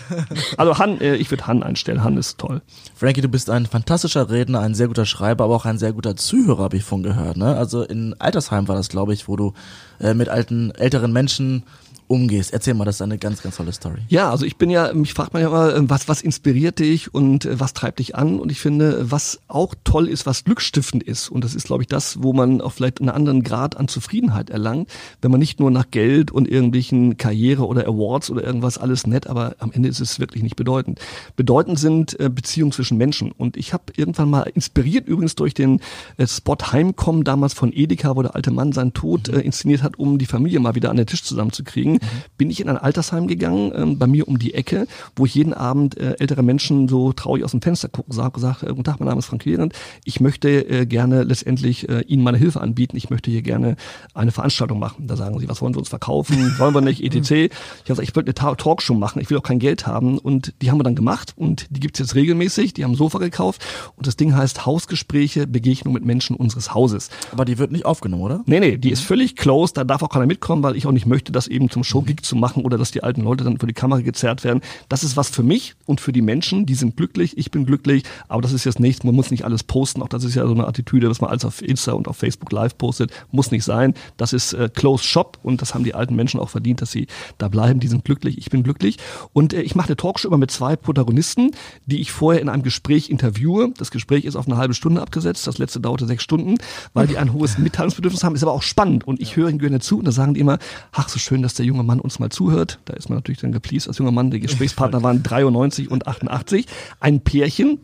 Also 0.58 0.78
Han, 0.78 1.02
äh, 1.02 1.16
ich 1.16 1.30
würde 1.30 1.46
Han 1.48 1.62
einstellen. 1.62 2.04
Han 2.04 2.16
ist 2.16 2.38
toll. 2.38 2.62
Frankie, 2.96 3.22
du 3.22 3.28
bist 3.28 3.50
ein 3.50 3.66
fantastischer 3.66 4.30
Redner, 4.30 4.62
ein 4.62 4.76
sehr 4.76 4.88
guter 4.88 5.06
Schreiber, 5.06 5.44
aber 5.44 5.56
auch 5.56 5.66
ein 5.66 5.78
sehr 5.78 5.92
guter 5.92 6.16
Zuhörer, 6.16 6.64
habe 6.64 6.78
ich 6.78 6.84
von 6.84 7.04
gehört. 7.04 7.36
Ne? 7.36 7.56
Also 7.58 7.84
in 7.84 8.16
Altersheim 8.20 8.70
war 8.70 8.76
das, 8.76 8.88
glaube 8.88 9.14
ich, 9.14 9.28
wo 9.28 9.36
du 9.36 9.54
äh, 10.00 10.14
mit 10.14 10.30
alten, 10.30 10.72
älteren 10.72 11.12
Menschen 11.12 11.64
umgehst. 12.10 12.51
Erzähl 12.51 12.74
mal, 12.74 12.86
das 12.86 12.95
ist 12.95 13.01
eine 13.03 13.20
ganz, 13.20 13.43
ganz 13.43 13.55
tolle 13.55 13.72
Story. 13.72 13.99
Ja, 14.10 14.32
also 14.32 14.43
ich 14.43 14.57
bin 14.57 14.72
ja, 14.72 14.91
mich 14.93 15.14
fragt 15.14 15.34
man 15.34 15.43
ja 15.43 15.47
immer, 15.47 15.76
ähm, 15.76 15.89
was, 15.89 16.07
was 16.07 16.22
inspiriert 16.22 16.80
dich 16.80 17.14
und 17.14 17.45
äh, 17.45 17.60
was 17.60 17.74
treibt 17.74 17.99
dich 17.99 18.16
an? 18.16 18.39
Und 18.39 18.51
ich 18.51 18.60
finde, 18.60 19.12
was 19.12 19.39
auch 19.47 19.76
toll 19.84 20.07
ist, 20.07 20.26
was 20.26 20.43
glücksstiftend 20.43 21.03
ist, 21.03 21.30
und 21.30 21.43
das 21.43 21.53
ist, 21.53 21.68
glaube 21.68 21.84
ich, 21.84 21.88
das, 21.88 22.24
wo 22.24 22.34
man 22.34 22.62
auch 22.62 22.72
vielleicht 22.72 22.99
einen 22.99 23.10
anderen 23.10 23.43
Grad 23.43 23.78
an 23.78 23.88
Zufriedenheit 23.88 24.49
erlangt, 24.49 24.89
wenn 25.22 25.30
man 25.30 25.39
nicht 25.39 25.60
nur 25.60 25.70
nach 25.70 25.91
Geld 25.91 26.32
und 26.32 26.49
irgendwelchen 26.49 27.18
Karriere 27.18 27.68
oder 27.68 27.88
Awards 27.88 28.32
oder 28.32 28.43
irgendwas 28.43 28.80
alles 28.80 29.05
nett, 29.05 29.28
aber 29.28 29.55
am 29.60 29.72
Ende 29.72 29.88
ist 29.88 29.99
es 29.99 30.20
wirklich 30.20 30.41
nicht 30.41 30.55
bedeutend. 30.55 30.99
Bedeutend 31.36 31.78
sind 31.78 32.20
äh, 32.20 32.30
Beziehungen 32.30 32.72
zwischen 32.72 32.97
Menschen. 32.97 33.32
Und 33.32 33.55
ich 33.55 33.72
habe 33.72 33.84
irgendwann 33.95 34.32
mal 34.32 34.49
inspiriert 34.55 35.07
übrigens 35.07 35.36
durch 35.36 35.53
den 35.53 35.80
äh, 36.18 36.26
Spot 36.26 36.57
Heimkommen 36.72 37.24
damals 37.24 37.53
von 37.53 37.72
Edeka, 37.72 38.16
wo 38.16 38.24
der 38.24 38.36
alte 38.36 38.49
Mann 38.49 38.72
seinen 38.72 38.93
Tod 38.93 39.28
mhm. 39.28 39.38
äh, 39.38 39.41
inszeniert 39.41 39.84
hat, 39.84 39.99
um 39.99 40.18
die 40.18 40.26
Familie 40.26 40.60
mal 40.60 40.74
wieder 40.74 40.89
an 40.89 40.97
den 40.97 41.05
Tisch 41.05 41.24
zusammenzukriegen 41.24 41.99
bin 42.38 42.50
ich 42.50 42.60
in 42.62 42.70
ein 42.70 42.78
Altersheim 42.78 43.28
gegangen, 43.28 43.72
ähm, 43.76 43.97
bei 43.97 44.08
mir 44.08 44.28
um 44.28 44.39
die 44.39 44.54
Ecke, 44.54 44.88
wo 45.16 45.26
ich 45.26 45.36
jeden 45.36 45.54
Abend 45.54 45.97
äh, 45.97 46.16
ältere 46.20 46.43
Menschen 46.43 46.88
so 46.88 47.14
traurig 47.14 47.43
aus 47.43 47.52
dem 47.52 47.62
Fenster 47.62 47.89
gucken 47.89 48.14
sah, 48.14 48.30
gesagt, 48.30 48.64
äh, 48.64 48.68
guten 48.68 48.84
Tag, 48.84 49.00
mein 49.00 49.08
Name 49.08 49.20
ist 49.20 49.26
Frank 49.26 49.45
Lehrend, 49.45 49.74
ich 50.06 50.20
möchte 50.20 50.50
äh, 50.50 50.86
gerne 50.86 51.24
letztendlich 51.24 51.88
äh, 51.89 52.02
Ihnen 52.02 52.24
meine 52.24 52.38
Hilfe 52.38 52.62
anbieten, 52.62 52.97
ich 52.97 53.10
möchte 53.10 53.32
hier 53.32 53.41
gerne 53.41 53.76
eine 54.14 54.32
Veranstaltung 54.32 54.80
machen. 54.80 55.08
Da 55.08 55.16
sagen 55.16 55.39
sie, 55.39 55.50
was 55.50 55.62
wollen 55.62 55.74
Sie 55.74 55.80
uns 55.80 55.89
verkaufen, 55.89 56.56
wollen 56.58 56.74
wir 56.74 56.82
nicht, 56.82 57.04
etc. 57.04 57.20
Ich 57.20 57.30
habe 57.30 57.50
gesagt, 57.86 58.10
ich 58.10 58.16
wollte 58.16 58.34
eine 58.38 58.56
Talkshow 58.56 58.93
machen, 58.93 59.22
ich 59.22 59.30
will 59.30 59.38
auch 59.38 59.43
kein 59.43 59.60
Geld 59.60 59.88
haben. 59.88 60.18
Und 60.18 60.54
die 60.62 60.72
haben 60.72 60.80
wir 60.80 60.84
dann 60.84 60.95
gemacht 60.95 61.34
und 61.36 61.68
die 61.70 61.80
gibt's 61.80 62.00
jetzt 62.00 62.16
regelmäßig, 62.16 62.74
die 62.74 62.84
haben 62.84 62.91
ein 62.91 62.97
Sofa 62.97 63.20
gekauft. 63.20 63.66
Und 63.95 64.08
das 64.08 64.16
Ding 64.16 64.36
heißt 64.36 64.66
Hausgespräche, 64.66 65.47
Begegnung 65.47 65.93
mit 65.93 66.06
Menschen 66.06 66.36
unseres 66.36 66.74
Hauses. 66.74 67.10
Aber 67.32 67.45
die 67.45 67.58
wird 67.58 67.72
nicht 67.72 67.86
aufgenommen, 67.86 68.24
oder? 68.24 68.43
Nee, 68.45 68.60
nee, 68.60 68.78
die 68.78 68.91
ist 68.91 69.02
völlig 69.02 69.36
closed, 69.36 69.78
da 69.78 69.84
darf 69.84 70.04
auch 70.04 70.10
keiner 70.10 70.26
mitkommen, 70.26 70.64
weil 70.64 70.76
ich 70.76 70.86
auch 70.88 70.91
nicht 70.91 71.06
möchte, 71.06 71.32
dass 71.32 71.47
eben 71.47 71.70
zum 71.70 71.84
Showgig 71.90 72.24
zu 72.24 72.36
machen 72.36 72.64
oder 72.64 72.78
dass 72.78 72.92
die 72.92 73.04
alten 73.04 73.22
Leute 73.22 73.44
dann 73.44 73.58
vor 73.58 73.68
die 73.68 73.74
Kamera 73.74 74.02
gezerrt 74.02 74.44
werden. 74.44 74.62
Das 74.88 75.04
ist 75.04 75.18
was 75.18 75.30
für 75.30 75.44
mich 75.44 75.76
und 75.86 76.02
für 76.02 76.12
die 76.12 76.22
Menschen, 76.22 76.66
die 76.66 76.76
sind 76.76 76.96
glücklich, 76.98 77.38
ich 77.38 77.52
bin 77.52 77.66
glücklich, 77.66 78.04
aber 78.28 78.42
das 78.42 78.54
ist 78.54 78.66
jetzt 78.66 78.80
nichts, 78.80 79.04
man 79.04 79.16
muss 79.16 79.32
nicht 79.32 79.46
alles 79.46 79.64
posten, 79.64 80.02
auch 80.02 80.08
das 80.08 80.24
ist 80.24 80.36
ja 80.36 80.46
so 80.46 80.54
eine 80.54 80.68
Attitüde, 80.68 81.08
dass 81.08 81.22
man 81.22 81.30
alles 81.30 81.46
auf 81.46 81.62
Insta 81.62 81.94
und 81.94 82.08
auf 82.08 82.18
Facebook 82.18 82.52
live 82.52 82.78
postet, 82.78 83.12
muss 83.32 83.52
nicht 83.52 83.64
sein. 83.64 83.94
Das 84.18 84.34
ist 84.34 84.54
äh, 84.54 84.70
Close 84.74 85.04
Shop 85.04 85.40
und 85.44 85.62
das 85.62 85.74
haben 85.74 85.84
die 85.84 85.96
alten 85.96 86.16
Menschen 86.16 86.40
auch 86.40 86.50
verdient, 86.50 86.82
dass 86.82 86.92
sie 86.92 87.08
da 87.38 87.48
bleiben, 87.48 87.80
die 87.80 87.88
sind 87.88 88.06
glücklich, 88.06 88.38
ich 88.38 88.50
bin 88.50 88.64
glücklich. 88.64 88.98
Und 89.34 89.54
äh, 89.54 89.62
ich 89.62 89.76
mache 89.76 89.88
eine 89.88 89.98
Talkshow 89.98 90.28
immer 90.28 90.38
mit 90.38 90.52
zwei 90.52 90.76
Protagonisten, 90.76 91.52
die 91.86 92.02
ich 92.02 92.12
vorher 92.12 92.42
in 92.42 92.50
einem 92.50 92.64
Gespräch 92.64 93.10
interviewe. 93.10 93.74
Das 93.78 93.92
Gespräch 93.92 94.26
ist 94.26 94.36
auf 94.36 94.48
eine 94.48 94.58
halbe 94.58 94.74
Stunde 94.74 95.02
abgesetzt, 95.02 95.48
das 95.48 95.58
letzte 95.58 95.80
dauerte 95.80 96.06
sechs 96.06 96.24
Stunden, 96.24 96.56
weil 96.94 97.08
die 97.08 97.18
ein 97.18 97.34
hohes 97.34 97.58
Mitteilungsbedürfnis 97.58 98.24
haben, 98.24 98.36
ist 98.36 98.44
aber 98.44 98.54
auch 98.54 98.62
spannend. 98.62 99.08
Und 99.08 99.20
ich 99.22 99.36
höre 99.36 99.50
ihnen 99.50 99.60
gerne 99.60 99.80
zu 99.80 99.98
und 100.00 100.06
da 100.06 100.12
sagen 100.12 100.34
die 100.34 100.40
immer, 100.40 100.60
ach 100.92 101.10
so 101.10 101.20
schön, 101.20 101.42
dass 101.42 101.54
der 101.56 101.66
junge 101.66 101.79
Mann 101.84 102.00
uns 102.00 102.20
mal 102.20 102.30
zuhört 102.30 102.50
zuhört, 102.50 102.80
da 102.86 102.94
ist 102.94 103.10
man 103.10 103.18
natürlich 103.18 103.40
dann 103.40 103.52
gepleased 103.52 103.88
als 103.88 103.98
junger 103.98 104.12
Mann. 104.12 104.32
Die 104.32 104.40
Gesprächspartner 104.40 105.04
waren 105.04 105.24
93 105.24 105.92
und 105.92 106.08
88. 106.08 106.66
Ein 107.00 107.22
Pärchen, 107.22 107.80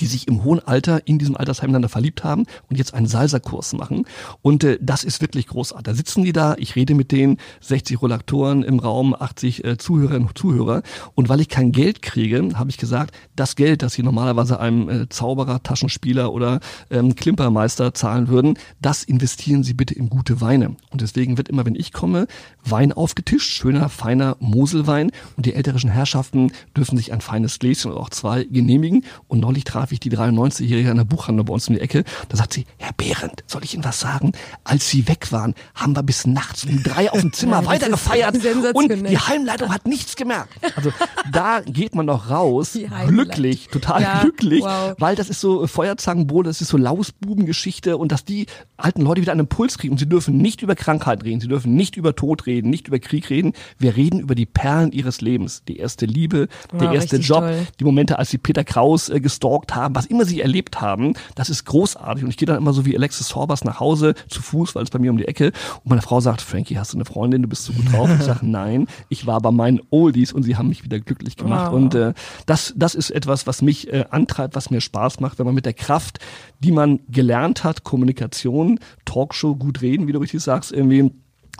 die 0.00 0.06
sich 0.06 0.28
im 0.28 0.44
hohen 0.44 0.60
Alter 0.60 1.06
in 1.06 1.18
diesem 1.18 1.36
Altersheim 1.36 1.72
dann 1.72 1.88
verliebt 1.88 2.24
haben 2.24 2.44
und 2.68 2.76
jetzt 2.76 2.94
einen 2.94 3.06
Salsa-Kurs 3.06 3.72
machen. 3.72 4.04
Und 4.42 4.64
äh, 4.64 4.78
das 4.80 5.04
ist 5.04 5.20
wirklich 5.20 5.46
großartig. 5.46 5.84
Da 5.84 5.94
sitzen 5.94 6.24
die 6.24 6.32
da, 6.32 6.54
ich 6.58 6.76
rede 6.76 6.94
mit 6.94 7.12
denen, 7.12 7.38
60 7.60 8.00
Rollaktoren 8.00 8.62
im 8.62 8.78
Raum, 8.78 9.14
80 9.18 9.64
äh, 9.64 9.78
Zuhörerinnen 9.78 10.28
und 10.28 10.38
Zuhörer. 10.38 10.82
Und 11.14 11.28
weil 11.28 11.40
ich 11.40 11.48
kein 11.48 11.72
Geld 11.72 12.02
kriege, 12.02 12.50
habe 12.54 12.70
ich 12.70 12.76
gesagt, 12.76 13.14
das 13.36 13.56
Geld, 13.56 13.82
das 13.82 13.94
sie 13.94 14.02
normalerweise 14.02 14.60
einem 14.60 14.88
äh, 14.88 15.08
Zauberer, 15.08 15.62
Taschenspieler 15.62 16.32
oder 16.32 16.60
ähm, 16.90 17.14
Klimpermeister 17.14 17.94
zahlen 17.94 18.28
würden, 18.28 18.58
das 18.80 19.02
investieren 19.04 19.62
sie 19.62 19.74
bitte 19.74 19.94
in 19.94 20.08
gute 20.08 20.40
Weine. 20.40 20.76
Und 20.90 21.00
deswegen 21.00 21.36
wird 21.36 21.48
immer, 21.48 21.64
wenn 21.64 21.74
ich 21.74 21.92
komme, 21.92 22.26
Wein 22.64 22.92
aufgetischt, 22.92 23.50
schöner, 23.50 23.88
feiner 23.88 24.36
Moselwein. 24.40 25.10
Und 25.36 25.46
die 25.46 25.54
älterischen 25.54 25.90
Herrschaften 25.90 26.52
dürfen 26.76 26.96
sich 26.96 27.12
ein 27.12 27.20
feines 27.20 27.58
Gläschen 27.58 27.90
oder 27.90 28.00
auch 28.00 28.10
zwei 28.10 28.44
genehmigen. 28.44 29.04
Und 29.26 29.40
neulich 29.40 29.64
traf 29.78 29.92
ich 29.92 30.00
die 30.00 30.10
93-Jährige 30.10 30.90
an 30.90 30.96
der 30.96 31.04
Buchhandlung 31.04 31.46
bei 31.46 31.54
uns 31.54 31.68
in 31.68 31.74
die 31.74 31.80
Ecke. 31.80 32.02
Da 32.28 32.36
sagt 32.36 32.52
sie, 32.52 32.66
Herr 32.78 32.92
Behrendt, 32.96 33.44
soll 33.46 33.62
ich 33.62 33.74
Ihnen 33.74 33.84
was 33.84 34.00
sagen? 34.00 34.32
Als 34.64 34.90
Sie 34.90 35.06
weg 35.06 35.30
waren, 35.30 35.54
haben 35.74 35.94
wir 35.94 36.02
bis 36.02 36.26
nachts 36.26 36.64
um 36.64 36.82
drei 36.82 37.12
auf 37.12 37.20
dem 37.20 37.32
Zimmer 37.32 37.62
ja, 37.62 37.66
weiter 37.66 37.88
gefeiert 37.88 38.34
und 38.74 39.08
die 39.08 39.18
Heimleitung 39.18 39.72
hat 39.72 39.86
nichts 39.86 40.16
gemerkt. 40.16 40.52
Also 40.74 40.90
da 41.30 41.60
geht 41.60 41.94
man 41.94 42.08
doch 42.08 42.28
raus, 42.28 42.76
glücklich, 43.06 43.68
total 43.68 44.02
ja, 44.02 44.20
glücklich, 44.22 44.62
wow. 44.62 44.96
weil 44.98 45.14
das 45.14 45.28
ist 45.28 45.40
so 45.40 45.66
Feuerzangenbowle, 45.68 46.48
das 46.48 46.60
ist 46.60 46.68
so 46.68 46.76
Lausbubengeschichte 46.76 47.96
und 47.96 48.10
dass 48.10 48.24
die 48.24 48.46
alten 48.76 49.02
Leute 49.02 49.20
wieder 49.20 49.32
einen 49.32 49.42
Impuls 49.42 49.78
kriegen 49.78 49.92
und 49.92 49.98
sie 49.98 50.08
dürfen 50.08 50.38
nicht 50.38 50.62
über 50.62 50.74
Krankheit 50.74 51.22
reden, 51.22 51.40
sie 51.40 51.48
dürfen 51.48 51.76
nicht 51.76 51.96
über 51.96 52.16
Tod 52.16 52.46
reden, 52.46 52.68
nicht 52.68 52.88
über 52.88 52.98
Krieg 52.98 53.30
reden. 53.30 53.52
Wir 53.78 53.96
reden 53.96 54.18
über 54.18 54.34
die 54.34 54.46
Perlen 54.46 54.90
ihres 54.90 55.20
Lebens, 55.20 55.62
die 55.68 55.76
erste 55.76 56.04
Liebe, 56.04 56.48
der 56.72 56.92
erste 56.92 57.18
Job, 57.18 57.40
toll. 57.40 57.66
die 57.78 57.84
Momente, 57.84 58.18
als 58.18 58.30
sie 58.30 58.38
Peter 58.38 58.64
Kraus 58.64 59.08
äh, 59.08 59.20
gestalkt 59.20 59.57
gestalkt 59.68 59.74
haben, 59.74 59.94
was 59.94 60.06
immer 60.06 60.24
sie 60.24 60.40
erlebt 60.40 60.80
haben, 60.80 61.14
das 61.34 61.50
ist 61.50 61.64
großartig. 61.64 62.24
Und 62.24 62.30
ich 62.30 62.36
gehe 62.36 62.46
dann 62.46 62.56
immer 62.56 62.72
so 62.72 62.84
wie 62.84 62.96
Alexis 62.96 63.28
Sorbas 63.28 63.64
nach 63.64 63.80
Hause 63.80 64.14
zu 64.28 64.42
Fuß, 64.42 64.74
weil 64.74 64.82
es 64.82 64.90
bei 64.90 64.98
mir 64.98 65.10
um 65.10 65.16
die 65.16 65.26
Ecke. 65.26 65.52
Und 65.84 65.90
meine 65.90 66.02
Frau 66.02 66.20
sagt, 66.20 66.40
Frankie, 66.40 66.78
hast 66.78 66.92
du 66.92 66.96
eine 66.96 67.04
Freundin? 67.04 67.42
Du 67.42 67.48
bist 67.48 67.64
so 67.64 67.72
gut 67.72 67.92
drauf. 67.92 68.10
ich 68.18 68.24
sage, 68.24 68.40
nein, 68.46 68.86
ich 69.08 69.26
war 69.26 69.40
bei 69.40 69.50
meinen 69.50 69.80
Oldies 69.90 70.32
und 70.32 70.42
sie 70.42 70.56
haben 70.56 70.68
mich 70.68 70.84
wieder 70.84 71.00
glücklich 71.00 71.36
gemacht. 71.36 71.72
Wow. 71.72 71.76
Und 71.76 71.94
äh, 71.94 72.14
das, 72.46 72.72
das 72.76 72.94
ist 72.94 73.10
etwas, 73.10 73.46
was 73.46 73.62
mich 73.62 73.92
äh, 73.92 74.04
antreibt, 74.10 74.54
was 74.54 74.70
mir 74.70 74.80
Spaß 74.80 75.20
macht, 75.20 75.38
wenn 75.38 75.46
man 75.46 75.54
mit 75.54 75.66
der 75.66 75.74
Kraft, 75.74 76.18
die 76.60 76.72
man 76.72 77.00
gelernt 77.08 77.64
hat, 77.64 77.84
Kommunikation, 77.84 78.80
Talkshow, 79.04 79.54
gut 79.54 79.82
reden, 79.82 80.06
wie 80.06 80.12
du 80.12 80.18
richtig 80.18 80.40
sagst, 80.40 80.72
irgendwie 80.72 81.12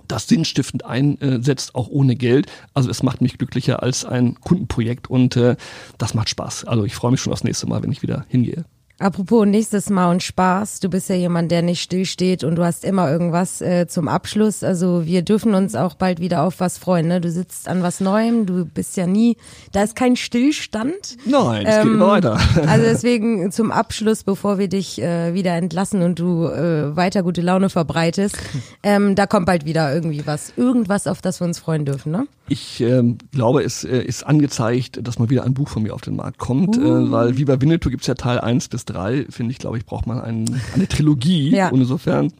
das 0.08 0.26
sinnstiftend 0.26 0.84
einsetzt, 0.84 1.74
auch 1.74 1.88
ohne 1.88 2.16
Geld. 2.16 2.46
Also 2.74 2.90
es 2.90 3.02
macht 3.02 3.20
mich 3.20 3.38
glücklicher 3.38 3.82
als 3.82 4.04
ein 4.04 4.40
Kundenprojekt 4.40 5.08
und 5.08 5.36
äh, 5.36 5.56
das 5.98 6.14
macht 6.14 6.28
Spaß. 6.28 6.64
Also 6.64 6.84
ich 6.84 6.94
freue 6.94 7.12
mich 7.12 7.20
schon 7.20 7.32
aufs 7.32 7.44
nächste 7.44 7.66
Mal, 7.66 7.82
wenn 7.82 7.92
ich 7.92 8.02
wieder 8.02 8.24
hingehe. 8.28 8.64
Apropos 9.00 9.46
nächstes 9.46 9.90
Mal 9.90 10.10
und 10.10 10.24
Spaß, 10.24 10.80
du 10.80 10.88
bist 10.88 11.08
ja 11.08 11.14
jemand, 11.14 11.52
der 11.52 11.62
nicht 11.62 11.80
stillsteht 11.80 12.42
und 12.42 12.56
du 12.56 12.64
hast 12.64 12.84
immer 12.84 13.08
irgendwas 13.08 13.60
äh, 13.60 13.86
zum 13.86 14.08
Abschluss. 14.08 14.64
Also 14.64 15.06
wir 15.06 15.22
dürfen 15.22 15.54
uns 15.54 15.76
auch 15.76 15.94
bald 15.94 16.18
wieder 16.18 16.42
auf 16.42 16.58
was 16.58 16.78
freuen. 16.78 17.06
Ne? 17.06 17.20
Du 17.20 17.30
sitzt 17.30 17.68
an 17.68 17.84
was 17.84 18.00
Neuem, 18.00 18.44
du 18.44 18.64
bist 18.64 18.96
ja 18.96 19.06
nie, 19.06 19.36
da 19.70 19.84
ist 19.84 19.94
kein 19.94 20.16
Stillstand. 20.16 21.16
Nein, 21.24 21.64
es 21.64 21.76
ähm, 21.76 21.82
geht 21.84 21.92
immer 21.92 22.08
weiter. 22.08 22.38
Also 22.68 22.84
deswegen 22.84 23.52
zum 23.52 23.70
Abschluss, 23.70 24.24
bevor 24.24 24.58
wir 24.58 24.68
dich 24.68 25.00
äh, 25.00 25.32
wieder 25.32 25.54
entlassen 25.54 26.02
und 26.02 26.18
du 26.18 26.46
äh, 26.46 26.96
weiter 26.96 27.22
gute 27.22 27.40
Laune 27.40 27.70
verbreitest, 27.70 28.36
ähm, 28.82 29.14
da 29.14 29.26
kommt 29.26 29.46
bald 29.46 29.64
wieder 29.64 29.94
irgendwie 29.94 30.26
was, 30.26 30.52
irgendwas, 30.56 31.06
auf 31.06 31.22
das 31.22 31.40
wir 31.40 31.46
uns 31.46 31.60
freuen 31.60 31.84
dürfen. 31.84 32.10
Ne? 32.10 32.26
Ich 32.48 32.80
ähm, 32.80 33.18
glaube, 33.32 33.62
es 33.62 33.84
äh, 33.84 33.98
ist 33.98 34.26
angezeigt, 34.26 35.06
dass 35.06 35.18
mal 35.18 35.30
wieder 35.30 35.44
ein 35.44 35.54
Buch 35.54 35.68
von 35.68 35.82
mir 35.82 35.94
auf 35.94 36.00
den 36.00 36.16
Markt 36.16 36.38
kommt, 36.38 36.76
uh. 36.78 36.80
äh, 36.80 37.10
weil 37.12 37.36
wie 37.36 37.44
bei 37.44 37.60
Winnetou 37.60 37.90
gibt's 37.90 38.06
ja 38.06 38.14
Teil 38.14 38.40
1 38.40 38.68
bis 38.68 38.84
3, 38.88 39.26
finde 39.30 39.52
ich, 39.52 39.58
glaube 39.58 39.78
ich, 39.78 39.86
braucht 39.86 40.06
man 40.06 40.20
ein, 40.20 40.60
eine 40.74 40.88
Trilogie. 40.88 41.50
ja. 41.54 41.68
Und 41.68 41.80
insofern 41.80 42.32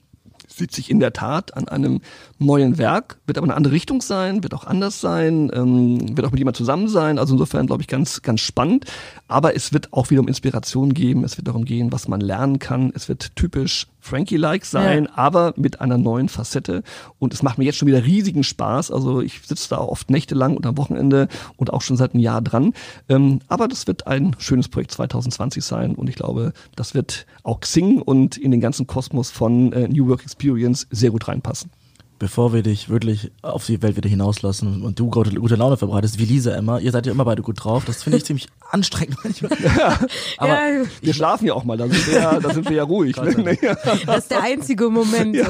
sitze 0.46 0.80
ich 0.80 0.90
in 0.90 1.01
der 1.01 1.12
Tat 1.12 1.57
an 1.57 1.68
einem 1.68 2.01
neuen 2.38 2.78
Werk, 2.78 3.18
wird 3.26 3.38
aber 3.38 3.46
eine 3.46 3.55
andere 3.55 3.74
Richtung 3.74 4.03
sein, 4.03 4.42
wird 4.42 4.55
auch 4.55 4.64
anders 4.64 5.01
sein, 5.01 5.51
ähm, 5.55 6.16
wird 6.16 6.26
auch 6.26 6.30
mit 6.30 6.38
jemand 6.38 6.57
zusammen 6.57 6.88
sein. 6.88 7.18
Also 7.18 7.34
insofern 7.34 7.66
glaube 7.66 7.82
ich 7.82 7.88
ganz, 7.88 8.22
ganz 8.22 8.40
spannend. 8.40 8.86
Aber 9.28 9.55
es 9.55 9.72
wird 9.72 9.92
auch 9.92 10.11
wieder 10.11 10.20
um 10.20 10.28
Inspiration 10.28 10.94
geben. 10.94 11.24
Es 11.24 11.36
wird 11.36 11.49
darum 11.49 11.64
gehen, 11.64 11.92
was 11.92 12.09
man 12.09 12.20
lernen 12.20 12.59
kann. 12.59 12.92
Es 12.94 13.09
wird 13.09 13.36
typisch 13.36 13.86
Frankie-like 14.09 14.64
sein, 14.64 15.04
ja. 15.04 15.11
aber 15.14 15.54
mit 15.56 15.80
einer 15.80 15.98
neuen 15.98 16.28
Facette. 16.28 16.82
Und 17.18 17.34
es 17.34 17.42
macht 17.42 17.59
mir 17.59 17.64
jetzt 17.64 17.76
schon 17.76 17.88
wieder 17.88 18.04
riesigen 18.04 18.42
Spaß. 18.42 18.90
Also 18.90 19.20
ich 19.20 19.40
sitze 19.46 19.68
da 19.70 19.78
oft 19.78 20.11
nächtelang 20.11 20.56
und 20.56 20.66
am 20.66 20.76
Wochenende 20.76 21.28
und 21.56 21.72
auch 21.72 21.82
schon 21.82 21.96
seit 21.96 22.14
einem 22.14 22.22
Jahr 22.22 22.42
dran. 22.42 22.72
Ähm, 23.09 23.40
aber 23.48 23.68
das 23.68 23.86
wird 23.86 24.06
ein 24.06 24.34
schönes 24.38 24.68
Projekt 24.68 24.92
2020 24.92 25.64
sein. 25.64 25.94
Und 25.94 26.09
ich 26.09 26.16
glaube, 26.16 26.52
das 26.74 26.94
wird 26.94 27.26
auch 27.42 27.61
Xing 27.61 28.00
und 28.00 28.36
in 28.36 28.50
den 28.50 28.61
ganzen 28.61 28.86
Kosmos 28.86 29.30
von 29.30 29.72
äh, 29.72 29.88
New 29.88 30.09
Work 30.09 30.22
Experience 30.22 30.86
sehr 30.90 31.11
gut 31.11 31.28
reinpassen 31.28 31.70
bevor 32.18 32.52
wir 32.52 32.62
dich 32.62 32.88
wirklich 32.88 33.30
auf 33.42 33.66
die 33.66 33.80
Welt 33.82 33.96
wieder 33.96 34.08
hinauslassen 34.08 34.82
und 34.82 34.98
du 34.98 35.10
gute, 35.10 35.34
gute 35.34 35.54
Laune 35.54 35.76
verbreitest, 35.76 36.18
wie 36.18 36.24
Lisa 36.24 36.54
immer, 36.54 36.80
ihr 36.80 36.90
seid 36.90 37.06
ja 37.06 37.12
immer 37.12 37.24
beide 37.24 37.42
gut 37.42 37.62
drauf. 37.62 37.84
Das 37.84 38.02
finde 38.02 38.18
ich 38.18 38.24
ziemlich 38.26 38.48
anstrengend 38.70 39.16
manchmal. 39.24 39.52
Ja, 39.62 39.98
aber 40.36 40.52
ja. 40.52 40.84
wir 41.00 41.14
schlafen 41.14 41.46
ja 41.46 41.54
auch 41.54 41.64
mal, 41.64 41.76
da 41.76 41.88
sind 41.88 42.06
wir 42.06 42.14
ja, 42.14 42.40
da 42.40 42.52
sind 42.52 42.68
wir 42.68 42.76
ja 42.76 42.84
ruhig. 42.84 43.16
Ne? 43.16 43.58
Das 44.06 44.18
ist 44.18 44.30
der 44.30 44.42
einzige 44.42 44.88
Moment. 44.88 45.34
Ja. 45.36 45.46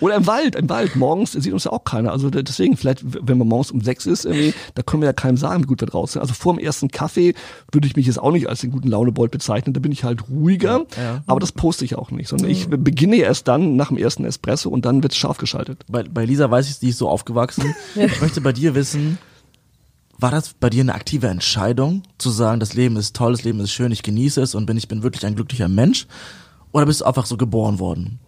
Oder 0.00 0.16
im 0.16 0.26
Wald, 0.26 0.56
im 0.56 0.68
Wald. 0.68 0.96
Morgens 0.96 1.32
sieht 1.32 1.52
uns 1.52 1.64
ja 1.64 1.72
auch 1.72 1.84
keiner. 1.84 2.12
Also 2.12 2.30
deswegen, 2.30 2.76
vielleicht, 2.76 3.02
wenn 3.04 3.38
man 3.38 3.48
morgens 3.48 3.70
um 3.70 3.80
sechs 3.80 4.06
ist, 4.06 4.24
irgendwie, 4.24 4.54
da 4.74 4.82
können 4.82 5.02
wir 5.02 5.06
ja 5.06 5.12
keinem 5.12 5.36
sagen, 5.36 5.62
wie 5.62 5.66
gut 5.66 5.80
wir 5.80 5.88
draußen 5.88 6.14
sind. 6.14 6.22
Also 6.22 6.34
vor 6.34 6.54
dem 6.54 6.64
ersten 6.64 6.88
Kaffee 6.88 7.34
würde 7.72 7.86
ich 7.86 7.96
mich 7.96 8.06
jetzt 8.06 8.18
auch 8.18 8.32
nicht 8.32 8.48
als 8.48 8.60
den 8.60 8.70
guten 8.70 8.88
Launebold 8.88 9.30
bezeichnen. 9.30 9.72
Da 9.72 9.80
bin 9.80 9.92
ich 9.92 10.04
halt 10.04 10.28
ruhiger. 10.28 10.84
Ja, 10.96 11.22
aber 11.26 11.40
das 11.40 11.52
poste 11.52 11.84
ich 11.84 11.96
auch 11.96 12.10
nicht, 12.10 12.28
sondern 12.28 12.50
ich 12.50 12.68
beginne 12.68 13.16
erst 13.16 13.48
dann 13.48 13.76
nach 13.76 13.88
dem 13.88 13.96
ersten 13.96 14.24
Espresso 14.24 14.68
und 14.68 14.84
dann 14.84 15.02
wird's 15.02 15.16
scharf 15.16 15.38
geschaltet 15.38 15.84
bei, 15.94 16.02
bei 16.02 16.24
Lisa 16.24 16.50
weiß 16.50 16.68
ich, 16.68 16.80
die 16.80 16.88
ist 16.88 16.98
so 16.98 17.08
aufgewachsen. 17.08 17.74
Ich 17.94 18.20
möchte 18.20 18.40
bei 18.40 18.52
dir 18.52 18.74
wissen, 18.74 19.18
war 20.18 20.32
das 20.32 20.52
bei 20.54 20.68
dir 20.68 20.80
eine 20.80 20.94
aktive 20.94 21.28
Entscheidung, 21.28 22.02
zu 22.18 22.30
sagen, 22.30 22.58
das 22.58 22.74
Leben 22.74 22.96
ist 22.96 23.14
toll, 23.14 23.32
das 23.32 23.44
Leben 23.44 23.60
ist 23.60 23.70
schön, 23.70 23.92
ich 23.92 24.02
genieße 24.02 24.42
es 24.42 24.56
und 24.56 24.66
bin 24.66 24.76
ich 24.76 24.88
bin 24.88 25.04
wirklich 25.04 25.24
ein 25.24 25.36
glücklicher 25.36 25.68
Mensch? 25.68 26.08
Oder 26.72 26.86
bist 26.86 27.00
du 27.00 27.04
einfach 27.04 27.26
so 27.26 27.36
geboren 27.36 27.78
worden? 27.78 28.18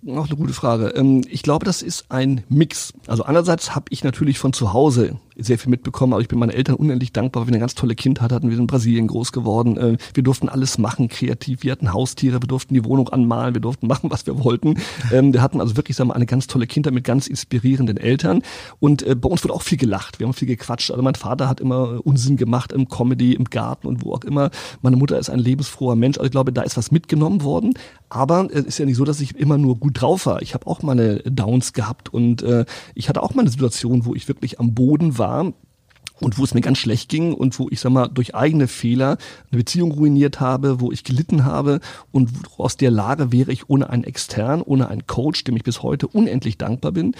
Noch 0.00 0.28
eine 0.28 0.36
gute 0.36 0.52
Frage. 0.52 0.90
Ähm, 0.90 1.24
ich 1.28 1.42
glaube, 1.42 1.66
das 1.66 1.82
ist 1.82 2.06
ein 2.08 2.44
Mix. 2.48 2.92
Also 3.08 3.24
einerseits 3.24 3.74
habe 3.74 3.86
ich 3.90 4.04
natürlich 4.04 4.38
von 4.38 4.52
zu 4.52 4.72
Hause 4.72 5.18
sehr 5.38 5.58
viel 5.58 5.70
mitbekommen, 5.70 6.12
aber 6.12 6.22
ich 6.22 6.28
bin 6.28 6.38
meinen 6.38 6.50
Eltern 6.50 6.74
unendlich 6.76 7.12
dankbar, 7.12 7.42
weil 7.42 7.48
wir 7.48 7.52
eine 7.52 7.60
ganz 7.60 7.74
tolle 7.74 7.94
Kindheit 7.94 8.32
hatten. 8.32 8.48
Wir 8.48 8.56
sind 8.56 8.64
in 8.64 8.66
Brasilien 8.66 9.06
groß 9.06 9.32
geworden. 9.32 9.76
Äh, 9.76 9.96
wir 10.14 10.22
durften 10.22 10.48
alles 10.48 10.78
machen, 10.78 11.08
kreativ. 11.08 11.62
Wir 11.62 11.72
hatten 11.72 11.92
Haustiere, 11.92 12.42
wir 12.42 12.48
durften 12.48 12.74
die 12.74 12.84
Wohnung 12.84 13.08
anmalen, 13.08 13.54
wir 13.54 13.60
durften 13.60 13.86
machen, 13.86 14.10
was 14.10 14.26
wir 14.26 14.42
wollten. 14.42 14.76
Ähm, 15.12 15.32
wir 15.32 15.42
hatten 15.42 15.60
also 15.60 15.76
wirklich 15.76 15.96
sagen 15.96 16.10
wir, 16.10 16.16
eine 16.16 16.26
ganz 16.26 16.46
tolle 16.46 16.66
Kindheit 16.66 16.92
mit 16.92 17.04
ganz 17.04 17.26
inspirierenden 17.26 17.96
Eltern. 17.96 18.42
Und 18.80 19.02
äh, 19.02 19.14
bei 19.14 19.28
uns 19.28 19.42
wird 19.44 19.52
auch 19.52 19.62
viel 19.62 19.78
gelacht. 19.78 20.18
Wir 20.18 20.26
haben 20.26 20.34
viel 20.34 20.48
gequatscht. 20.48 20.90
Also 20.90 21.02
mein 21.02 21.14
Vater 21.14 21.48
hat 21.48 21.60
immer 21.60 22.00
Unsinn 22.04 22.36
gemacht 22.36 22.72
im 22.72 22.88
Comedy, 22.88 23.34
im 23.34 23.44
Garten 23.44 23.86
und 23.86 24.04
wo 24.04 24.14
auch 24.14 24.24
immer. 24.24 24.50
Meine 24.82 24.96
Mutter 24.96 25.18
ist 25.18 25.30
ein 25.30 25.38
lebensfroher 25.38 25.96
Mensch. 25.96 26.18
Also 26.18 26.26
ich 26.26 26.32
glaube, 26.32 26.52
da 26.52 26.62
ist 26.62 26.76
was 26.76 26.90
mitgenommen 26.90 27.42
worden. 27.42 27.74
Aber 28.08 28.48
es 28.52 28.64
ist 28.64 28.78
ja 28.78 28.86
nicht 28.86 28.96
so, 28.96 29.04
dass 29.04 29.20
ich 29.20 29.36
immer 29.36 29.58
nur 29.58 29.76
gut 29.76 30.00
drauf 30.00 30.26
war. 30.26 30.42
Ich 30.42 30.54
habe 30.54 30.66
auch 30.66 30.82
meine 30.82 31.18
Downs 31.20 31.72
gehabt 31.74 32.12
und 32.12 32.42
äh, 32.42 32.64
ich 32.94 33.08
hatte 33.08 33.22
auch 33.22 33.34
mal 33.34 33.46
Situation, 33.48 34.04
wo 34.04 34.14
ich 34.14 34.28
wirklich 34.28 34.58
am 34.60 34.74
Boden 34.74 35.18
war 35.18 35.27
war 35.28 35.52
und 36.20 36.38
wo 36.38 36.44
es 36.44 36.54
mir 36.54 36.60
ganz 36.60 36.78
schlecht 36.78 37.08
ging 37.08 37.32
und 37.34 37.58
wo 37.58 37.68
ich 37.70 37.80
sag 37.80 37.92
mal 37.92 38.08
durch 38.08 38.34
eigene 38.34 38.68
Fehler 38.68 39.18
eine 39.50 39.58
Beziehung 39.58 39.92
ruiniert 39.92 40.40
habe, 40.40 40.80
wo 40.80 40.92
ich 40.92 41.04
gelitten 41.04 41.44
habe 41.44 41.80
und 42.12 42.30
aus 42.56 42.76
der 42.76 42.90
Lage 42.90 43.32
wäre 43.32 43.52
ich 43.52 43.68
ohne 43.68 43.90
einen 43.90 44.04
extern, 44.04 44.62
ohne 44.62 44.88
einen 44.88 45.06
Coach, 45.06 45.44
dem 45.44 45.56
ich 45.56 45.64
bis 45.64 45.82
heute 45.82 46.06
unendlich 46.06 46.58
dankbar 46.58 46.92
bin, 46.92 47.14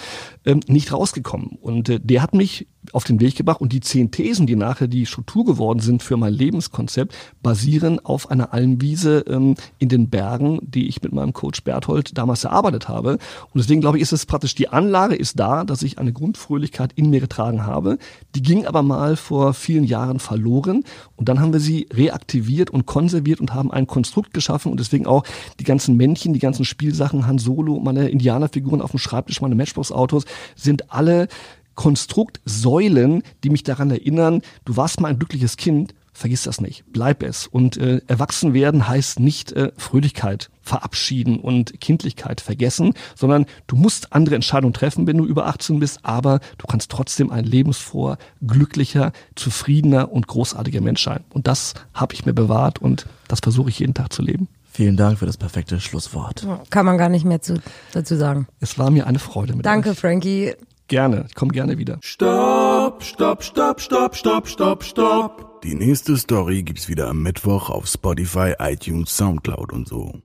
ähm, 0.45 0.61
nicht 0.67 0.91
rausgekommen. 0.91 1.57
Und 1.61 1.89
äh, 1.89 1.99
der 2.01 2.21
hat 2.21 2.33
mich 2.33 2.67
auf 2.93 3.03
den 3.03 3.19
Weg 3.19 3.35
gebracht 3.35 3.61
und 3.61 3.73
die 3.73 3.81
zehn 3.81 4.11
Thesen, 4.11 4.47
die 4.47 4.55
nachher 4.55 4.87
die 4.87 5.05
Struktur 5.05 5.45
geworden 5.45 5.79
sind 5.79 6.01
für 6.01 6.17
mein 6.17 6.33
Lebenskonzept, 6.33 7.13
basieren 7.43 7.99
auf 7.99 8.31
einer 8.31 8.53
Almwiese 8.53 9.25
ähm, 9.27 9.55
in 9.77 9.89
den 9.89 10.09
Bergen, 10.09 10.59
die 10.61 10.87
ich 10.87 11.01
mit 11.01 11.11
meinem 11.11 11.33
Coach 11.33 11.63
Berthold 11.63 12.17
damals 12.17 12.43
erarbeitet 12.43 12.87
habe. 12.87 13.13
Und 13.13 13.55
deswegen 13.55 13.81
glaube 13.81 13.97
ich, 13.97 14.03
ist 14.03 14.13
es 14.13 14.25
praktisch, 14.25 14.55
die 14.55 14.69
Anlage 14.69 15.15
ist 15.15 15.39
da, 15.39 15.63
dass 15.63 15.83
ich 15.83 15.99
eine 15.99 16.13
Grundfröhlichkeit 16.13 16.93
in 16.93 17.09
mir 17.09 17.19
getragen 17.19 17.65
habe. 17.65 17.97
Die 18.35 18.41
ging 18.41 18.65
aber 18.65 18.81
mal 18.89 19.15
vor 19.15 19.53
vielen 19.53 19.85
Jahren 19.85 20.19
verloren. 20.19 20.83
Und 21.15 21.29
dann 21.29 21.39
haben 21.39 21.53
wir 21.53 21.61
sie 21.61 21.87
reaktiviert 21.93 22.69
und 22.69 22.85
konserviert 22.85 23.39
und 23.39 23.53
haben 23.53 23.71
ein 23.71 23.87
Konstrukt 23.87 24.33
geschaffen. 24.33 24.71
Und 24.71 24.81
deswegen 24.81 25.07
auch 25.07 25.23
die 25.59 25.63
ganzen 25.63 25.95
Männchen, 25.95 26.33
die 26.33 26.39
ganzen 26.39 26.65
Spielsachen, 26.65 27.25
Han 27.25 27.37
Solo, 27.37 27.79
meine 27.79 28.09
Indianerfiguren 28.09 28.81
auf 28.81 28.91
dem 28.91 28.99
Schreibtisch, 28.99 29.39
meine 29.39 29.55
Matchbox-Autos 29.55 30.25
sind 30.55 30.91
alle 30.91 31.29
Konstruktsäulen, 31.75 33.23
die 33.45 33.49
mich 33.49 33.63
daran 33.63 33.89
erinnern, 33.89 34.41
du 34.65 34.75
warst 34.75 34.99
mal 34.99 35.07
ein 35.07 35.17
glückliches 35.17 35.55
Kind, 35.55 35.95
vergiss 36.19 36.43
das 36.43 36.61
nicht, 36.61 36.83
bleib 36.91 37.23
es. 37.23 37.47
Und 37.47 37.77
äh, 37.77 38.01
erwachsen 38.07 38.53
werden 38.53 38.87
heißt 38.87 39.19
nicht 39.19 39.51
äh, 39.53 39.71
Fröhlichkeit 39.77 40.49
verabschieden 40.61 41.39
und 41.39 41.79
Kindlichkeit 41.79 42.41
vergessen, 42.41 42.93
sondern 43.15 43.45
du 43.67 43.75
musst 43.75 44.13
andere 44.13 44.35
Entscheidungen 44.35 44.73
treffen, 44.73 45.07
wenn 45.07 45.17
du 45.17 45.25
über 45.25 45.47
18 45.47 45.79
bist, 45.79 45.99
aber 46.03 46.39
du 46.57 46.67
kannst 46.67 46.91
trotzdem 46.91 47.31
ein 47.31 47.45
lebensfroher, 47.45 48.17
glücklicher, 48.45 49.13
zufriedener 49.35 50.11
und 50.11 50.27
großartiger 50.27 50.81
Mensch 50.81 51.03
sein. 51.03 51.23
Und 51.29 51.47
das 51.47 51.73
habe 51.93 52.13
ich 52.13 52.25
mir 52.25 52.33
bewahrt 52.33 52.79
und 52.79 53.07
das 53.27 53.39
versuche 53.39 53.69
ich 53.69 53.79
jeden 53.79 53.93
Tag 53.93 54.13
zu 54.13 54.21
leben. 54.21 54.47
Vielen 54.71 54.97
Dank 54.97 55.19
für 55.19 55.25
das 55.25 55.37
perfekte 55.37 55.79
Schlusswort. 55.79 56.47
Kann 56.69 56.85
man 56.85 56.97
gar 56.97 57.09
nicht 57.09 57.25
mehr 57.25 57.41
zu, 57.41 57.59
dazu 57.91 58.15
sagen. 58.15 58.47
Es 58.59 58.77
war 58.77 58.91
mir 58.91 59.07
eine 59.07 59.19
Freude 59.19 59.55
mit 59.55 59.65
Danke, 59.65 59.91
euch. 59.91 59.99
Frankie. 59.99 60.53
Gerne, 60.89 61.25
ich 61.27 61.35
komme 61.35 61.51
gerne 61.51 61.77
wieder. 61.77 61.99
Stopp, 62.01 63.03
stopp, 63.03 63.43
stopp, 63.43 63.79
stopp, 63.79 64.15
stopp, 64.15 64.47
stopp, 64.47 64.83
stopp. 64.83 65.61
Die 65.61 65.75
nächste 65.75 66.17
Story 66.17 66.63
gibt's 66.63 66.89
wieder 66.89 67.09
am 67.09 67.21
Mittwoch 67.21 67.69
auf 67.69 67.85
Spotify, 67.85 68.53
iTunes, 68.57 69.15
Soundcloud 69.15 69.71
und 69.71 69.87
so. 69.87 70.19